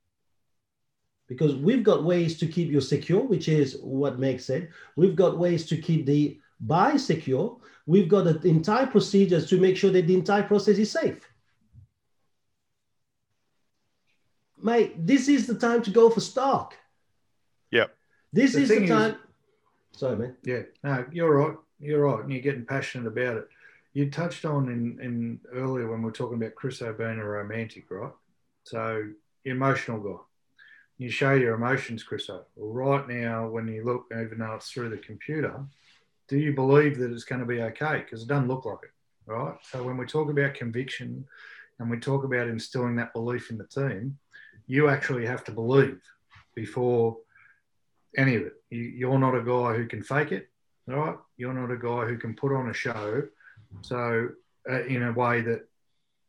Because 1.33 1.55
we've 1.55 1.83
got 1.83 2.03
ways 2.03 2.37
to 2.39 2.47
keep 2.47 2.69
you 2.69 2.79
secure, 2.79 3.21
which 3.21 3.47
is 3.47 3.77
what 3.81 4.19
makes 4.19 4.49
it. 4.49 4.69
We've 4.95 5.15
got 5.15 5.37
ways 5.37 5.65
to 5.67 5.77
keep 5.77 6.05
the 6.05 6.39
buy 6.59 6.97
secure. 6.97 7.57
We've 7.85 8.07
got 8.07 8.23
the 8.23 8.49
entire 8.49 8.87
procedures 8.87 9.49
to 9.49 9.59
make 9.59 9.75
sure 9.75 9.91
that 9.91 10.07
the 10.07 10.15
entire 10.15 10.43
process 10.43 10.77
is 10.77 10.91
safe. 10.91 11.27
Mate, 14.61 15.05
this 15.05 15.27
is 15.27 15.45
the 15.47 15.55
time 15.55 15.81
to 15.83 15.91
go 15.91 16.09
for 16.09 16.21
stock. 16.21 16.75
Yep. 17.71 17.93
This 18.31 18.53
the 18.53 18.61
is 18.61 18.69
the 18.69 18.87
time. 18.87 19.11
Is, 19.11 19.17
Sorry, 19.99 20.15
man. 20.15 20.35
Yeah, 20.43 20.61
no, 20.83 21.05
you're 21.11 21.35
right. 21.35 21.57
You're 21.79 22.03
right. 22.03 22.23
And 22.23 22.31
you're 22.31 22.41
getting 22.41 22.65
passionate 22.65 23.07
about 23.07 23.37
it. 23.37 23.47
You 23.93 24.09
touched 24.09 24.45
on 24.45 24.69
in, 24.69 24.99
in 25.01 25.39
earlier 25.53 25.91
when 25.91 26.01
we 26.01 26.09
are 26.09 26.13
talking 26.13 26.37
about 26.37 26.55
Chris 26.55 26.79
being 26.79 27.19
a 27.19 27.25
romantic, 27.25 27.91
right? 27.91 28.11
So, 28.63 29.09
emotional 29.43 29.99
guy. 29.99 30.23
You 31.03 31.09
show 31.09 31.33
your 31.33 31.55
emotions, 31.55 32.01
Chris. 32.01 32.29
Right 32.55 33.09
now, 33.09 33.49
when 33.49 33.67
you 33.67 33.83
look, 33.83 34.05
even 34.13 34.37
though 34.37 34.53
it's 34.53 34.71
through 34.71 34.87
the 34.87 34.97
computer, 34.97 35.61
do 36.29 36.37
you 36.37 36.53
believe 36.53 36.97
that 36.97 37.11
it's 37.11 37.25
going 37.25 37.41
to 37.41 37.45
be 37.45 37.61
okay? 37.61 37.97
Because 37.97 38.23
it 38.23 38.29
doesn't 38.29 38.47
look 38.47 38.63
like 38.63 38.77
it, 38.83 39.29
right? 39.29 39.57
So, 39.63 39.83
when 39.83 39.97
we 39.97 40.05
talk 40.05 40.29
about 40.29 40.53
conviction 40.53 41.25
and 41.79 41.89
we 41.91 41.99
talk 41.99 42.23
about 42.23 42.47
instilling 42.47 42.95
that 42.95 43.11
belief 43.11 43.51
in 43.51 43.57
the 43.57 43.65
team, 43.65 44.17
you 44.65 44.87
actually 44.87 45.25
have 45.25 45.43
to 45.43 45.51
believe 45.51 45.99
before 46.55 47.17
any 48.17 48.35
of 48.35 48.43
it. 48.43 48.53
You, 48.69 49.11
are 49.11 49.19
not 49.19 49.35
a 49.35 49.43
guy 49.43 49.75
who 49.75 49.87
can 49.87 50.03
fake 50.03 50.31
it, 50.31 50.49
right? 50.87 51.17
You're 51.35 51.53
not 51.53 51.69
a 51.69 51.77
guy 51.77 52.05
who 52.05 52.17
can 52.17 52.33
put 52.33 52.55
on 52.55 52.69
a 52.69 52.73
show. 52.73 53.23
So, 53.81 54.29
uh, 54.71 54.85
in 54.85 55.03
a 55.03 55.11
way 55.11 55.41
that, 55.41 55.67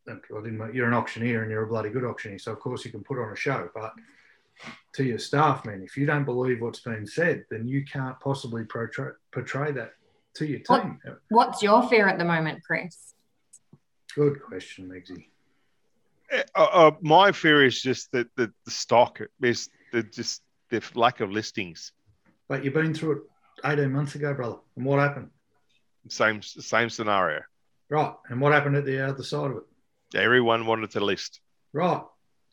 I 0.09 0.15
didn't, 0.43 0.75
you're 0.75 0.89
an 0.89 0.95
auctioneer 0.95 1.43
and 1.43 1.51
you're 1.53 1.63
a 1.63 1.69
bloody 1.69 1.91
good 1.91 2.05
auctioneer. 2.05 2.41
So, 2.41 2.51
of 2.51 2.59
course, 2.59 2.85
you 2.85 2.91
can 2.91 3.05
put 3.05 3.21
on 3.21 3.33
a 3.33 3.37
show. 3.37 3.71
But 3.73 3.93
to 4.95 5.05
your 5.05 5.19
staff, 5.19 5.65
man, 5.65 5.83
if 5.83 5.97
you 5.97 6.07
don't 6.07 6.25
believe 6.25 6.61
what's 6.61 6.81
been 6.81 7.07
said, 7.07 7.45
then 7.51 7.67
you 7.67 7.85
can't 7.85 8.19
possibly 8.21 8.65
portray, 8.65 9.11
portray 9.33 9.73
that 9.73 9.93
to 10.35 10.47
your 10.47 10.61
team. 10.61 10.99
What, 11.03 11.19
what's 11.31 11.63
your 11.63 11.89
fear 11.89 12.09
at 12.09 12.19
the 12.19 12.25
moment, 12.25 12.63
Chris? 12.65 13.15
Good 14.15 14.41
question, 14.43 14.89
Megsy. 14.89 15.27
Uh, 16.55 16.63
uh, 16.63 16.91
my 17.01 17.33
fear 17.33 17.65
is 17.65 17.81
just 17.81 18.13
that 18.13 18.29
the, 18.37 18.53
the 18.65 18.71
stock 18.71 19.21
is 19.43 19.69
the 19.93 20.03
just 20.03 20.43
the 20.71 20.83
lack 20.95 21.21
of 21.21 21.31
listings. 21.31 21.93
But 22.49 22.65
you've 22.65 22.75
been 22.75 22.95
through 22.95 23.13
it 23.13 23.23
18 23.65 23.93
months 23.93 24.15
ago, 24.15 24.35
brother. 24.35 24.57
And 24.77 24.85
what 24.85 25.01
happened? 25.01 25.31
Same 26.09 26.43
same 26.43 26.91
scenario. 26.91 27.43
Right. 27.89 28.15
And 28.29 28.41
what 28.41 28.53
happened 28.53 28.77
at 28.77 28.85
the 28.85 29.07
other 29.07 29.23
side 29.23 29.51
of 29.51 29.59
it? 29.59 30.19
Everyone 30.19 30.67
wanted 30.67 30.91
to 30.93 31.01
list. 31.01 31.41
Right. 31.73 32.03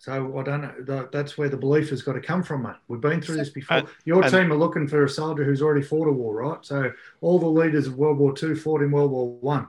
So 0.02 0.40
I 0.40 0.42
don't 0.42 0.62
know. 0.62 1.08
That's 1.12 1.38
where 1.38 1.48
the 1.48 1.58
belief 1.58 1.92
has 1.92 2.02
got 2.02 2.14
to 2.14 2.22
come 2.22 2.42
from, 2.42 2.64
mate. 2.64 2.74
We've 2.88 3.00
been 3.00 3.22
through 3.22 3.38
this 3.38 3.52
before. 3.52 3.78
And, 3.78 3.88
Your 4.04 4.24
and, 4.24 4.32
team 4.34 4.52
are 4.52 4.56
looking 4.56 4.88
for 4.88 5.04
a 5.04 5.10
soldier 5.10 5.44
who's 5.44 5.62
already 5.62 5.84
fought 5.84 6.08
a 6.08 6.12
war, 6.12 6.34
right? 6.34 6.58
So 6.66 6.92
all 7.22 7.38
the 7.38 7.46
leaders 7.46 7.86
of 7.86 7.98
World 7.98 8.18
War 8.18 8.34
II 8.42 8.56
fought 8.56 8.82
in 8.82 8.90
World 8.90 9.12
War 9.12 9.30
One. 9.30 9.68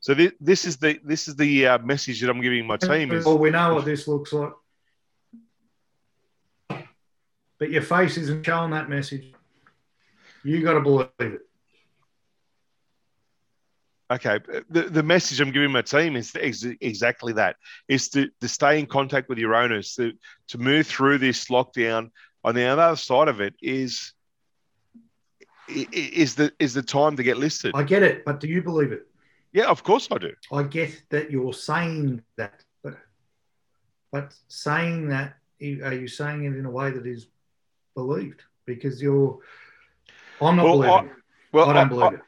So 0.00 0.12
this, 0.12 0.32
this 0.40 0.64
is 0.64 0.78
the 0.78 0.98
this 1.04 1.28
is 1.28 1.36
the 1.36 1.68
uh, 1.68 1.78
message 1.78 2.20
that 2.20 2.30
I'm 2.30 2.40
giving 2.40 2.66
my 2.66 2.78
team. 2.78 3.12
Is, 3.12 3.24
well, 3.24 3.38
we 3.38 3.50
know 3.50 3.74
what 3.76 3.84
this 3.84 4.08
looks 4.08 4.32
like, 4.32 4.52
but 6.68 7.70
your 7.70 7.82
face 7.82 8.16
isn't 8.16 8.44
showing 8.44 8.72
that 8.72 8.88
message. 8.88 9.32
You 10.42 10.64
got 10.64 10.72
to 10.72 10.80
believe 10.80 11.10
it. 11.20 11.45
Okay, 14.08 14.38
the, 14.70 14.82
the 14.82 15.02
message 15.02 15.40
I'm 15.40 15.50
giving 15.50 15.72
my 15.72 15.82
team 15.82 16.14
is 16.14 16.32
exactly 16.80 17.32
that: 17.34 17.56
is 17.88 18.08
to, 18.10 18.28
to 18.40 18.48
stay 18.48 18.78
in 18.78 18.86
contact 18.86 19.28
with 19.28 19.38
your 19.38 19.54
owners, 19.54 19.94
to 19.94 20.12
to 20.48 20.58
move 20.58 20.86
through 20.86 21.18
this 21.18 21.46
lockdown. 21.46 22.10
On 22.44 22.54
the 22.54 22.64
other 22.64 22.94
side 22.94 23.26
of 23.26 23.40
it 23.40 23.54
is 23.60 24.12
is 25.68 26.36
the 26.36 26.52
is 26.60 26.74
the 26.74 26.82
time 26.82 27.16
to 27.16 27.24
get 27.24 27.36
listed. 27.36 27.72
I 27.74 27.82
get 27.82 28.04
it, 28.04 28.24
but 28.24 28.38
do 28.38 28.46
you 28.46 28.62
believe 28.62 28.92
it? 28.92 29.08
Yeah, 29.52 29.66
of 29.66 29.82
course 29.82 30.06
I 30.12 30.18
do. 30.18 30.32
I 30.52 30.62
get 30.62 31.02
that 31.10 31.30
you're 31.30 31.52
saying 31.52 32.22
that, 32.36 32.62
but 32.84 32.98
but 34.12 34.34
saying 34.46 35.08
that 35.08 35.34
are 35.60 35.94
you 35.94 36.08
saying 36.08 36.44
it 36.44 36.56
in 36.56 36.66
a 36.66 36.70
way 36.70 36.90
that 36.90 37.06
is 37.06 37.26
believed? 37.94 38.42
Because 38.66 39.00
you're, 39.00 39.38
I'm 40.40 40.56
not 40.56 40.64
well, 40.64 40.78
believing. 40.78 41.10
I, 41.10 41.14
well, 41.52 41.70
I 41.70 41.72
don't 41.72 41.86
I, 41.86 41.88
believe 41.88 42.12
it. 42.14 42.20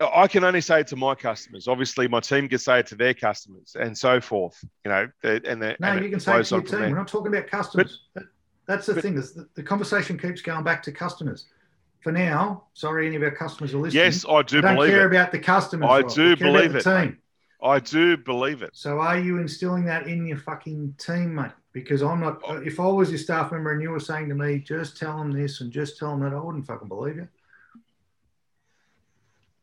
I 0.00 0.28
can 0.28 0.44
only 0.44 0.60
say 0.60 0.80
it 0.80 0.86
to 0.88 0.96
my 0.96 1.14
customers. 1.14 1.68
Obviously, 1.68 2.06
my 2.08 2.20
team 2.20 2.48
can 2.48 2.58
say 2.58 2.80
it 2.80 2.86
to 2.88 2.94
their 2.94 3.14
customers, 3.14 3.76
and 3.78 3.96
so 3.96 4.20
forth. 4.20 4.62
You 4.84 4.90
know, 4.90 5.08
and 5.22 5.62
the, 5.62 5.76
no, 5.80 5.88
and 5.88 6.04
you 6.04 6.10
can 6.10 6.20
say 6.20 6.40
it 6.40 6.44
to 6.44 6.56
your 6.56 6.64
team. 6.64 6.80
We're 6.80 6.94
not 6.94 7.08
talking 7.08 7.34
about 7.34 7.48
customers. 7.48 8.00
But, 8.14 8.24
that's 8.66 8.86
the 8.86 8.94
but, 8.94 9.02
thing. 9.02 9.16
Is 9.16 9.32
the, 9.32 9.48
the 9.54 9.62
conversation 9.62 10.18
keeps 10.18 10.42
going 10.42 10.64
back 10.64 10.82
to 10.82 10.92
customers 10.92 11.46
for 12.00 12.12
now, 12.12 12.64
sorry, 12.74 13.06
any 13.06 13.16
of 13.16 13.22
our 13.22 13.30
customers 13.30 13.74
are 13.74 13.78
listening. 13.78 14.04
Yes, 14.04 14.24
I 14.28 14.42
do 14.42 14.58
I 14.58 14.74
don't 14.74 14.86
care 14.86 15.02
it. 15.02 15.14
about 15.14 15.32
the 15.32 15.38
customers. 15.38 15.88
I 15.90 16.02
do 16.02 16.36
believe 16.36 16.74
it. 16.74 16.84
Team. 16.84 17.18
I 17.60 17.80
do 17.80 18.16
believe 18.16 18.62
it. 18.62 18.70
So 18.72 19.00
are 19.00 19.18
you 19.18 19.38
instilling 19.38 19.84
that 19.86 20.06
in 20.06 20.26
your 20.26 20.38
fucking 20.38 20.94
team, 20.98 21.34
mate? 21.34 21.50
Because 21.72 22.02
I'm 22.02 22.20
not. 22.20 22.40
Oh. 22.46 22.56
If 22.58 22.78
I 22.78 22.86
was 22.86 23.10
your 23.10 23.18
staff 23.18 23.50
member 23.50 23.72
and 23.72 23.82
you 23.82 23.90
were 23.90 24.00
saying 24.00 24.28
to 24.28 24.34
me, 24.34 24.60
just 24.60 24.96
tell 24.96 25.18
them 25.18 25.32
this 25.32 25.60
and 25.60 25.72
just 25.72 25.98
tell 25.98 26.10
them 26.10 26.20
that, 26.20 26.36
I 26.36 26.40
wouldn't 26.40 26.66
fucking 26.66 26.88
believe 26.88 27.16
you. 27.16 27.28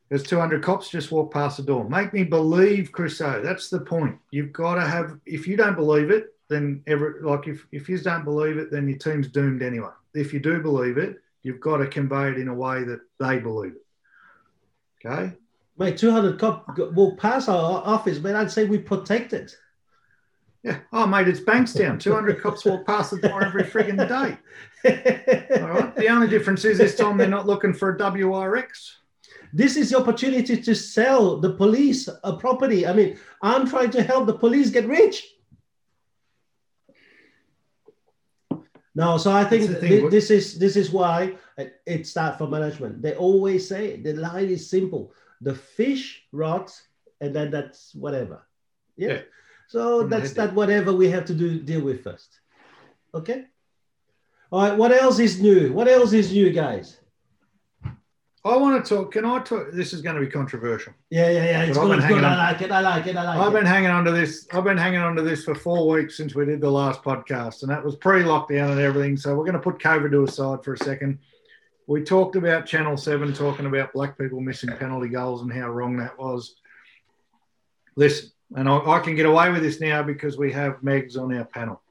There's 0.09 0.23
200 0.23 0.63
cops 0.63 0.89
just 0.89 1.11
walk 1.11 1.33
past 1.33 1.57
the 1.57 1.63
door. 1.63 1.89
Make 1.89 2.13
me 2.13 2.23
believe, 2.23 2.91
Crusoe. 2.91 3.41
That's 3.41 3.69
the 3.69 3.79
point. 3.79 4.17
You've 4.31 4.53
got 4.53 4.75
to 4.75 4.81
have. 4.81 5.19
If 5.25 5.47
you 5.47 5.57
don't 5.57 5.75
believe 5.75 6.11
it, 6.11 6.35
then 6.47 6.83
ever 6.85 7.19
like 7.23 7.47
if 7.47 7.65
if 7.71 7.89
you 7.89 7.97
don't 7.97 8.23
believe 8.23 8.57
it, 8.57 8.71
then 8.71 8.87
your 8.87 8.99
team's 8.99 9.27
doomed 9.27 9.63
anyway. 9.63 9.89
If 10.13 10.31
you 10.31 10.39
do 10.39 10.61
believe 10.61 10.97
it, 10.97 11.17
You've 11.45 11.59
got 11.59 11.77
to 11.77 11.85
convey 11.85 12.29
it 12.29 12.39
in 12.39 12.47
a 12.47 12.53
way 12.55 12.83
that 12.85 13.01
they 13.19 13.37
believe 13.37 13.73
it. 13.73 15.05
Okay? 15.07 15.31
Mate, 15.77 15.95
200 15.95 16.39
cop 16.39 16.75
will 16.75 17.15
pass 17.17 17.47
our 17.47 17.83
office, 17.85 18.17
but 18.17 18.33
I'd 18.33 18.49
say 18.49 18.65
we 18.65 18.79
protect 18.79 19.31
it. 19.31 19.55
Yeah. 20.63 20.79
Oh, 20.91 21.05
mate, 21.05 21.27
it's 21.27 21.39
Bankstown. 21.39 21.99
200 21.99 22.41
cops 22.41 22.65
walk 22.65 22.87
past 22.87 23.11
the 23.11 23.19
door 23.19 23.43
every 23.43 23.61
frigging 23.61 23.97
day. 24.07 24.39
All 25.61 25.69
right. 25.69 25.95
The 25.95 26.07
only 26.07 26.27
difference 26.27 26.65
is 26.65 26.79
this 26.79 26.95
time 26.95 27.15
they're 27.15 27.27
not 27.27 27.45
looking 27.45 27.75
for 27.75 27.93
a 27.93 27.97
WRX. 27.99 28.93
This 29.55 29.77
is 29.77 29.89
the 29.89 29.97
opportunity 29.97 30.61
to 30.61 30.75
sell 30.75 31.39
the 31.39 31.53
police 31.53 32.09
a 32.25 32.35
property. 32.35 32.85
I 32.85 32.91
mean, 32.91 33.17
I'm 33.41 33.65
trying 33.65 33.89
to 33.91 34.03
help 34.03 34.27
the 34.27 34.37
police 34.37 34.69
get 34.69 34.85
rich. 34.85 35.25
No, 38.93 39.17
so 39.17 39.31
I 39.31 39.45
think 39.45 39.79
th- 39.79 40.11
this 40.11 40.29
is 40.29 40.59
this 40.59 40.75
is 40.75 40.91
why 40.91 41.35
it 41.85 42.05
starts 42.05 42.37
for 42.37 42.47
management. 42.47 43.01
They 43.01 43.15
always 43.15 43.65
say 43.65 43.95
the 43.95 44.13
line 44.13 44.49
is 44.49 44.69
simple: 44.69 45.13
the 45.39 45.55
fish 45.55 46.27
rots, 46.33 46.87
and 47.21 47.33
then 47.33 47.49
that's 47.49 47.95
whatever. 47.95 48.45
Yeah. 48.97 49.07
yeah. 49.07 49.21
So 49.69 50.03
that's 50.05 50.33
that 50.33 50.53
whatever 50.53 50.91
we 50.91 51.09
have 51.11 51.23
to 51.31 51.33
do 51.33 51.61
deal 51.61 51.81
with 51.81 52.03
first. 52.03 52.41
Okay. 53.13 53.45
All 54.51 54.61
right. 54.61 54.77
What 54.77 54.91
else 54.91 55.19
is 55.19 55.39
new? 55.39 55.71
What 55.71 55.87
else 55.87 56.11
is 56.11 56.33
new, 56.33 56.51
guys? 56.51 56.99
I 58.45 58.55
want 58.57 58.85
to 58.85 58.95
talk. 58.95 59.11
Can 59.11 59.25
I 59.25 59.39
talk? 59.39 59.71
This 59.73 59.91
is 59.91 60.03
going 60.03 60.15
to 60.15 60.21
be 60.21 60.27
controversial. 60.27 60.93
Yeah, 61.09 61.31
yeah, 61.31 61.45
yeah. 61.45 61.63
It's 61.63 61.77
good. 61.77 61.97
It's 61.97 62.07
good. 62.07 62.19
On, 62.19 62.25
I 62.25 62.51
like 62.51 62.61
it. 62.61 62.71
I 62.71 62.79
like 62.79 63.07
it. 63.07 63.17
I 63.17 63.23
like 63.23 63.39
I've 63.39 63.51
it. 63.51 63.57
been 63.57 63.65
hanging 63.65 63.89
on 63.89 64.05
to 64.05 64.11
this. 64.11 64.47
I've 64.53 64.63
been 64.63 64.77
hanging 64.77 64.99
on 64.99 65.15
to 65.15 65.23
this 65.23 65.43
for 65.43 65.55
four 65.55 65.87
weeks 65.87 66.15
since 66.15 66.35
we 66.35 66.45
did 66.45 66.61
the 66.61 66.69
last 66.69 67.01
podcast, 67.01 67.63
and 67.63 67.71
that 67.71 67.83
was 67.83 67.95
pre-lockdown 67.95 68.69
and 68.69 68.79
everything. 68.79 69.17
So 69.17 69.35
we're 69.35 69.45
going 69.45 69.53
to 69.53 69.59
put 69.59 69.79
COVID 69.79 70.11
to 70.11 70.25
a 70.25 70.31
side 70.31 70.63
for 70.63 70.73
a 70.73 70.77
second. 70.77 71.17
We 71.87 72.03
talked 72.03 72.35
about 72.35 72.67
Channel 72.67 72.97
Seven 72.97 73.33
talking 73.33 73.65
about 73.65 73.93
black 73.93 74.15
people 74.15 74.39
missing 74.41 74.69
penalty 74.77 75.09
goals 75.09 75.41
and 75.41 75.51
how 75.51 75.69
wrong 75.69 75.97
that 75.97 76.19
was. 76.19 76.55
Listen, 77.95 78.29
and 78.55 78.69
I, 78.69 78.77
I 78.77 78.99
can 78.99 79.15
get 79.15 79.25
away 79.25 79.49
with 79.49 79.63
this 79.63 79.81
now 79.81 80.03
because 80.03 80.37
we 80.37 80.51
have 80.51 80.81
Megs 80.81 81.17
on 81.17 81.35
our 81.35 81.45
panel. 81.45 81.81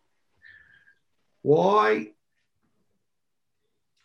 Why 1.42 2.12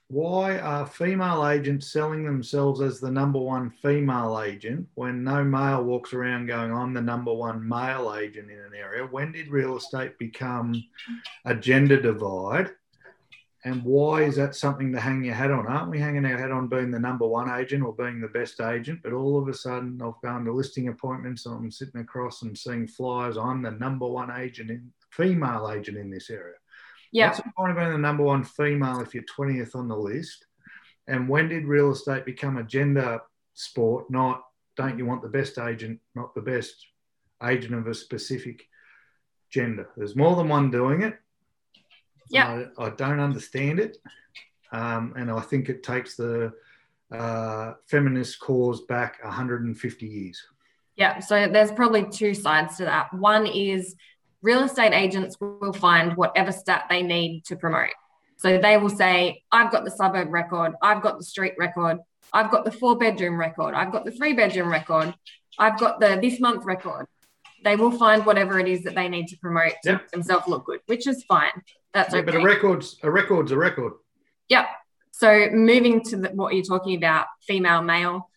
why 0.10 0.58
are 0.58 0.88
female 0.88 1.48
agents 1.48 1.92
selling 1.92 2.26
themselves 2.26 2.82
as 2.82 3.00
the 3.00 3.12
number 3.12 3.38
one 3.38 3.70
female 3.70 4.42
agent 4.44 4.88
when 4.96 5.24
no 5.24 5.44
male 5.44 5.84
walks 5.84 6.14
around 6.14 6.48
going, 6.48 6.74
I'm 6.74 6.96
the 6.96 7.02
number 7.02 7.32
one 7.32 7.68
male 7.68 8.16
agent 8.16 8.50
in 8.50 8.58
an 8.58 8.74
area? 8.76 9.06
When 9.06 9.32
did 9.32 9.50
real 9.50 9.78
estate 9.78 10.18
become 10.18 10.84
a 11.46 11.54
gender 11.54 12.02
divide? 12.02 12.72
And 13.66 13.84
why 13.84 14.24
is 14.24 14.36
that 14.38 14.56
something 14.56 14.92
to 14.94 15.00
hang 15.00 15.24
your 15.24 15.36
hat 15.36 15.52
on? 15.52 15.68
Aren't 15.68 15.92
we 15.92 16.00
hanging 16.00 16.26
our 16.26 16.38
hat 16.38 16.52
on 16.52 16.70
being 16.70 16.90
the 16.90 17.00
number 17.00 17.28
one 17.28 17.52
agent 17.60 17.84
or 17.84 17.94
being 17.94 18.20
the 18.20 18.30
best 18.30 18.62
agent? 18.62 19.02
But 19.04 19.14
all 19.14 19.38
of 19.38 19.48
a 19.48 19.54
sudden, 19.54 20.02
I've 20.02 20.20
gone 20.24 20.46
to 20.46 20.52
listing 20.52 20.88
appointments 20.88 21.46
and 21.46 21.56
I'm 21.56 21.70
sitting 21.70 22.02
across 22.02 22.42
and 22.42 22.58
seeing 22.58 22.88
flyers. 22.88 23.38
I'm 23.38 23.62
the 23.62 23.72
number 23.72 24.08
one 24.08 24.32
agent, 24.32 24.72
in, 24.72 24.92
female 25.12 25.70
agent 25.72 25.98
in 25.98 26.10
this 26.10 26.32
area. 26.32 26.56
Yeah. 27.12 27.28
What's 27.28 27.42
the 27.42 27.52
point 27.56 27.72
of 27.72 27.78
being 27.78 27.92
the 27.92 27.98
number 27.98 28.24
one 28.24 28.44
female 28.44 29.02
if 29.02 29.14
you're 29.14 29.24
20th 29.24 29.76
on 29.76 29.88
the 29.88 29.98
list? 29.98 30.46
And 31.08 31.28
when 31.28 31.50
did 31.50 31.66
real 31.66 31.92
estate 31.92 32.26
become 32.26 32.58
a 32.58 32.64
gender 32.64 33.20
sport? 33.54 34.12
Not, 34.12 34.44
don't 34.78 34.98
you 34.98 35.06
want 35.06 35.24
the 35.24 35.30
best 35.30 35.58
agent, 35.58 36.00
not 36.16 36.36
the 36.36 36.42
best 36.42 36.74
agent 37.44 37.74
of 37.74 37.88
a 37.88 37.96
specific 37.96 38.68
gender? 39.50 39.90
There's 39.98 40.16
more 40.16 40.36
than 40.36 40.50
one 40.50 40.70
doing 40.70 41.02
it. 41.02 41.18
Yeah. 42.30 42.66
I, 42.78 42.86
I 42.86 42.90
don't 42.92 43.20
understand 43.20 43.80
it. 43.80 43.98
Um, 44.72 45.14
and 45.18 45.32
I 45.32 45.42
think 45.42 45.68
it 45.68 45.82
takes 45.82 46.16
the 46.16 46.54
uh, 47.12 47.74
feminist 47.88 48.40
cause 48.40 48.82
back 48.82 49.24
150 49.24 50.06
years. 50.06 50.44
Yeah. 50.96 51.20
So 51.20 51.48
there's 51.48 51.72
probably 51.72 52.06
two 52.08 52.36
sides 52.36 52.78
to 52.78 52.86
that. 52.86 53.12
One 53.16 53.48
is 53.48 53.96
real 54.42 54.64
estate 54.64 54.94
agents 54.94 55.38
will 55.40 55.74
find 55.74 56.16
whatever 56.16 56.52
stat 56.52 56.86
they 56.90 57.02
need 57.02 57.44
to 57.46 57.56
promote. 57.56 57.90
So 58.38 58.58
they 58.58 58.78
will 58.78 58.90
say, 58.90 59.44
I've 59.52 59.72
got 59.72 59.84
the 59.84 59.92
suburb 59.92 60.32
record, 60.32 60.74
I've 60.82 61.02
got 61.02 61.18
the 61.18 61.26
street 61.26 61.54
record, 61.58 61.98
I've 62.32 62.52
got 62.52 62.64
the 62.64 62.72
four 62.72 62.98
bedroom 62.98 63.38
record, 63.38 63.74
I've 63.74 63.92
got 63.92 64.06
the 64.06 64.12
three 64.12 64.34
bedroom 64.34 64.70
record, 64.72 65.14
I've 65.58 65.78
got 65.78 66.00
the 66.00 66.18
this 66.22 66.40
month 66.40 66.64
record. 66.66 67.06
They 67.66 67.76
will 67.76 67.92
find 67.92 68.26
whatever 68.26 68.58
it 68.58 68.70
is 68.70 68.84
that 68.84 68.96
they 68.96 69.10
need 69.10 69.28
to 69.28 69.38
promote 69.38 69.74
to 69.84 69.92
Yep. 69.92 70.12
themselves 70.12 70.48
look 70.48 70.66
good, 70.66 70.80
which 70.86 71.06
is 71.06 71.24
fine. 71.26 71.52
That's 71.94 72.14
Yeah, 72.14 72.22
okay. 72.22 72.32
but 72.32 72.36
a 72.36 72.44
record's 72.44 72.98
a 73.04 73.12
record's 73.12 73.52
a 73.52 73.58
record. 73.58 73.94
Yep. 74.48 74.66
So 75.12 75.50
moving 75.52 76.02
to 76.06 76.16
the, 76.16 76.30
what 76.30 76.54
you're 76.56 76.64
talking 76.64 76.96
about, 76.96 77.26
female, 77.46 77.82
male, 77.82 78.30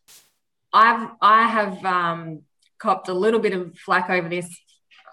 I've 0.72 1.11
I 1.20 1.44
have 1.46 1.84
um, 1.84 2.42
copped 2.80 3.09
a 3.09 3.14
little 3.14 3.38
bit 3.38 3.53
of 3.53 3.78
flack 3.78 4.11
over 4.11 4.28
this 4.28 4.48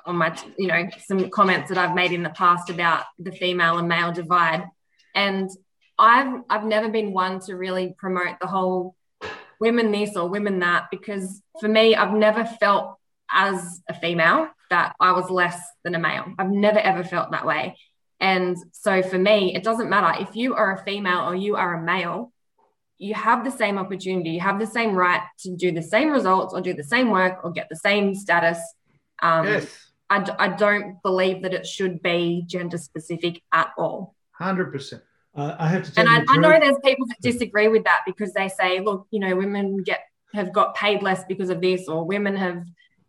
on 0.10 0.18
my, 0.18 0.36
you 0.58 0.68
know, 0.68 0.90
some 1.06 1.30
comments 1.30 1.70
that 1.70 1.78
I've 1.78 1.96
made 1.96 2.12
in 2.12 2.24
the 2.24 2.32
past 2.32 2.70
about 2.70 3.06
the 3.20 3.32
female 3.32 3.78
and 3.78 3.88
male 3.88 4.12
divide, 4.12 4.66
and 5.14 5.50
I've 5.98 6.42
I've 6.50 6.66
never 6.66 6.90
been 6.90 7.14
one 7.14 7.40
to 7.42 7.56
really 7.56 7.96
promote 7.98 8.40
the 8.42 8.48
whole 8.48 8.96
women 9.60 9.92
this 9.92 10.16
or 10.16 10.28
women 10.28 10.60
that 10.60 10.88
because 10.90 11.42
for 11.60 11.68
me, 11.68 11.96
I've 11.96 12.14
never 12.14 12.44
felt 12.44 12.96
as 13.32 13.82
a 13.88 13.94
female 13.94 14.48
that 14.72 14.96
I 15.00 15.12
was 15.12 15.30
less 15.30 15.62
than 15.84 15.94
a 15.94 16.00
male. 16.00 16.26
I've 16.40 16.50
never 16.50 16.80
ever 16.80 17.04
felt 17.04 17.32
that 17.32 17.46
way. 17.46 17.78
And 18.20 18.58
so 18.72 19.04
for 19.04 19.18
me, 19.18 19.56
it 19.56 19.64
doesn't 19.64 19.90
matter 19.90 20.22
if 20.22 20.36
you 20.36 20.56
are 20.56 20.76
a 20.76 20.84
female 20.84 21.30
or 21.30 21.36
you 21.36 21.56
are 21.56 21.76
a 21.76 21.82
male, 21.82 22.34
you 22.98 23.14
have 23.14 23.46
the 23.46 23.52
same 23.52 23.78
opportunity, 23.78 24.32
you 24.32 24.42
have 24.42 24.60
the 24.60 24.68
same 24.68 24.94
right 24.94 25.22
to 25.40 25.56
do 25.56 25.72
the 25.72 25.84
same 25.84 26.10
results 26.10 26.54
or 26.54 26.62
do 26.62 26.74
the 26.74 26.84
same 26.84 27.12
work 27.12 27.40
or 27.44 27.52
get 27.52 27.70
the 27.70 27.76
same 27.76 28.16
status. 28.16 28.60
Um, 29.22 29.46
yes, 29.46 29.89
I, 30.10 30.24
d- 30.24 30.32
I 30.40 30.48
don't 30.50 31.02
believe 31.04 31.44
that 31.44 31.54
it 31.54 31.68
should 31.68 32.02
be 32.02 32.44
gender 32.48 32.78
specific 32.78 33.42
at 33.54 33.72
all. 33.78 34.16
hundred 34.34 34.72
percent. 34.72 35.04
Uh, 35.36 35.56
I 35.60 35.68
have 35.68 35.84
to 35.84 35.94
tell 35.94 36.06
And 36.06 36.10
I, 36.10 36.20
you 36.20 36.26
the 36.26 36.32
I 36.32 36.36
know 36.38 36.60
there's 36.60 36.78
people 36.84 37.06
that 37.08 37.22
disagree 37.22 37.68
with 37.68 37.84
that 37.84 38.02
because 38.06 38.34
they 38.34 38.50
say, 38.50 38.80
look, 38.80 39.08
you 39.12 39.20
know, 39.20 39.36
women 39.36 39.84
get 39.84 40.02
have 40.34 40.52
got 40.52 40.76
paid 40.76 41.04
less 41.04 41.24
because 41.26 41.50
of 41.50 41.62
this, 41.62 41.88
or 41.88 42.04
women 42.04 42.36
have, 42.36 42.64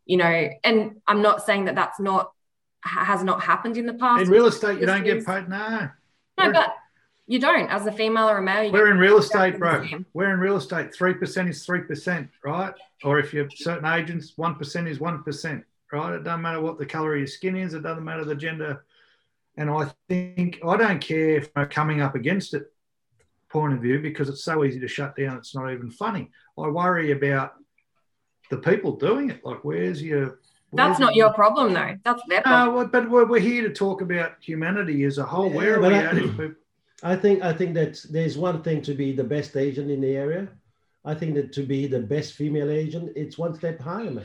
you 0.05 0.17
know, 0.17 0.49
and 0.65 1.01
I'm 1.07 1.23
not 1.23 1.45
saying 1.45 1.65
that 1.67 1.75
that's 1.75 1.99
not 2.01 2.33
has 2.83 3.23
not 3.23 3.43
happened 3.43 3.77
in 3.77 3.87
the 3.87 3.95
past. 3.95 4.23
In 4.23 4.31
real 4.31 4.47
estate, 4.47 4.81
you 4.81 4.87
don't 4.87 5.05
get 5.05 5.25
paid. 5.25 5.49
No, 5.49 5.91
no, 6.39 6.53
but 6.53 6.75
you 7.27 7.39
don't 7.39 7.69
as 7.71 7.87
a 7.87 7.93
female 7.93 8.29
or 8.29 8.39
a 8.39 8.43
male. 8.43 8.65
you 8.65 8.73
we're 8.73 8.91
in 8.91 8.99
real 8.99 9.19
estate, 9.19 9.59
bro. 9.59 9.87
We're 10.15 10.33
in 10.33 10.41
real 10.41 10.57
estate. 10.57 10.95
Three 10.95 11.15
percent 11.15 11.49
is 11.49 11.65
three 11.65 11.83
percent, 11.83 12.29
right? 12.45 12.75
Or 13.05 13.19
if 13.19 13.33
you're 13.33 13.49
certain 13.55 13.87
agents, 13.87 14.33
one 14.37 14.55
percent 14.57 14.89
is 14.89 15.01
one 15.01 15.23
percent, 15.23 15.65
right? 15.93 16.15
It 16.15 16.25
doesn't 16.25 16.43
matter 16.43 16.61
what 16.61 16.79
the 16.79 16.87
color 16.87 17.15
of 17.15 17.19
your 17.19 17.27
skin 17.27 17.57
is. 17.57 17.75
It 17.75 17.83
doesn't 17.83 18.05
matter 18.05 18.25
the 18.25 18.35
gender. 18.35 18.85
And 19.57 19.71
I 19.71 19.91
think 20.09 20.61
I 20.67 20.77
don't 20.77 21.01
care 21.01 21.43
from 21.43 21.63
a 21.65 21.67
coming 21.67 22.01
up 22.01 22.15
against 22.15 22.55
it 22.55 22.73
point 23.49 23.73
of 23.75 23.81
view 23.81 23.99
because 23.99 24.29
it's 24.29 24.45
so 24.45 24.65
easy 24.65 24.79
to 24.81 24.89
shut 24.89 25.17
down. 25.17 25.37
It's 25.37 25.55
not 25.55 25.73
even 25.73 25.91
funny. 25.91 26.31
I 26.59 26.69
worry 26.69 27.11
about 27.13 27.55
the 28.51 28.59
people 28.59 28.97
doing 28.97 29.31
it. 29.31 29.45
Like, 29.45 29.65
where's 29.65 30.03
your? 30.03 30.39
That's 30.73 31.01
not 31.01 31.17
your 31.17 31.33
problem, 31.33 31.73
though. 31.73 31.97
That's 32.05 32.23
their 32.29 32.43
problem. 32.43 32.77
No, 32.77 32.87
but 32.87 33.11
we're, 33.11 33.27
we're 33.27 33.41
here 33.41 33.67
to 33.67 33.75
talk 33.75 34.03
about 34.03 34.35
humanity 34.41 35.03
as 35.05 35.19
a 35.19 35.25
whole. 35.25 35.51
Yeah, 35.51 35.57
Where 35.57 35.77
are 35.79 35.81
we 35.81 35.95
I- 35.95 36.03
at? 36.05 36.19
if 36.19 36.53
I 37.03 37.17
think 37.17 37.43
I 37.43 37.53
think 37.53 37.75
that 37.75 38.01
there's 38.11 38.39
one 38.39 38.63
thing 38.63 38.83
to 38.83 38.95
be 38.95 39.13
the 39.13 39.25
best 39.25 39.57
agent 39.57 39.91
in 39.91 40.01
the 40.01 40.15
area. 40.17 40.49
I 41.05 41.15
think 41.15 41.35
that 41.35 41.53
to 41.55 41.63
be 41.63 41.87
the 41.87 41.99
best 42.01 42.35
female 42.35 42.71
agent, 42.71 43.13
it's 43.17 43.39
one 43.39 43.55
step 43.55 43.81
higher, 43.81 44.11
man. 44.11 44.25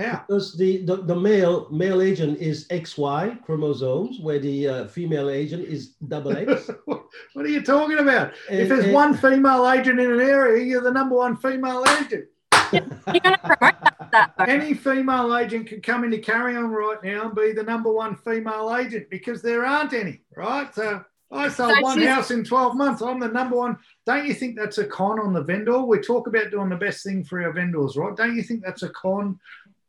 How? 0.00 0.24
Because 0.26 0.56
the, 0.56 0.84
the, 0.84 0.96
the 0.96 1.14
male 1.14 1.68
male 1.70 2.00
agent 2.00 2.38
is 2.38 2.66
XY 2.68 3.42
chromosomes, 3.44 4.18
where 4.20 4.38
the 4.38 4.68
uh, 4.68 4.86
female 4.86 5.28
agent 5.28 5.64
is 5.64 5.88
double 6.08 6.36
X. 6.36 6.70
what 6.86 7.04
are 7.36 7.48
you 7.48 7.62
talking 7.62 7.98
about? 7.98 8.32
if 8.48 8.68
there's 8.68 8.84
and- 8.86 8.94
one 8.94 9.14
female 9.14 9.70
agent 9.70 10.00
in 10.00 10.10
an 10.10 10.20
area, 10.20 10.64
you're 10.64 10.80
the 10.80 10.90
number 10.90 11.16
one 11.16 11.36
female 11.36 11.84
agent. 12.00 12.26
You're 12.72 12.82
going 12.82 13.34
to 13.34 13.38
promote 13.38 13.80
that, 13.82 14.08
that 14.12 14.32
though. 14.38 14.44
Any 14.44 14.74
female 14.74 15.36
agent 15.36 15.68
could 15.68 15.82
come 15.82 16.04
into 16.04 16.18
carry 16.18 16.56
on 16.56 16.68
right 16.68 17.02
now 17.02 17.26
and 17.26 17.34
be 17.34 17.52
the 17.52 17.64
number 17.64 17.92
one 17.92 18.16
female 18.16 18.76
agent 18.76 19.10
because 19.10 19.42
there 19.42 19.66
aren't 19.66 19.92
any, 19.92 20.20
right? 20.36 20.72
So 20.74 21.04
I 21.32 21.48
sold 21.48 21.74
So 21.76 21.82
one 21.82 22.02
house 22.02 22.30
in 22.30 22.44
12 22.44 22.76
months. 22.76 23.02
I'm 23.02 23.20
the 23.20 23.28
number 23.28 23.56
one. 23.56 23.76
Don't 24.04 24.26
you 24.26 24.34
think 24.34 24.56
that's 24.56 24.78
a 24.78 24.86
con 24.86 25.20
on 25.20 25.32
the 25.32 25.42
vendor? 25.42 25.80
We 25.80 26.00
talk 26.00 26.26
about 26.26 26.50
doing 26.50 26.68
the 26.68 26.76
best 26.76 27.04
thing 27.04 27.22
for 27.24 27.42
our 27.42 27.52
vendors, 27.52 27.96
right? 27.96 28.16
Don't 28.16 28.34
you 28.34 28.42
think 28.42 28.64
that's 28.64 28.82
a 28.82 28.88
con 28.90 29.38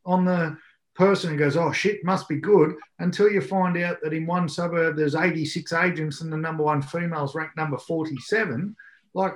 on 0.05 0.25
the 0.25 0.57
person 0.95 1.31
who 1.31 1.37
goes, 1.37 1.55
oh 1.57 1.71
shit, 1.71 2.03
must 2.03 2.27
be 2.27 2.35
good, 2.37 2.75
until 2.99 3.29
you 3.31 3.41
find 3.41 3.77
out 3.77 3.97
that 4.03 4.13
in 4.13 4.25
one 4.25 4.49
suburb 4.49 4.95
there's 4.97 5.15
86 5.15 5.71
agents 5.73 6.21
and 6.21 6.31
the 6.31 6.37
number 6.37 6.63
one 6.63 6.81
female's 6.81 7.33
ranked 7.35 7.57
number 7.57 7.77
47? 7.77 8.75
Like, 9.13 9.33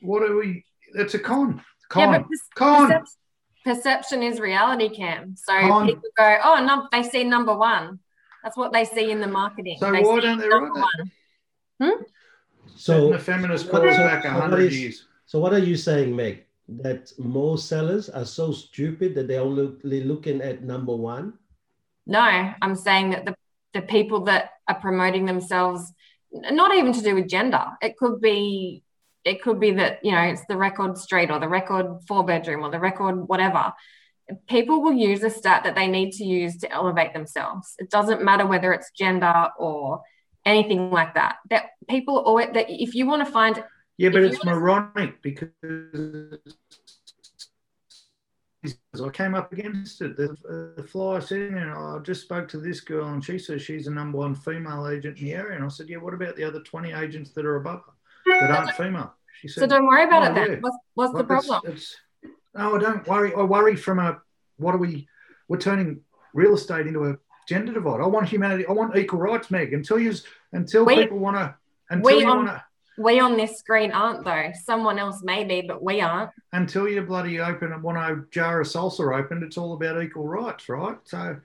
what 0.00 0.22
are 0.22 0.36
we? 0.36 0.64
That's 0.94 1.14
a 1.14 1.18
con. 1.18 1.62
Con. 1.88 2.12
Yeah, 2.12 2.18
but 2.18 2.26
this, 2.30 2.40
con. 2.54 2.90
percep- 2.90 3.06
perception 3.64 4.22
is 4.22 4.38
reality, 4.40 4.88
Cam. 4.88 5.34
So 5.36 5.52
Con. 5.60 5.86
people 5.86 6.08
go, 6.16 6.38
oh, 6.44 6.64
num- 6.64 6.88
they 6.92 7.02
see 7.02 7.24
number 7.24 7.56
one. 7.56 7.98
That's 8.44 8.56
what 8.56 8.72
they 8.72 8.84
see 8.84 9.10
in 9.10 9.20
the 9.20 9.26
marketing. 9.26 9.76
So 9.80 9.90
they 9.90 10.02
why 10.02 10.16
see 10.16 10.20
don't 10.26 10.38
they 10.38 10.48
number 10.48 10.70
write 10.70 10.84
that? 10.98 11.08
one. 11.78 11.96
Hmm? 11.98 12.02
So 12.76 13.10
the 13.10 13.18
feminist 13.18 13.66
so- 13.66 13.70
calls 13.72 13.96
so- 13.96 14.02
back 14.02 14.22
so 14.22 14.28
a 14.28 14.32
hundred 14.32 14.60
is- 14.72 14.80
years. 14.80 15.04
So 15.26 15.38
what 15.40 15.52
are 15.52 15.58
you 15.58 15.76
saying, 15.76 16.14
Meg? 16.16 16.44
That 16.68 17.12
most 17.18 17.68
sellers 17.68 18.10
are 18.10 18.26
so 18.26 18.52
stupid 18.52 19.14
that 19.14 19.26
they're 19.26 19.40
only 19.40 20.02
looking 20.04 20.42
at 20.42 20.62
number 20.62 20.94
one? 20.94 21.34
No, 22.06 22.20
I'm 22.20 22.74
saying 22.74 23.10
that 23.10 23.24
the, 23.24 23.34
the 23.72 23.82
people 23.82 24.24
that 24.24 24.50
are 24.68 24.78
promoting 24.78 25.24
themselves, 25.24 25.92
not 26.32 26.74
even 26.74 26.92
to 26.92 27.02
do 27.02 27.14
with 27.14 27.28
gender, 27.28 27.64
it 27.80 27.96
could 27.96 28.20
be 28.20 28.82
it 29.24 29.42
could 29.42 29.60
be 29.60 29.72
that 29.72 29.98
you 30.02 30.12
know 30.12 30.22
it's 30.22 30.44
the 30.48 30.56
record 30.56 30.96
street 30.96 31.30
or 31.30 31.38
the 31.38 31.48
record 31.48 31.86
four 32.06 32.24
bedroom 32.24 32.64
or 32.64 32.70
the 32.70 32.80
record 32.80 33.28
whatever. 33.28 33.72
People 34.46 34.82
will 34.82 34.92
use 34.92 35.22
a 35.22 35.30
stat 35.30 35.64
that 35.64 35.74
they 35.74 35.86
need 35.86 36.12
to 36.12 36.24
use 36.24 36.58
to 36.58 36.70
elevate 36.72 37.14
themselves. 37.14 37.74
It 37.78 37.90
doesn't 37.90 38.22
matter 38.22 38.46
whether 38.46 38.72
it's 38.72 38.90
gender 38.90 39.48
or 39.58 40.02
anything 40.44 40.90
like 40.90 41.14
that. 41.14 41.36
That 41.50 41.70
people 41.88 42.18
always 42.18 42.48
that 42.54 42.66
if 42.68 42.94
you 42.94 43.06
want 43.06 43.24
to 43.26 43.32
find 43.32 43.62
Yeah, 43.98 44.10
but 44.10 44.22
If 44.22 44.32
it's 44.34 44.44
moronic 44.44 45.20
because 45.22 45.50
I 49.04 49.08
came 49.12 49.34
up 49.34 49.52
against 49.52 50.00
it. 50.02 50.16
The, 50.16 50.36
the 50.76 50.82
flyer 50.82 51.20
sitting 51.20 51.54
there, 51.54 51.70
and 51.72 51.96
I 51.96 51.98
just 52.02 52.22
spoke 52.22 52.48
to 52.48 52.58
this 52.58 52.80
girl, 52.80 53.08
and 53.08 53.24
she 53.24 53.38
says 53.38 53.62
she's 53.62 53.84
the 53.84 53.90
number 53.90 54.18
one 54.18 54.34
female 54.34 54.88
agent 54.88 55.18
in 55.18 55.24
the 55.26 55.32
area. 55.34 55.56
And 55.56 55.64
I 55.64 55.68
said, 55.68 55.88
Yeah, 55.88 55.98
what 55.98 56.14
about 56.14 56.36
the 56.36 56.44
other 56.44 56.60
20 56.60 56.92
agents 56.92 57.30
that 57.32 57.44
are 57.46 57.56
above 57.56 57.82
her 58.26 58.40
that 58.40 58.50
aren't 58.50 58.72
female? 58.72 59.14
She 59.40 59.46
said, 59.48 59.60
so 59.62 59.66
don't 59.68 59.86
worry 59.86 60.04
about 60.04 60.22
Oh, 60.22 60.30
it 60.30 60.34
then. 60.34 60.50
yeah. 60.52 60.58
What's, 60.60 60.76
what's 60.94 61.12
the 61.12 61.22
"Well, 61.24 61.38
it's- 61.38 61.46
problem? 61.46 61.72
It's, 61.74 61.96
no, 62.56 62.74
I 62.74 62.78
don't 62.78 63.06
worry. 63.06 63.32
I 63.34 63.42
worry 63.42 63.76
from 63.76 64.00
a 64.00 64.20
what 64.56 64.74
are 64.74 64.78
we? 64.78 65.06
We're 65.46 65.58
turning 65.58 66.00
real 66.34 66.54
estate 66.54 66.86
into 66.88 67.04
a 67.04 67.16
gender 67.48 67.72
divide. 67.72 68.00
I 68.00 68.06
want 68.06 68.28
humanity. 68.28 68.66
I 68.66 68.72
want 68.72 68.96
equal 68.96 69.20
rights, 69.20 69.50
Meg. 69.50 69.72
Until 69.72 70.00
you, 70.00 70.12
until 70.52 70.84
We- 70.84 70.96
people 70.96 71.18
want 71.18 71.36
to, 71.36 71.54
until 71.90 72.16
we 72.16 72.20
you 72.22 72.26
want 72.26 72.48
to. 72.48 72.64
We 72.98 73.20
on 73.20 73.36
this 73.36 73.58
screen 73.58 73.92
aren't 73.92 74.24
though. 74.24 74.50
Someone 74.64 74.98
else 74.98 75.22
may 75.22 75.44
be, 75.44 75.62
but 75.62 75.82
we 75.82 76.00
aren't. 76.00 76.30
until 76.52 76.88
you 76.88 77.00
bloody 77.02 77.38
open 77.38 77.72
and 77.72 77.82
want 77.82 77.96
a 77.96 78.24
jar 78.32 78.60
of 78.60 78.66
salsa 78.66 79.16
opened, 79.16 79.44
it's 79.44 79.56
all 79.56 79.74
about 79.74 80.02
equal 80.02 80.26
rights, 80.26 80.68
right? 80.68 80.96
So 81.04 81.36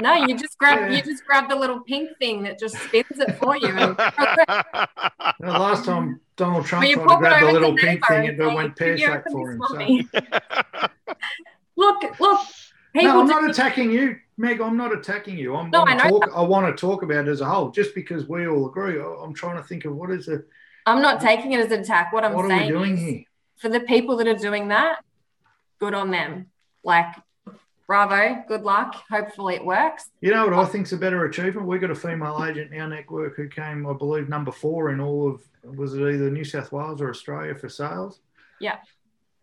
No, 0.00 0.14
you 0.14 0.36
just 0.38 0.58
grab 0.58 0.90
you 0.90 1.02
just 1.02 1.26
grab 1.26 1.50
the 1.50 1.56
little 1.56 1.80
pink 1.80 2.16
thing 2.18 2.42
that 2.44 2.58
just 2.58 2.76
spins 2.78 3.04
it 3.10 3.36
for 3.36 3.58
you. 3.58 3.68
And 3.68 3.96
last 5.40 5.84
time 5.84 6.18
Donald 6.36 6.64
Trump 6.64 6.86
Well, 6.96 7.04
tried 7.04 7.14
to 7.14 7.18
grab 7.18 7.40
the 7.46 7.52
little 7.52 7.76
pink 7.76 8.06
thing, 8.06 8.28
and 8.28 8.40
it 8.40 8.54
went 8.54 8.74
pear-shaped 8.74 9.30
for 9.30 9.52
him. 9.52 9.62
So. 9.68 10.20
look, 11.76 12.20
look, 12.20 12.40
No, 12.94 13.20
I'm 13.20 13.26
not 13.26 13.50
attacking 13.50 13.90
you, 13.90 14.16
Meg. 14.38 14.62
I'm 14.62 14.78
not 14.78 14.94
attacking 14.94 15.36
you. 15.36 15.54
I'm, 15.56 15.70
No, 15.70 15.82
I'm 15.82 15.88
I 15.88 16.08
know 16.08 16.20
talk, 16.20 16.30
I 16.34 16.40
want 16.40 16.74
to 16.74 16.80
talk 16.80 17.02
about 17.02 17.28
it 17.28 17.30
as 17.30 17.42
a 17.42 17.46
whole, 17.46 17.70
just 17.70 17.94
because 17.94 18.26
we 18.26 18.48
all 18.48 18.66
agree. 18.66 18.98
I'm 18.98 19.34
trying 19.34 19.56
to 19.56 19.62
think 19.62 19.84
of 19.84 19.94
what 19.94 20.10
is 20.10 20.28
it. 20.28 20.48
I'm 20.86 21.00
not 21.02 21.20
taking 21.20 21.52
it 21.52 21.60
as 21.60 21.70
an 21.72 21.80
attack. 21.80 22.12
What 22.12 22.24
I'm 22.24 22.32
What 22.34 22.44
are 22.44 22.48
we 22.48 22.54
saying 22.58 22.70
doing 22.72 22.94
is, 22.94 23.00
here? 23.00 23.22
for 23.56 23.68
the 23.68 23.80
people 23.80 24.16
that 24.16 24.26
are 24.26 24.34
doing 24.34 24.68
that, 24.68 25.00
good 25.78 25.94
on 25.94 26.10
them. 26.10 26.46
Like, 26.84 27.06
bravo, 27.86 28.42
good 28.48 28.62
luck. 28.62 28.94
Hopefully 29.10 29.54
it 29.54 29.64
works. 29.64 30.10
You 30.20 30.32
know 30.32 30.44
what 30.46 30.54
I 30.54 30.64
think's 30.64 30.92
a 30.92 30.96
better 30.96 31.24
achievement? 31.24 31.66
We've 31.66 31.80
got 31.80 31.90
a 31.90 31.94
female 31.94 32.44
agent 32.44 32.72
in 32.72 32.80
our 32.80 32.88
network 32.88 33.36
who 33.36 33.48
came, 33.48 33.86
I 33.86 33.92
believe, 33.92 34.28
number 34.28 34.50
four 34.52 34.90
in 34.90 35.00
all 35.00 35.28
of 35.28 35.42
was 35.76 35.94
it 35.94 36.00
either 36.02 36.30
New 36.30 36.44
South 36.44 36.72
Wales 36.72 37.00
or 37.00 37.10
Australia 37.10 37.54
for 37.54 37.68
sales? 37.68 38.20
Yeah. 38.60 38.78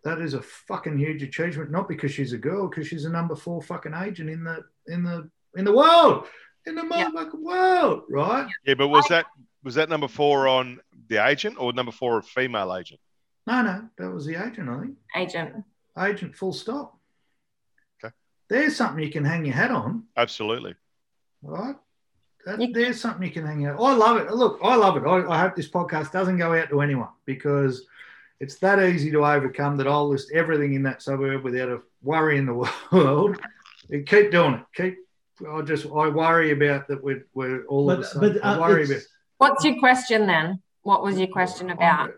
That 0.04 0.20
is 0.20 0.34
a 0.34 0.42
fucking 0.42 0.98
huge 0.98 1.24
achievement, 1.24 1.72
not 1.72 1.88
because 1.88 2.12
she's 2.12 2.34
a 2.34 2.38
girl, 2.38 2.68
because 2.68 2.88
she's 2.88 3.06
a 3.06 3.10
number 3.10 3.36
four 3.36 3.62
fucking 3.62 3.94
agent 3.94 4.30
in 4.30 4.44
the 4.44 4.64
in 4.88 5.04
the 5.04 5.30
in 5.56 5.64
the 5.66 5.74
world. 5.76 6.28
In 6.66 6.76
the 6.76 6.84
Yeah. 6.90 7.10
motherfucking 7.10 7.40
world, 7.42 8.04
right? 8.10 8.48
yeah, 8.66 8.74
but 8.76 8.90
was 8.90 9.06
that 9.08 9.26
was 9.64 9.76
that 9.76 9.90
number 9.90 10.08
four 10.08 10.48
on 10.48 10.80
the 11.10 11.26
agent 11.26 11.58
or 11.60 11.74
number 11.74 11.92
four 11.92 12.20
a 12.20 12.24
female 12.24 12.76
agent? 12.76 13.00
No, 13.48 13.62
no, 13.62 13.90
that 13.98 14.10
was 14.12 14.26
the 14.26 14.36
agent, 14.36 14.70
I 14.70 14.80
think. 14.80 14.96
Agent. 15.16 15.64
Agent 15.98 16.36
full 16.36 16.54
stop. 16.54 16.98
Okay. 18.04 18.14
There's 18.50 18.76
something 18.76 19.04
you 19.04 19.12
can 19.12 19.26
hang 19.26 19.46
your 19.46 19.56
hat 19.56 19.72
on. 19.72 20.04
Absolutely. 20.16 20.76
right? 21.42 21.76
That, 22.46 22.62
You- 22.62 22.72
there's 22.74 23.02
something 23.02 23.24
you 23.24 23.32
can 23.32 23.46
hang 23.46 23.66
out. 23.66 23.80
I 23.82 23.94
love 23.94 24.18
it. 24.18 24.32
Look, 24.32 24.60
I 24.64 24.76
love 24.76 24.98
it. 24.98 25.04
I, 25.06 25.28
I 25.28 25.40
hope 25.42 25.56
this 25.56 25.70
podcast 25.70 26.12
doesn't 26.12 26.38
go 26.38 26.54
out 26.58 26.70
to 26.70 26.82
anyone 26.82 27.10
because 27.26 27.86
it's 28.40 28.56
that 28.60 28.82
easy 28.82 29.12
to 29.12 29.26
overcome 29.26 29.76
that 29.78 29.88
I'll 29.88 30.08
list 30.08 30.32
everything 30.34 30.74
in 30.76 30.84
that 30.84 31.02
suburb 31.02 31.44
without 31.44 31.70
a 31.70 31.82
worry 32.02 32.38
in 32.38 32.46
the 32.46 32.54
world. 32.92 33.38
And 33.90 34.06
keep 34.06 34.32
doing 34.32 34.54
it. 34.56 34.62
Keep. 34.76 34.98
I 35.50 35.62
just 35.62 35.86
I 35.86 36.08
worry 36.10 36.52
about 36.52 36.88
that. 36.90 37.04
We're, 37.04 37.26
we're 37.34 37.66
all 37.66 37.90
of 37.90 38.00
a 38.00 38.04
sudden. 38.06 38.34
but 38.34 38.46
I 38.46 38.54
uh, 38.56 38.60
worry 38.60 38.84
it's- 38.84 39.08
What's 39.38 39.64
your 39.66 39.80
question 39.80 40.28
then? 40.28 40.62
What 40.84 41.04
was 41.04 41.18
your 41.18 41.28
question 41.28 41.70
about? 41.70 42.10
It 42.10 42.16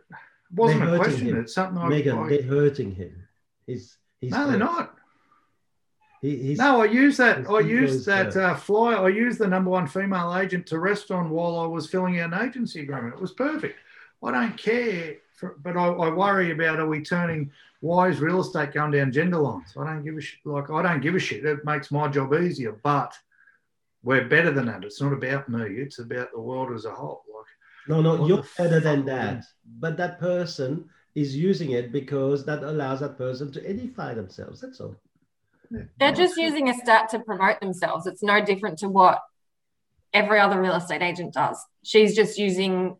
wasn't 0.53 0.81
They're 0.81 0.95
a 0.95 0.97
question. 0.97 1.27
him. 1.27 1.39
It's 1.39 1.53
something 1.53 1.77
I. 1.77 1.87
Megan, 1.89 2.17
I 2.17 2.29
they're 2.29 2.41
hurting 2.43 2.95
him. 2.95 3.27
He's, 3.65 3.97
he's 4.19 4.31
no, 4.31 4.47
they're 4.47 4.57
not. 4.57 4.95
He, 6.21 6.37
he's, 6.37 6.57
No, 6.59 6.81
I 6.81 6.85
used 6.85 7.17
that. 7.19 7.39
I 7.39 7.41
ego 7.41 7.59
used 7.59 8.05
that 8.05 8.33
hurt. 8.33 8.51
uh, 8.51 8.55
fly. 8.55 8.93
I 8.93 9.09
used 9.09 9.39
the 9.39 9.47
number 9.47 9.71
one 9.71 9.87
female 9.87 10.37
agent 10.37 10.67
to 10.67 10.79
rest 10.79 11.09
on 11.09 11.29
while 11.29 11.57
I 11.59 11.65
was 11.65 11.89
filling 11.89 12.19
out 12.19 12.33
an 12.33 12.47
agency 12.47 12.81
agreement. 12.81 13.15
It 13.15 13.21
was 13.21 13.31
perfect. 13.31 13.79
I 14.23 14.31
don't 14.31 14.55
care, 14.55 15.15
for, 15.33 15.57
but 15.63 15.75
I, 15.75 15.87
I 15.87 16.09
worry 16.09 16.51
about 16.51 16.79
are 16.79 16.87
we 16.87 17.01
turning 17.01 17.51
why 17.79 18.09
is 18.09 18.19
real 18.19 18.41
estate 18.41 18.73
going 18.73 18.91
down 18.91 19.11
gender 19.11 19.39
lines? 19.39 19.73
I 19.75 19.83
don't 19.85 20.03
give 20.03 20.15
a 20.15 20.21
shit. 20.21 20.39
Like 20.45 20.69
I 20.69 20.83
don't 20.83 21.01
give 21.01 21.15
a 21.15 21.19
shit. 21.19 21.43
It 21.43 21.65
makes 21.65 21.91
my 21.91 22.07
job 22.07 22.33
easier, 22.35 22.73
but 22.83 23.13
we're 24.03 24.27
better 24.27 24.51
than 24.51 24.67
that. 24.67 24.83
It's 24.83 25.01
not 25.01 25.13
about 25.13 25.49
me. 25.49 25.61
It's 25.77 25.97
about 25.97 26.31
the 26.31 26.39
world 26.39 26.71
as 26.73 26.85
a 26.85 26.91
whole. 26.91 27.23
Like 27.87 27.97
No, 27.97 28.01
no, 28.01 28.21
What 28.21 28.27
you're 28.27 28.43
better 28.57 28.79
than 28.79 28.99
fuck? 28.99 29.05
that. 29.07 29.43
But 29.79 29.97
that 29.97 30.19
person 30.19 30.89
is 31.15 31.35
using 31.35 31.71
it 31.71 31.91
because 31.91 32.45
that 32.45 32.63
allows 32.63 32.99
that 33.01 33.17
person 33.17 33.51
to 33.53 33.69
edify 33.69 34.13
themselves. 34.13 34.61
That's 34.61 34.79
all. 34.79 34.95
They're 35.99 36.11
just 36.13 36.35
using 36.37 36.69
a 36.69 36.73
stat 36.73 37.09
to 37.09 37.19
promote 37.19 37.61
themselves. 37.61 38.05
It's 38.05 38.21
no 38.23 38.43
different 38.43 38.79
to 38.79 38.89
what 38.89 39.19
every 40.13 40.39
other 40.39 40.59
real 40.61 40.75
estate 40.75 41.01
agent 41.01 41.33
does. 41.33 41.57
She's 41.83 42.13
just 42.15 42.37
using 42.37 42.97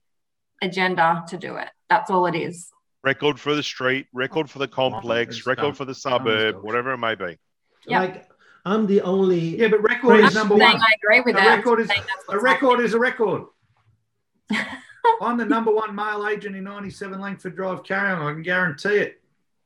agenda 0.61 1.23
to 1.27 1.37
do 1.37 1.55
it. 1.57 1.67
That's 1.89 2.09
all 2.09 2.25
it 2.27 2.35
is. 2.35 2.69
Record 3.03 3.39
for 3.39 3.55
the 3.55 3.63
street, 3.63 4.07
record 4.13 4.49
for 4.49 4.59
the 4.59 4.67
complex, 4.67 5.45
record 5.45 5.75
for 5.75 5.85
the 5.85 5.95
suburb, 5.95 6.63
whatever 6.63 6.93
it 6.93 6.97
may 6.99 7.15
be. 7.15 7.37
Yeah. 7.87 7.99
Like 8.01 8.29
I'm 8.63 8.85
the 8.85 9.01
only. 9.01 9.57
Yeah, 9.59 9.69
but 9.69 9.81
record 9.81 10.19
is 10.21 10.35
number 10.35 10.55
one. 10.55 10.75
I 10.75 10.93
agree 11.03 11.21
with 11.21 11.35
A 11.35 11.39
that. 11.39 11.57
record 11.57 11.79
is 11.81 11.89
a 11.89 11.93
what's 12.27 12.43
record 12.43 12.79
is 12.79 12.93
a 12.93 12.99
record. 12.99 13.45
I'm 15.21 15.37
the 15.37 15.45
number 15.45 15.71
one 15.71 15.95
male 15.95 16.27
agent 16.27 16.55
in 16.55 16.63
97 16.63 17.19
Langford 17.19 17.55
Drive, 17.55 17.83
Carry 17.83 18.11
on. 18.11 18.21
I 18.21 18.33
can 18.33 18.41
guarantee 18.41 18.89
it. 18.89 19.21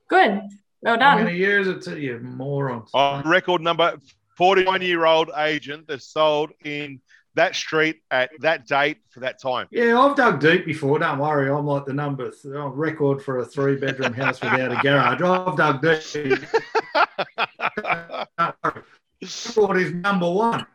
happening. 0.09 0.39
Good. 0.49 0.57
Well 0.81 0.93
I'm 0.93 0.99
done. 0.99 1.17
going 1.23 1.33
to 1.33 1.39
use 1.39 1.67
it 1.67 1.81
to 1.83 1.99
you, 1.99 2.19
morons. 2.19 2.91
On 2.93 3.27
record 3.27 3.61
number 3.61 3.97
41 4.37 4.81
year 4.81 5.05
old 5.05 5.31
agent 5.35 5.87
that 5.87 6.01
sold 6.01 6.51
in 6.63 7.01
that 7.35 7.55
street 7.55 8.01
at 8.11 8.31
that 8.39 8.65
date 8.67 8.97
for 9.09 9.21
that 9.21 9.41
time. 9.41 9.67
Yeah, 9.71 9.99
I've 9.99 10.15
dug 10.15 10.39
deep 10.39 10.65
before. 10.65 10.99
Don't 10.99 11.19
worry. 11.19 11.49
I'm 11.49 11.65
like 11.65 11.85
the 11.85 11.93
number 11.93 12.29
th- 12.31 12.53
oh, 12.53 12.67
record 12.67 13.21
for 13.21 13.39
a 13.39 13.45
three 13.45 13.75
bedroom 13.75 14.13
house 14.21 14.39
without 14.41 14.71
a 14.71 14.79
garage. 14.81 15.21
I've 15.21 15.57
dug 15.57 15.81
deep. 15.81 16.39
Don't 18.37 18.55
worry. 18.63 18.83
Record 19.21 19.77
is 19.77 19.93
number 19.93 20.31
one. 20.31 20.65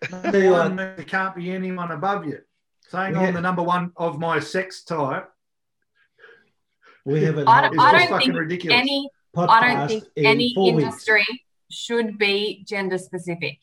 Number 0.10 0.50
one 0.50 0.76
there 0.76 0.94
can't 1.06 1.34
be 1.34 1.50
anyone 1.50 1.90
above 1.92 2.26
you. 2.26 2.40
Saying 2.88 3.14
Yeah. 3.14 3.20
I'm 3.20 3.34
the 3.34 3.40
number 3.40 3.62
one 3.62 3.92
of 3.96 4.18
my 4.18 4.38
sex 4.40 4.82
type 4.84 5.30
We 7.04 7.22
have 7.24 7.38
a 7.38 7.44
I 7.48 7.62
don't- 7.62 7.72
is 7.74 7.78
I 7.80 8.06
don't 8.08 8.18
think 8.18 8.34
ridiculous. 8.34 8.78
Any, 8.78 9.10
podcast 9.36 9.48
I 9.48 9.60
don't 9.74 9.88
think 9.88 10.04
in 10.16 10.26
any 10.26 10.54
four 10.54 10.72
weeks. 10.74 10.84
industry 10.84 11.26
should 11.70 12.18
be 12.18 12.64
gender 12.66 12.98
specific. 12.98 13.58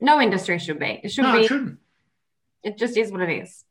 No 0.00 0.20
industry 0.20 0.58
should 0.58 0.78
be. 0.78 1.00
It 1.02 1.10
should 1.10 1.22
no, 1.24 1.36
be. 1.36 1.44
it 1.44 1.48
shouldn't. 1.48 1.78
It 2.62 2.78
just 2.78 2.96
is 2.96 3.10
what 3.12 3.22
it 3.22 3.30
is. 3.42 3.64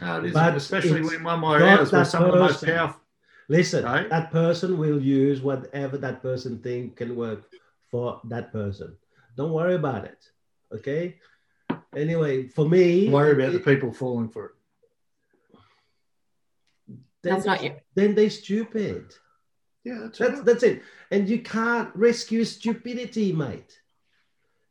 No, 0.00 0.18
it 0.18 0.24
isn't, 0.26 0.32
But 0.34 0.56
especially 0.56 1.02
when 1.02 1.22
one 1.22 1.34
of 1.34 1.40
my 1.40 1.58
not 1.58 1.78
hours 1.80 1.92
were 1.92 1.98
that 1.98 2.06
some 2.06 2.24
of 2.24 2.32
the 2.32 2.38
most 2.38 2.64
powerful. 2.64 3.00
Listen, 3.48 3.84
Right? 3.84 4.08
that 4.08 4.30
person 4.30 4.78
will 4.78 5.00
use 5.00 5.40
whatever 5.42 5.98
that 5.98 6.22
person 6.22 6.58
think 6.62 6.96
can 6.96 7.14
work 7.16 7.42
for 7.90 8.20
that 8.24 8.52
person. 8.52 8.96
Don't 9.36 9.52
worry 9.52 9.74
about 9.74 10.04
it. 10.04 10.30
Okay. 10.72 11.18
Anyway, 11.96 12.46
for 12.48 12.68
me, 12.68 13.08
Worry 13.08 13.32
about 13.32 13.52
the 13.52 13.60
people 13.60 13.92
falling 13.92 14.28
for 14.28 14.46
it. 14.46 14.52
then 17.22 17.34
That's 17.34 17.46
not 17.46 17.58
they- 17.60 17.66
you. 17.66 17.74
Then 17.94 18.14
they're 18.14 18.30
stupid. 18.30 19.14
Yeah, 19.84 19.98
that's, 20.02 20.18
That's 20.18 20.32
right. 20.34 20.44
that's 20.44 20.62
it. 20.62 20.82
And 21.10 21.28
you 21.28 21.40
can't 21.42 21.90
rescue 21.96 22.44
stupidity, 22.44 23.32
mate. 23.32 23.80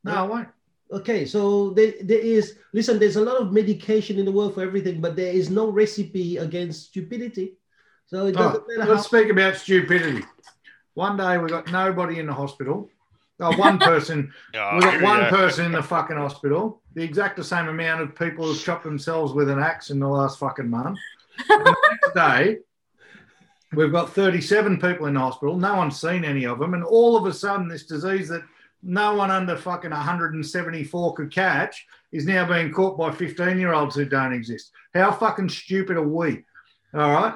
No, 0.03 0.13
I 0.13 0.21
won't. 0.23 0.47
Okay, 0.91 1.25
so 1.25 1.69
there, 1.71 1.93
there 2.01 2.19
is 2.19 2.57
listen, 2.73 2.97
there's 2.99 3.15
a 3.17 3.21
lot 3.23 3.37
of 3.41 3.51
medication 3.53 4.17
in 4.19 4.25
the 4.25 4.31
world 4.31 4.53
for 4.55 4.61
everything, 4.61 4.99
but 5.01 5.15
there 5.15 5.31
is 5.31 5.49
no 5.49 5.69
recipe 5.69 6.37
against 6.37 6.87
stupidity. 6.87 7.57
So 8.07 8.25
it 8.25 8.33
doesn't 8.33 8.61
right, 8.67 8.77
matter 8.79 8.91
let's 8.91 9.03
how 9.03 9.19
speak 9.19 9.29
about 9.29 9.55
stupidity. 9.55 10.23
One 10.95 11.15
day 11.15 11.37
we 11.37 11.47
got 11.49 11.71
nobody 11.71 12.19
in 12.19 12.25
the 12.25 12.33
hospital. 12.33 12.89
Oh, 13.39 13.55
one 13.57 13.77
person. 13.91 14.33
Oh, 14.55 14.75
we 14.75 14.81
got 14.81 15.01
one 15.01 15.19
go. 15.21 15.29
person 15.29 15.65
in 15.67 15.71
the 15.71 15.83
fucking 15.83 16.17
hospital. 16.17 16.80
The 16.93 17.03
exact 17.03 17.37
the 17.37 17.43
same 17.43 17.67
amount 17.67 18.01
of 18.01 18.15
people 18.15 18.45
who've 18.45 18.61
chopped 18.61 18.83
themselves 18.83 19.33
with 19.33 19.49
an 19.49 19.59
axe 19.59 19.89
in 19.89 19.99
the 19.99 20.07
last 20.07 20.39
fucking 20.39 20.69
month. 20.69 20.99
Next 21.49 22.13
day, 22.13 22.57
we've 23.73 23.91
got 23.91 24.13
37 24.13 24.79
people 24.79 25.05
in 25.05 25.13
the 25.13 25.19
hospital. 25.19 25.57
No 25.57 25.75
one's 25.75 25.99
seen 25.99 26.25
any 26.25 26.45
of 26.45 26.59
them. 26.59 26.73
And 26.73 26.83
all 26.83 27.15
of 27.15 27.25
a 27.25 27.33
sudden, 27.33 27.67
this 27.67 27.85
disease 27.85 28.27
that 28.29 28.43
no 28.83 29.13
one 29.13 29.31
under 29.31 29.55
fucking 29.55 29.91
174 29.91 31.13
could 31.13 31.33
catch 31.33 31.85
is 32.11 32.25
now 32.25 32.47
being 32.47 32.71
caught 32.71 32.97
by 32.97 33.11
15 33.11 33.57
year 33.57 33.73
olds 33.73 33.95
who 33.95 34.05
don't 34.05 34.33
exist. 34.33 34.71
How 34.93 35.11
fucking 35.11 35.49
stupid 35.49 35.97
are 35.97 36.07
we? 36.07 36.43
All 36.93 37.11
right. 37.11 37.35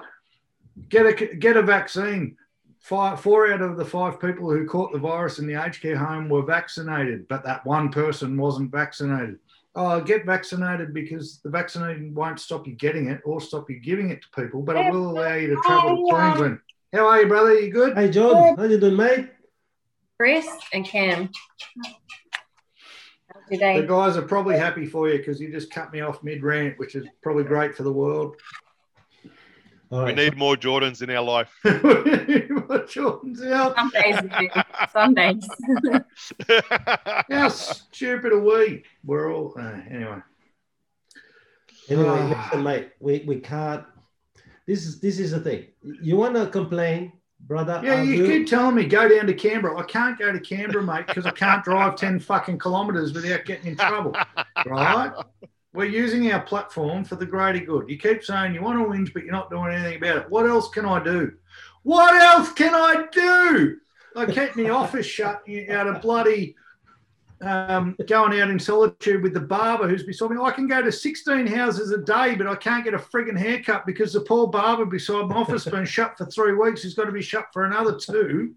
Get 0.89 1.05
a, 1.05 1.35
get 1.35 1.57
a 1.57 1.61
vaccine. 1.61 2.35
Five, 2.81 3.19
four 3.21 3.51
out 3.51 3.61
of 3.61 3.77
the 3.77 3.85
five 3.85 4.19
people 4.19 4.51
who 4.51 4.67
caught 4.67 4.91
the 4.91 4.99
virus 4.99 5.39
in 5.39 5.47
the 5.47 5.55
aged 5.55 5.81
care 5.81 5.97
home 5.97 6.29
were 6.29 6.43
vaccinated, 6.43 7.27
but 7.27 7.43
that 7.43 7.65
one 7.65 7.89
person 7.89 8.37
wasn't 8.37 8.71
vaccinated. 8.71 9.39
Oh, 9.77 9.99
get 9.99 10.25
vaccinated 10.25 10.93
because 10.93 11.39
the 11.43 11.49
vaccine 11.49 12.13
won't 12.13 12.39
stop 12.39 12.65
you 12.65 12.73
getting 12.73 13.09
it 13.09 13.21
or 13.25 13.41
stop 13.41 13.69
you 13.69 13.79
giving 13.79 14.09
it 14.09 14.21
to 14.21 14.41
people, 14.41 14.61
but 14.61 14.77
it 14.77 14.91
will 14.91 15.09
allow 15.09 15.33
you 15.33 15.47
to 15.47 15.61
travel 15.65 15.97
to 15.97 16.15
Queensland. 16.15 16.59
How 16.93 17.07
are 17.07 17.21
you, 17.21 17.27
brother? 17.27 17.59
You 17.59 17.73
good? 17.73 17.97
Hey 17.97 18.09
John, 18.09 18.55
how 18.55 18.63
you 18.63 18.79
doing, 18.79 18.95
mate? 18.95 19.29
Chris 20.17 20.47
and 20.71 20.85
Cam. 20.85 21.29
How's 23.29 23.59
The 23.59 23.85
guys 23.85 24.15
are 24.15 24.21
probably 24.21 24.57
happy 24.57 24.85
for 24.85 25.09
you 25.09 25.17
because 25.17 25.41
you 25.41 25.51
just 25.51 25.71
cut 25.71 25.91
me 25.91 25.99
off 25.99 26.23
mid 26.23 26.41
rant, 26.41 26.79
which 26.79 26.95
is 26.95 27.05
probably 27.21 27.43
great 27.43 27.75
for 27.75 27.83
the 27.83 27.91
world. 27.91 28.37
All 29.91 30.03
We 30.05 30.13
need 30.13 30.37
more 30.37 30.55
Jordans 30.55 31.01
in 31.01 31.09
our 31.11 31.23
life. 31.23 31.49
what 31.63 32.89
Jordan's 32.89 33.41
out? 33.43 33.75
Some 33.75 33.89
days 33.91 34.21
we 34.21 34.29
do. 34.47 34.49
Some 34.91 35.13
days. 35.13 35.47
How 37.31 37.49
stupid 37.49 38.31
are 38.33 38.39
we? 38.39 38.83
We're 39.03 39.33
all 39.33 39.53
uh, 39.59 39.79
anyway. 39.89 40.17
Anyway, 41.89 42.07
Ah. 42.09 42.45
listen, 42.47 42.63
mate, 42.63 42.89
we, 42.99 43.23
we 43.27 43.39
can't. 43.39 43.83
This 44.65 44.85
is 44.87 44.99
this 44.99 45.19
is 45.19 45.31
the 45.31 45.39
thing. 45.39 45.65
You 46.01 46.17
want 46.17 46.35
to 46.35 46.47
complain? 46.47 47.11
brother. 47.47 47.79
Yeah, 47.83 47.95
I 47.95 48.01
you 48.01 48.23
will- 48.23 48.29
keep 48.29 48.47
telling 48.47 48.73
me 48.75 48.85
go 48.85 49.07
down 49.07 49.27
to 49.27 49.33
Canberra. 49.35 49.77
I 49.77 49.83
can't 49.83 50.17
go 50.17 50.31
to 50.31 50.39
Canberra, 50.39 50.83
mate, 50.83 51.05
because 51.05 51.27
I 51.27 51.31
can't 51.31 51.63
drive 51.63 51.95
10 51.95 52.19
fucking 52.19 52.57
kilometres 52.57 53.13
without 53.13 53.45
getting 53.45 53.67
in 53.67 53.75
trouble. 53.75 54.15
Right? 54.65 55.11
We're 55.75 55.85
using 55.85 56.31
our 56.31 56.41
platform 56.41 57.03
for 57.03 57.15
the 57.15 57.25
greater 57.25 57.59
good. 57.59 57.89
You 57.89 57.97
keep 57.97 58.23
saying 58.23 58.53
you 58.53 58.61
want 58.61 58.79
to 58.79 58.85
whinge, 58.85 59.13
but 59.13 59.23
you're 59.23 59.33
not 59.33 59.49
doing 59.49 59.73
anything 59.73 59.97
about 59.97 60.17
it. 60.17 60.29
What 60.29 60.45
else 60.45 60.69
can 60.69 60.85
I 60.85 61.03
do? 61.03 61.33
What 61.83 62.15
else 62.15 62.51
can 62.53 62.73
I 62.73 63.05
do? 63.11 63.77
I 64.15 64.25
kept 64.25 64.55
my 64.55 64.69
office 64.69 65.05
shut 65.05 65.43
out 65.69 65.87
of 65.87 66.01
bloody 66.01 66.55
um, 67.41 67.95
going 68.07 68.39
out 68.39 68.49
in 68.49 68.59
solitude 68.59 69.21
with 69.21 69.33
the 69.33 69.41
barber 69.41 69.87
who's 69.87 70.03
beside 70.03 70.31
me. 70.31 70.37
I 70.41 70.51
can 70.51 70.67
go 70.67 70.81
to 70.81 70.91
16 70.91 71.47
houses 71.47 71.91
a 71.91 71.97
day, 71.97 72.35
but 72.35 72.47
I 72.47 72.55
can't 72.55 72.83
get 72.83 72.93
a 72.93 72.97
frigging 72.97 73.37
haircut 73.37 73.85
because 73.85 74.13
the 74.13 74.21
poor 74.21 74.47
barber 74.47 74.85
beside 74.85 75.27
my 75.27 75.35
office 75.35 75.65
has 75.65 75.73
been 75.73 75.85
shut 75.85 76.17
for 76.17 76.25
three 76.25 76.53
weeks. 76.53 76.83
He's 76.83 76.93
got 76.93 77.05
to 77.05 77.11
be 77.11 77.21
shut 77.21 77.47
for 77.51 77.65
another 77.65 77.97
two, 77.97 78.55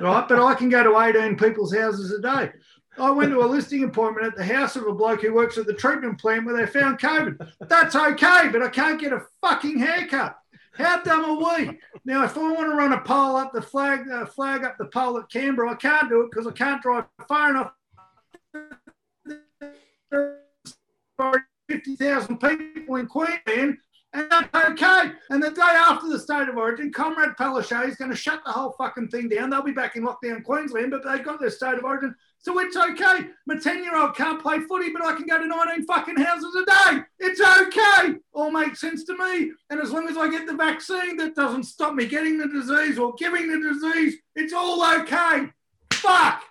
right? 0.00 0.28
But 0.28 0.44
I 0.44 0.54
can 0.54 0.68
go 0.68 0.82
to 0.82 0.98
18 0.98 1.36
people's 1.36 1.74
houses 1.74 2.12
a 2.12 2.20
day. 2.20 2.52
I 2.98 3.10
went 3.10 3.30
to 3.30 3.42
a 3.42 3.46
listing 3.46 3.84
appointment 3.84 4.26
at 4.26 4.36
the 4.36 4.44
house 4.44 4.76
of 4.76 4.86
a 4.86 4.92
bloke 4.92 5.22
who 5.22 5.32
works 5.32 5.58
at 5.58 5.66
the 5.66 5.74
treatment 5.74 6.20
plant 6.20 6.46
where 6.46 6.56
they 6.56 6.66
found 6.70 6.98
COVID. 6.98 7.52
That's 7.68 7.94
okay, 7.94 8.48
but 8.50 8.62
I 8.62 8.68
can't 8.68 9.00
get 9.00 9.12
a 9.12 9.22
fucking 9.40 9.78
haircut. 9.78 10.36
How 10.74 11.02
dumb 11.02 11.24
are 11.24 11.58
we? 11.58 11.78
Now, 12.04 12.24
if 12.24 12.36
I 12.36 12.40
want 12.40 12.70
to 12.70 12.76
run 12.76 12.92
a 12.92 13.00
pole 13.00 13.36
up 13.36 13.52
the 13.52 13.62
flag, 13.62 14.08
uh, 14.10 14.26
flag 14.26 14.64
up 14.64 14.78
the 14.78 14.86
pole 14.86 15.18
at 15.18 15.30
Canberra, 15.30 15.72
I 15.72 15.74
can't 15.74 16.08
do 16.08 16.22
it 16.22 16.30
because 16.30 16.46
I 16.46 16.52
can't 16.52 16.82
drive 16.82 17.04
far 17.26 17.50
enough. 17.50 17.72
Fifty 21.68 21.96
thousand 21.96 22.38
people 22.38 22.96
in 22.96 23.06
Queensland, 23.06 23.76
and 24.14 24.30
that's 24.30 24.54
okay. 24.54 25.12
And 25.30 25.42
the 25.42 25.50
day 25.50 25.60
after 25.62 26.08
the 26.08 26.18
state 26.18 26.48
of 26.48 26.56
origin, 26.56 26.92
Comrade 26.92 27.36
Palaszczuk 27.38 27.88
is 27.88 27.96
going 27.96 28.10
to 28.10 28.16
shut 28.16 28.40
the 28.46 28.52
whole 28.52 28.72
fucking 28.78 29.08
thing 29.08 29.28
down. 29.28 29.50
They'll 29.50 29.62
be 29.62 29.72
back 29.72 29.96
in 29.96 30.04
lockdown 30.04 30.44
Queensland, 30.44 30.92
but 30.92 31.04
they've 31.04 31.24
got 31.24 31.40
their 31.40 31.50
state 31.50 31.76
of 31.76 31.84
origin, 31.84 32.14
so 32.40 32.58
it's 32.60 32.76
okay. 32.76 33.28
My 33.46 33.56
ten-year-old 33.56 34.14
can't 34.16 34.40
play 34.40 34.60
footy, 34.60 34.90
but 34.92 35.04
I 35.04 35.14
can 35.16 35.26
go 35.26 35.38
to 35.38 35.46
nineteen 35.46 35.84
fucking 35.86 36.16
houses 36.16 36.54
a 36.54 36.64
day. 36.64 37.02
It's 37.18 37.40
okay. 37.40 38.14
All 38.32 38.50
makes 38.50 38.80
sense 38.80 39.04
to 39.04 39.16
me. 39.16 39.50
And 39.70 39.80
as 39.80 39.90
long 39.90 40.08
as 40.08 40.16
I 40.16 40.30
get 40.30 40.46
the 40.46 40.54
vaccine, 40.54 41.16
that 41.18 41.34
doesn't 41.34 41.64
stop 41.64 41.94
me 41.94 42.06
getting 42.06 42.38
the 42.38 42.48
disease 42.48 42.98
or 42.98 43.12
giving 43.18 43.48
the 43.50 43.58
disease. 43.72 44.16
It's 44.36 44.52
all 44.52 44.82
okay. 45.00 45.48
Fuck. 45.92 46.44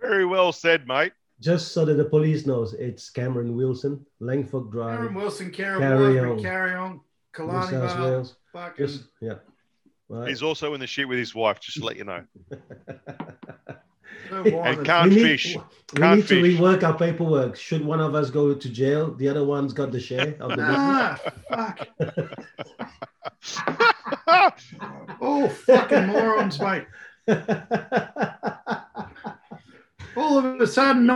Very 0.00 0.24
well 0.24 0.52
said, 0.52 0.86
mate. 0.86 1.12
Just 1.40 1.72
so 1.72 1.84
that 1.84 1.94
the 1.94 2.04
police 2.04 2.46
knows, 2.46 2.74
it's 2.74 3.10
Cameron 3.10 3.56
Wilson, 3.56 4.04
Langford 4.18 4.70
Drive, 4.72 4.96
Cameron 4.98 5.14
Wilson, 5.14 5.50
Karen 5.52 5.80
Carry 5.80 6.14
Carry 6.14 6.30
on. 6.30 6.42
carry 6.42 6.74
on. 6.74 6.92
New 6.92 7.00
Killarney 7.32 7.70
South 7.70 7.96
Vale, 7.96 8.04
Wales. 8.10 8.36
fucking. 8.52 8.86
Just 8.86 9.04
yeah. 9.20 9.34
Right. 10.08 10.28
He's 10.28 10.42
also 10.42 10.72
in 10.74 10.80
the 10.80 10.86
shit 10.86 11.06
with 11.06 11.18
his 11.18 11.34
wife, 11.34 11.60
just 11.60 11.78
to 11.78 11.84
let 11.84 11.96
you 11.96 12.04
know. 12.04 12.24
no 14.30 14.42
And 14.62 14.84
can't 14.84 15.10
we 15.10 15.16
need, 15.16 15.22
fish. 15.22 15.56
We 15.92 16.00
Can't 16.00 16.20
need 16.20 16.28
to 16.28 16.42
rework 16.42 16.82
our 16.82 16.96
paperwork. 16.96 17.56
Should 17.56 17.84
one 17.84 18.00
of 18.00 18.14
us 18.14 18.30
go 18.30 18.54
to 18.54 18.68
jail, 18.70 19.12
the 19.14 19.28
other 19.28 19.44
one's 19.44 19.74
got 19.74 19.92
the 19.92 20.00
share 20.00 20.34
of 20.40 20.50
the 20.50 20.56
business. 20.56 20.76
Ah, 21.50 21.76
fuck. 21.98 22.34
Oh, 25.20 25.48
fucking 25.48 26.06
morons, 26.06 26.60
mate. 26.60 26.86
All 30.16 30.38
of 30.38 30.60
a 30.60 30.66
sudden, 30.66 31.06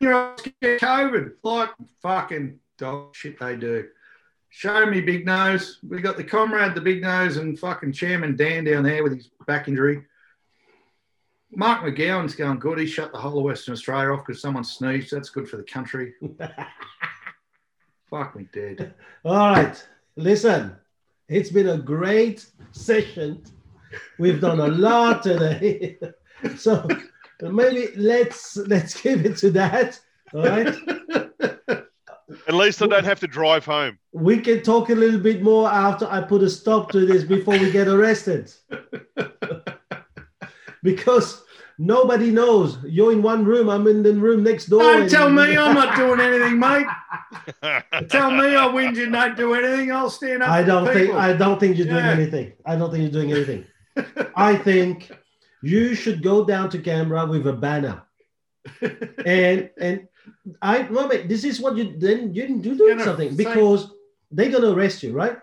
year 0.00 0.12
olds 0.12 0.42
get 0.42 0.80
COVID. 0.80 1.32
Like 1.42 1.70
fucking 2.02 2.58
dog 2.78 3.14
shit 3.14 3.38
they 3.38 3.56
do. 3.56 3.88
Show 4.50 4.86
me 4.86 5.00
big 5.00 5.24
nose. 5.24 5.78
We 5.88 6.00
got 6.00 6.16
the 6.16 6.24
comrade, 6.24 6.74
the 6.74 6.80
big 6.80 7.02
nose, 7.02 7.36
and 7.36 7.58
fucking 7.58 7.92
Chairman 7.92 8.36
Dan 8.36 8.64
down 8.64 8.82
there 8.82 9.02
with 9.02 9.14
his 9.14 9.30
back 9.46 9.68
injury. 9.68 10.04
Mark 11.52 11.82
McGowan's 11.82 12.34
going 12.34 12.58
good. 12.58 12.78
He 12.78 12.86
shut 12.86 13.12
the 13.12 13.18
whole 13.18 13.38
of 13.38 13.44
Western 13.44 13.72
Australia 13.72 14.12
off 14.12 14.26
because 14.26 14.42
someone 14.42 14.64
sneezed. 14.64 15.12
That's 15.12 15.30
good 15.30 15.48
for 15.48 15.56
the 15.56 15.62
country. 15.62 16.14
Fuck 18.10 18.36
me 18.36 18.48
dead. 18.52 18.94
All 19.24 19.50
right. 19.50 19.86
Listen, 20.16 20.76
it's 21.28 21.50
been 21.50 21.68
a 21.68 21.78
great 21.78 22.46
session. 22.72 23.44
We've 24.18 24.40
done 24.40 24.60
a 24.60 24.68
lot 24.68 25.22
today. 25.22 25.98
so 26.56 26.88
maybe 27.40 27.88
let's 27.96 28.56
let's 28.56 29.00
give 29.00 29.24
it 29.24 29.36
to 29.38 29.50
that. 29.52 30.00
All 30.34 30.44
right. 30.44 30.74
At 32.50 32.56
least 32.56 32.82
I 32.82 32.88
don't 32.88 33.04
have 33.04 33.20
to 33.20 33.28
drive 33.28 33.64
home. 33.64 33.96
We 34.10 34.40
can 34.40 34.64
talk 34.64 34.90
a 34.90 34.94
little 34.96 35.20
bit 35.20 35.40
more 35.40 35.70
after 35.70 36.04
I 36.10 36.20
put 36.20 36.42
a 36.42 36.50
stop 36.50 36.90
to 36.90 37.06
this 37.06 37.22
before 37.22 37.56
we 37.56 37.70
get 37.70 37.86
arrested. 37.86 38.52
because 40.82 41.44
nobody 41.78 42.32
knows. 42.32 42.76
You're 42.84 43.12
in 43.12 43.22
one 43.22 43.44
room, 43.44 43.70
I'm 43.70 43.86
in 43.86 44.02
the 44.02 44.14
room 44.14 44.42
next 44.42 44.66
door. 44.66 44.80
Don't 44.80 45.02
and- 45.02 45.10
tell 45.10 45.30
me 45.30 45.56
I'm 45.64 45.76
not 45.76 45.94
doing 45.96 46.18
anything, 46.18 46.58
mate. 46.58 46.86
Tell 48.08 48.32
me 48.32 48.56
I 48.56 48.66
whinge 48.66 49.00
and 49.00 49.12
don't 49.12 49.36
do 49.36 49.54
anything. 49.54 49.92
I'll 49.92 50.10
stand 50.10 50.42
up. 50.42 50.48
I 50.50 50.64
don't 50.64 50.86
think 50.86 50.98
people. 50.98 51.20
I 51.20 51.32
don't 51.32 51.60
think 51.60 51.76
you're 51.78 51.86
doing 51.86 52.04
Yeah. 52.04 52.10
anything. 52.10 52.52
I 52.66 52.74
don't 52.74 52.90
think 52.90 53.02
you're 53.02 53.12
doing 53.12 53.30
anything. 53.32 53.64
I 54.34 54.56
think 54.56 55.12
you 55.62 55.94
should 55.94 56.20
go 56.20 56.44
down 56.44 56.68
to 56.70 56.80
Canberra 56.80 57.26
with 57.26 57.46
a 57.46 57.52
banner. 57.52 58.02
and 59.24 59.70
and 59.80 60.08
I 60.62 60.82
no, 60.82 61.08
mate, 61.08 61.28
this 61.28 61.44
is 61.44 61.60
what 61.60 61.76
you 61.76 61.98
then 61.98 62.34
you 62.34 62.42
didn't 62.42 62.62
do 62.62 62.76
doing 62.76 62.98
Gonna 62.98 63.04
something 63.04 63.30
say- 63.30 63.44
because 63.44 63.90
they're 64.30 64.50
gonna 64.50 64.72
arrest 64.72 65.02
you, 65.02 65.12
right? 65.12 65.38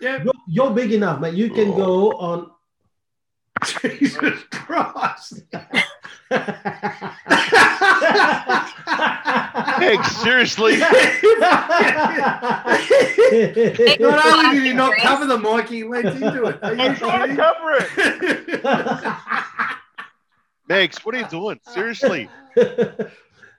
Yeah. 0.00 0.22
You're, 0.24 0.34
you're 0.48 0.70
big 0.70 0.92
enough, 0.92 1.20
mate. 1.20 1.34
You 1.34 1.50
can 1.50 1.72
go 1.72 2.12
oh. 2.12 2.18
on. 2.18 2.50
Jesus 3.82 4.42
Christ. 4.50 5.42
Meg, 9.78 10.04
seriously. 10.04 10.78
not 10.78 10.92
only 14.26 14.54
did 14.54 14.64
he 14.64 14.72
not 14.72 14.96
cover 14.98 15.26
the 15.26 15.38
mic, 15.38 15.68
he 15.68 15.84
went 15.84 16.06
into 16.06 16.44
it. 16.44 16.58
Are 16.62 16.74
you 16.74 16.80
I'm 16.80 16.96
trying 16.96 17.28
to 17.30 17.36
cover 17.36 17.76
it. 17.78 18.60
Megs, 20.68 21.04
what 21.04 21.14
are 21.14 21.18
you 21.18 21.26
doing? 21.26 21.60
Seriously. 21.72 22.28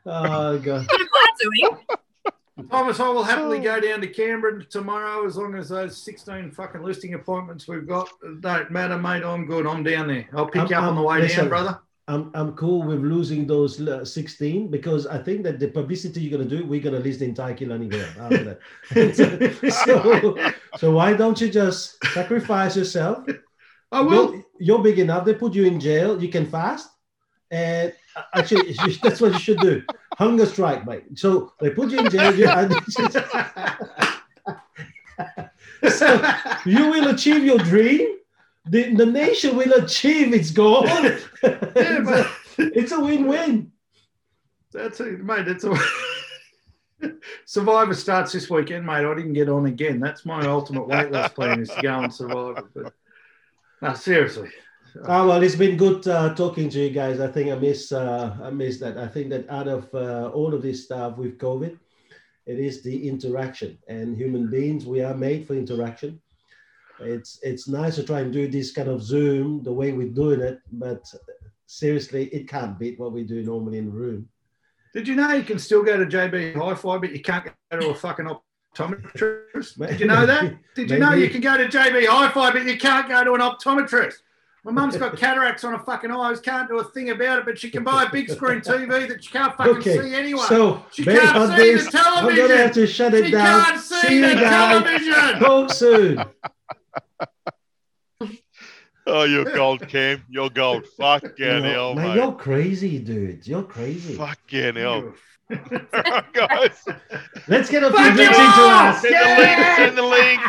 Oh 0.05 0.57
god. 0.59 0.87
What 0.87 1.01
am 1.01 1.07
I 1.13 1.29
doing? 1.41 1.77
Thomas, 2.69 2.99
I 2.99 3.09
will 3.09 3.23
happily 3.23 3.59
go 3.59 3.79
down 3.79 4.01
to 4.01 4.07
Canberra 4.07 4.63
tomorrow 4.65 5.25
as 5.25 5.37
long 5.37 5.55
as 5.55 5.69
those 5.69 5.97
16 6.03 6.51
fucking 6.51 6.83
listing 6.83 7.13
appointments 7.13 7.67
we've 7.67 7.87
got 7.87 8.09
don't 8.41 8.69
matter, 8.69 8.97
mate. 8.97 9.23
I'm 9.23 9.45
good. 9.45 9.65
I'm 9.65 9.83
down 9.83 10.07
there. 10.07 10.27
I'll 10.35 10.45
pick 10.45 10.69
you 10.69 10.75
up 10.75 10.83
I'm- 10.83 10.89
on 10.89 10.95
the 10.95 11.01
way 11.01 11.21
listen. 11.21 11.39
down, 11.41 11.49
brother. 11.49 11.79
I'm, 12.07 12.29
I'm 12.33 12.53
cool 12.53 12.83
with 12.83 12.99
losing 12.99 13.47
those 13.47 13.79
uh, 13.87 14.03
16 14.03 14.69
because 14.69 15.07
I 15.07 15.17
think 15.17 15.43
that 15.43 15.59
the 15.59 15.69
publicity 15.69 16.19
you're 16.21 16.37
going 16.37 16.49
to 16.49 16.57
do, 16.57 16.65
we're 16.65 16.81
going 16.81 16.95
to 16.95 16.99
list 16.99 17.19
the 17.19 17.25
entire 17.25 17.53
Killarney 17.53 17.87
Vale 17.87 18.57
so, 19.71 20.51
so 20.77 20.91
why 20.91 21.13
don't 21.13 21.39
you 21.39 21.49
just 21.49 22.03
sacrifice 22.07 22.75
yourself? 22.75 23.25
I 23.93 24.01
will. 24.01 24.33
You're, 24.33 24.43
you're 24.59 24.83
big 24.83 24.99
enough. 24.99 25.23
They 25.25 25.35
put 25.35 25.53
you 25.53 25.63
in 25.63 25.79
jail. 25.79 26.21
You 26.21 26.27
can 26.27 26.45
fast. 26.45 26.89
And 27.51 27.93
uh, 28.15 28.21
actually, 28.33 28.73
that's 29.03 29.19
what 29.19 29.33
you 29.33 29.39
should 29.39 29.59
do. 29.59 29.83
Hunger 30.17 30.45
strike, 30.45 30.87
mate. 30.87 31.03
So 31.15 31.51
they 31.59 31.69
put 31.69 31.91
you 31.91 31.99
in 31.99 32.09
jail. 32.09 32.33
You, 32.33 32.47
so 35.89 36.33
you 36.65 36.89
will 36.89 37.09
achieve 37.09 37.43
your 37.43 37.57
dream. 37.57 38.19
The, 38.67 38.95
the 38.95 39.05
nation 39.05 39.57
will 39.57 39.73
achieve 39.73 40.33
its 40.33 40.51
goal. 40.51 40.85
Yeah, 40.85 41.19
it's 42.57 42.91
a 42.91 42.99
win-win. 42.99 43.71
that's 44.71 44.99
it, 45.01 45.23
mate. 45.23 45.45
That's 45.45 45.65
a 45.65 45.75
Survivor 47.45 47.95
starts 47.95 48.31
this 48.31 48.49
weekend, 48.49 48.85
mate. 48.85 49.05
I 49.05 49.15
didn't 49.15 49.33
get 49.33 49.49
on 49.49 49.65
again. 49.65 49.99
That's 49.99 50.25
my 50.25 50.45
ultimate 50.45 50.87
weight 50.87 51.11
loss 51.11 51.33
plan 51.33 51.59
is 51.59 51.69
to 51.69 51.81
go 51.81 51.95
on 51.95 52.11
Survivor. 52.11 52.69
But 52.73 52.93
no, 53.81 53.93
seriously. 53.93 54.49
Ah, 55.07 55.25
well, 55.25 55.41
it's 55.41 55.55
been 55.55 55.77
good 55.77 56.05
uh, 56.07 56.33
talking 56.35 56.69
to 56.69 56.79
you 56.79 56.89
guys. 56.89 57.19
I 57.19 57.27
think 57.27 57.49
I 57.49 57.55
miss 57.55 57.91
uh, 57.91 58.35
I 58.43 58.49
miss 58.49 58.79
that. 58.79 58.97
I 58.97 59.07
think 59.07 59.29
that 59.29 59.49
out 59.49 59.67
of 59.67 59.93
uh, 59.93 60.29
all 60.33 60.53
of 60.53 60.61
this 60.61 60.83
stuff 60.85 61.17
with 61.17 61.37
COVID, 61.37 61.77
it 62.45 62.59
is 62.59 62.83
the 62.83 63.07
interaction. 63.07 63.77
And 63.87 64.17
human 64.17 64.49
beings, 64.49 64.85
we 64.85 65.01
are 65.01 65.15
made 65.15 65.47
for 65.47 65.53
interaction. 65.53 66.21
It's 66.99 67.39
it's 67.41 67.67
nice 67.67 67.95
to 67.95 68.03
try 68.03 68.19
and 68.19 68.33
do 68.33 68.47
this 68.47 68.71
kind 68.71 68.89
of 68.89 69.01
Zoom 69.01 69.63
the 69.63 69.71
way 69.71 69.93
we're 69.93 70.09
doing 70.09 70.41
it, 70.41 70.59
but 70.73 71.05
seriously, 71.67 72.25
it 72.27 72.47
can't 72.49 72.77
beat 72.77 72.99
what 72.99 73.13
we 73.13 73.23
do 73.23 73.43
normally 73.43 73.77
in 73.77 73.85
the 73.85 73.91
room. 73.91 74.27
Did 74.93 75.07
you 75.07 75.15
know 75.15 75.31
you 75.33 75.43
can 75.43 75.57
still 75.57 75.83
go 75.83 75.97
to 75.97 76.05
JB 76.05 76.55
Hi-Fi, 76.55 76.97
but 76.97 77.13
you 77.13 77.21
can't 77.21 77.45
go 77.45 77.79
to 77.79 77.89
a 77.89 77.95
fucking 77.95 78.27
optometrist? 78.75 79.87
Did 79.87 79.99
you 80.01 80.05
know 80.05 80.25
that? 80.25 80.53
Did 80.75 80.91
you 80.91 80.99
know 80.99 81.13
you 81.13 81.29
can 81.29 81.39
go 81.39 81.55
to 81.55 81.67
JB 81.67 82.07
Hi-Fi, 82.07 82.51
but 82.51 82.65
you 82.65 82.77
can't 82.77 83.07
go 83.07 83.23
to 83.23 83.33
an 83.33 83.41
optometrist? 83.41 84.15
My 84.63 84.71
mum's 84.71 84.95
got 84.95 85.17
cataracts 85.17 85.63
on 85.63 85.73
her 85.73 85.79
fucking 85.83 86.11
eyes, 86.11 86.39
can't 86.39 86.69
do 86.69 86.77
a 86.77 86.83
thing 86.83 87.09
about 87.09 87.39
it, 87.39 87.45
but 87.45 87.57
she 87.57 87.71
can 87.71 87.83
buy 87.83 88.03
a 88.03 88.09
big 88.11 88.29
screen 88.29 88.61
TV 88.61 89.07
that 89.07 89.23
she 89.23 89.31
can't 89.31 89.55
fucking 89.57 89.77
Okay, 89.77 89.97
see 89.99 90.13
anyway. 90.13 90.43
So 90.47 90.85
She 90.91 91.03
based 91.03 91.19
can't 91.21 91.35
on 91.37 91.57
see 91.57 91.73
this, 91.73 91.91
the 91.91 91.97
I'm 91.97 92.03
gonna 92.25 92.35
television. 92.35 92.57
have 92.57 92.71
to 92.73 92.85
shut 92.87 93.13
it 93.15 93.25
she 93.25 93.31
down. 93.31 93.63
can't 93.65 93.81
see 93.81 93.99
See 94.07 94.17
you 94.19 94.35
guys. 94.35 95.39
Talk 95.39 95.71
soon. 95.73 96.23
Oh, 99.07 99.23
you're 99.23 99.45
gold, 99.45 99.87
Cam. 99.87 100.23
You're 100.29 100.51
gold. 100.51 100.85
Fucking 100.95 101.31
You 101.39 101.45
know, 101.59 101.63
hell, 101.63 101.95
man, 101.95 102.09
mate. 102.09 102.15
you're 102.17 102.33
crazy, 102.33 102.99
dude. 102.99 103.45
You're 103.47 103.63
crazy. 103.63 104.13
Fucking 104.13 104.75
hell. 104.75 105.13
Guys, 106.33 106.85
Let's 107.47 107.69
get 107.69 107.83
a 107.83 107.89
few 107.89 107.97
Fuck 107.97 108.15
drinks 108.15 108.37
into 108.37 108.61
us. 108.61 109.01
send 109.01 109.15
the 109.15 109.33
link. 109.37 109.59
Send 109.77 109.97
the 109.97 110.03
link. 110.03 110.41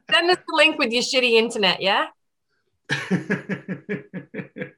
Send 0.10 0.30
us 0.30 0.38
the 0.46 0.54
link 0.54 0.78
with 0.78 0.92
your 0.92 1.02
shitty 1.02 1.32
internet, 1.32 1.82
yeah? 1.82 2.06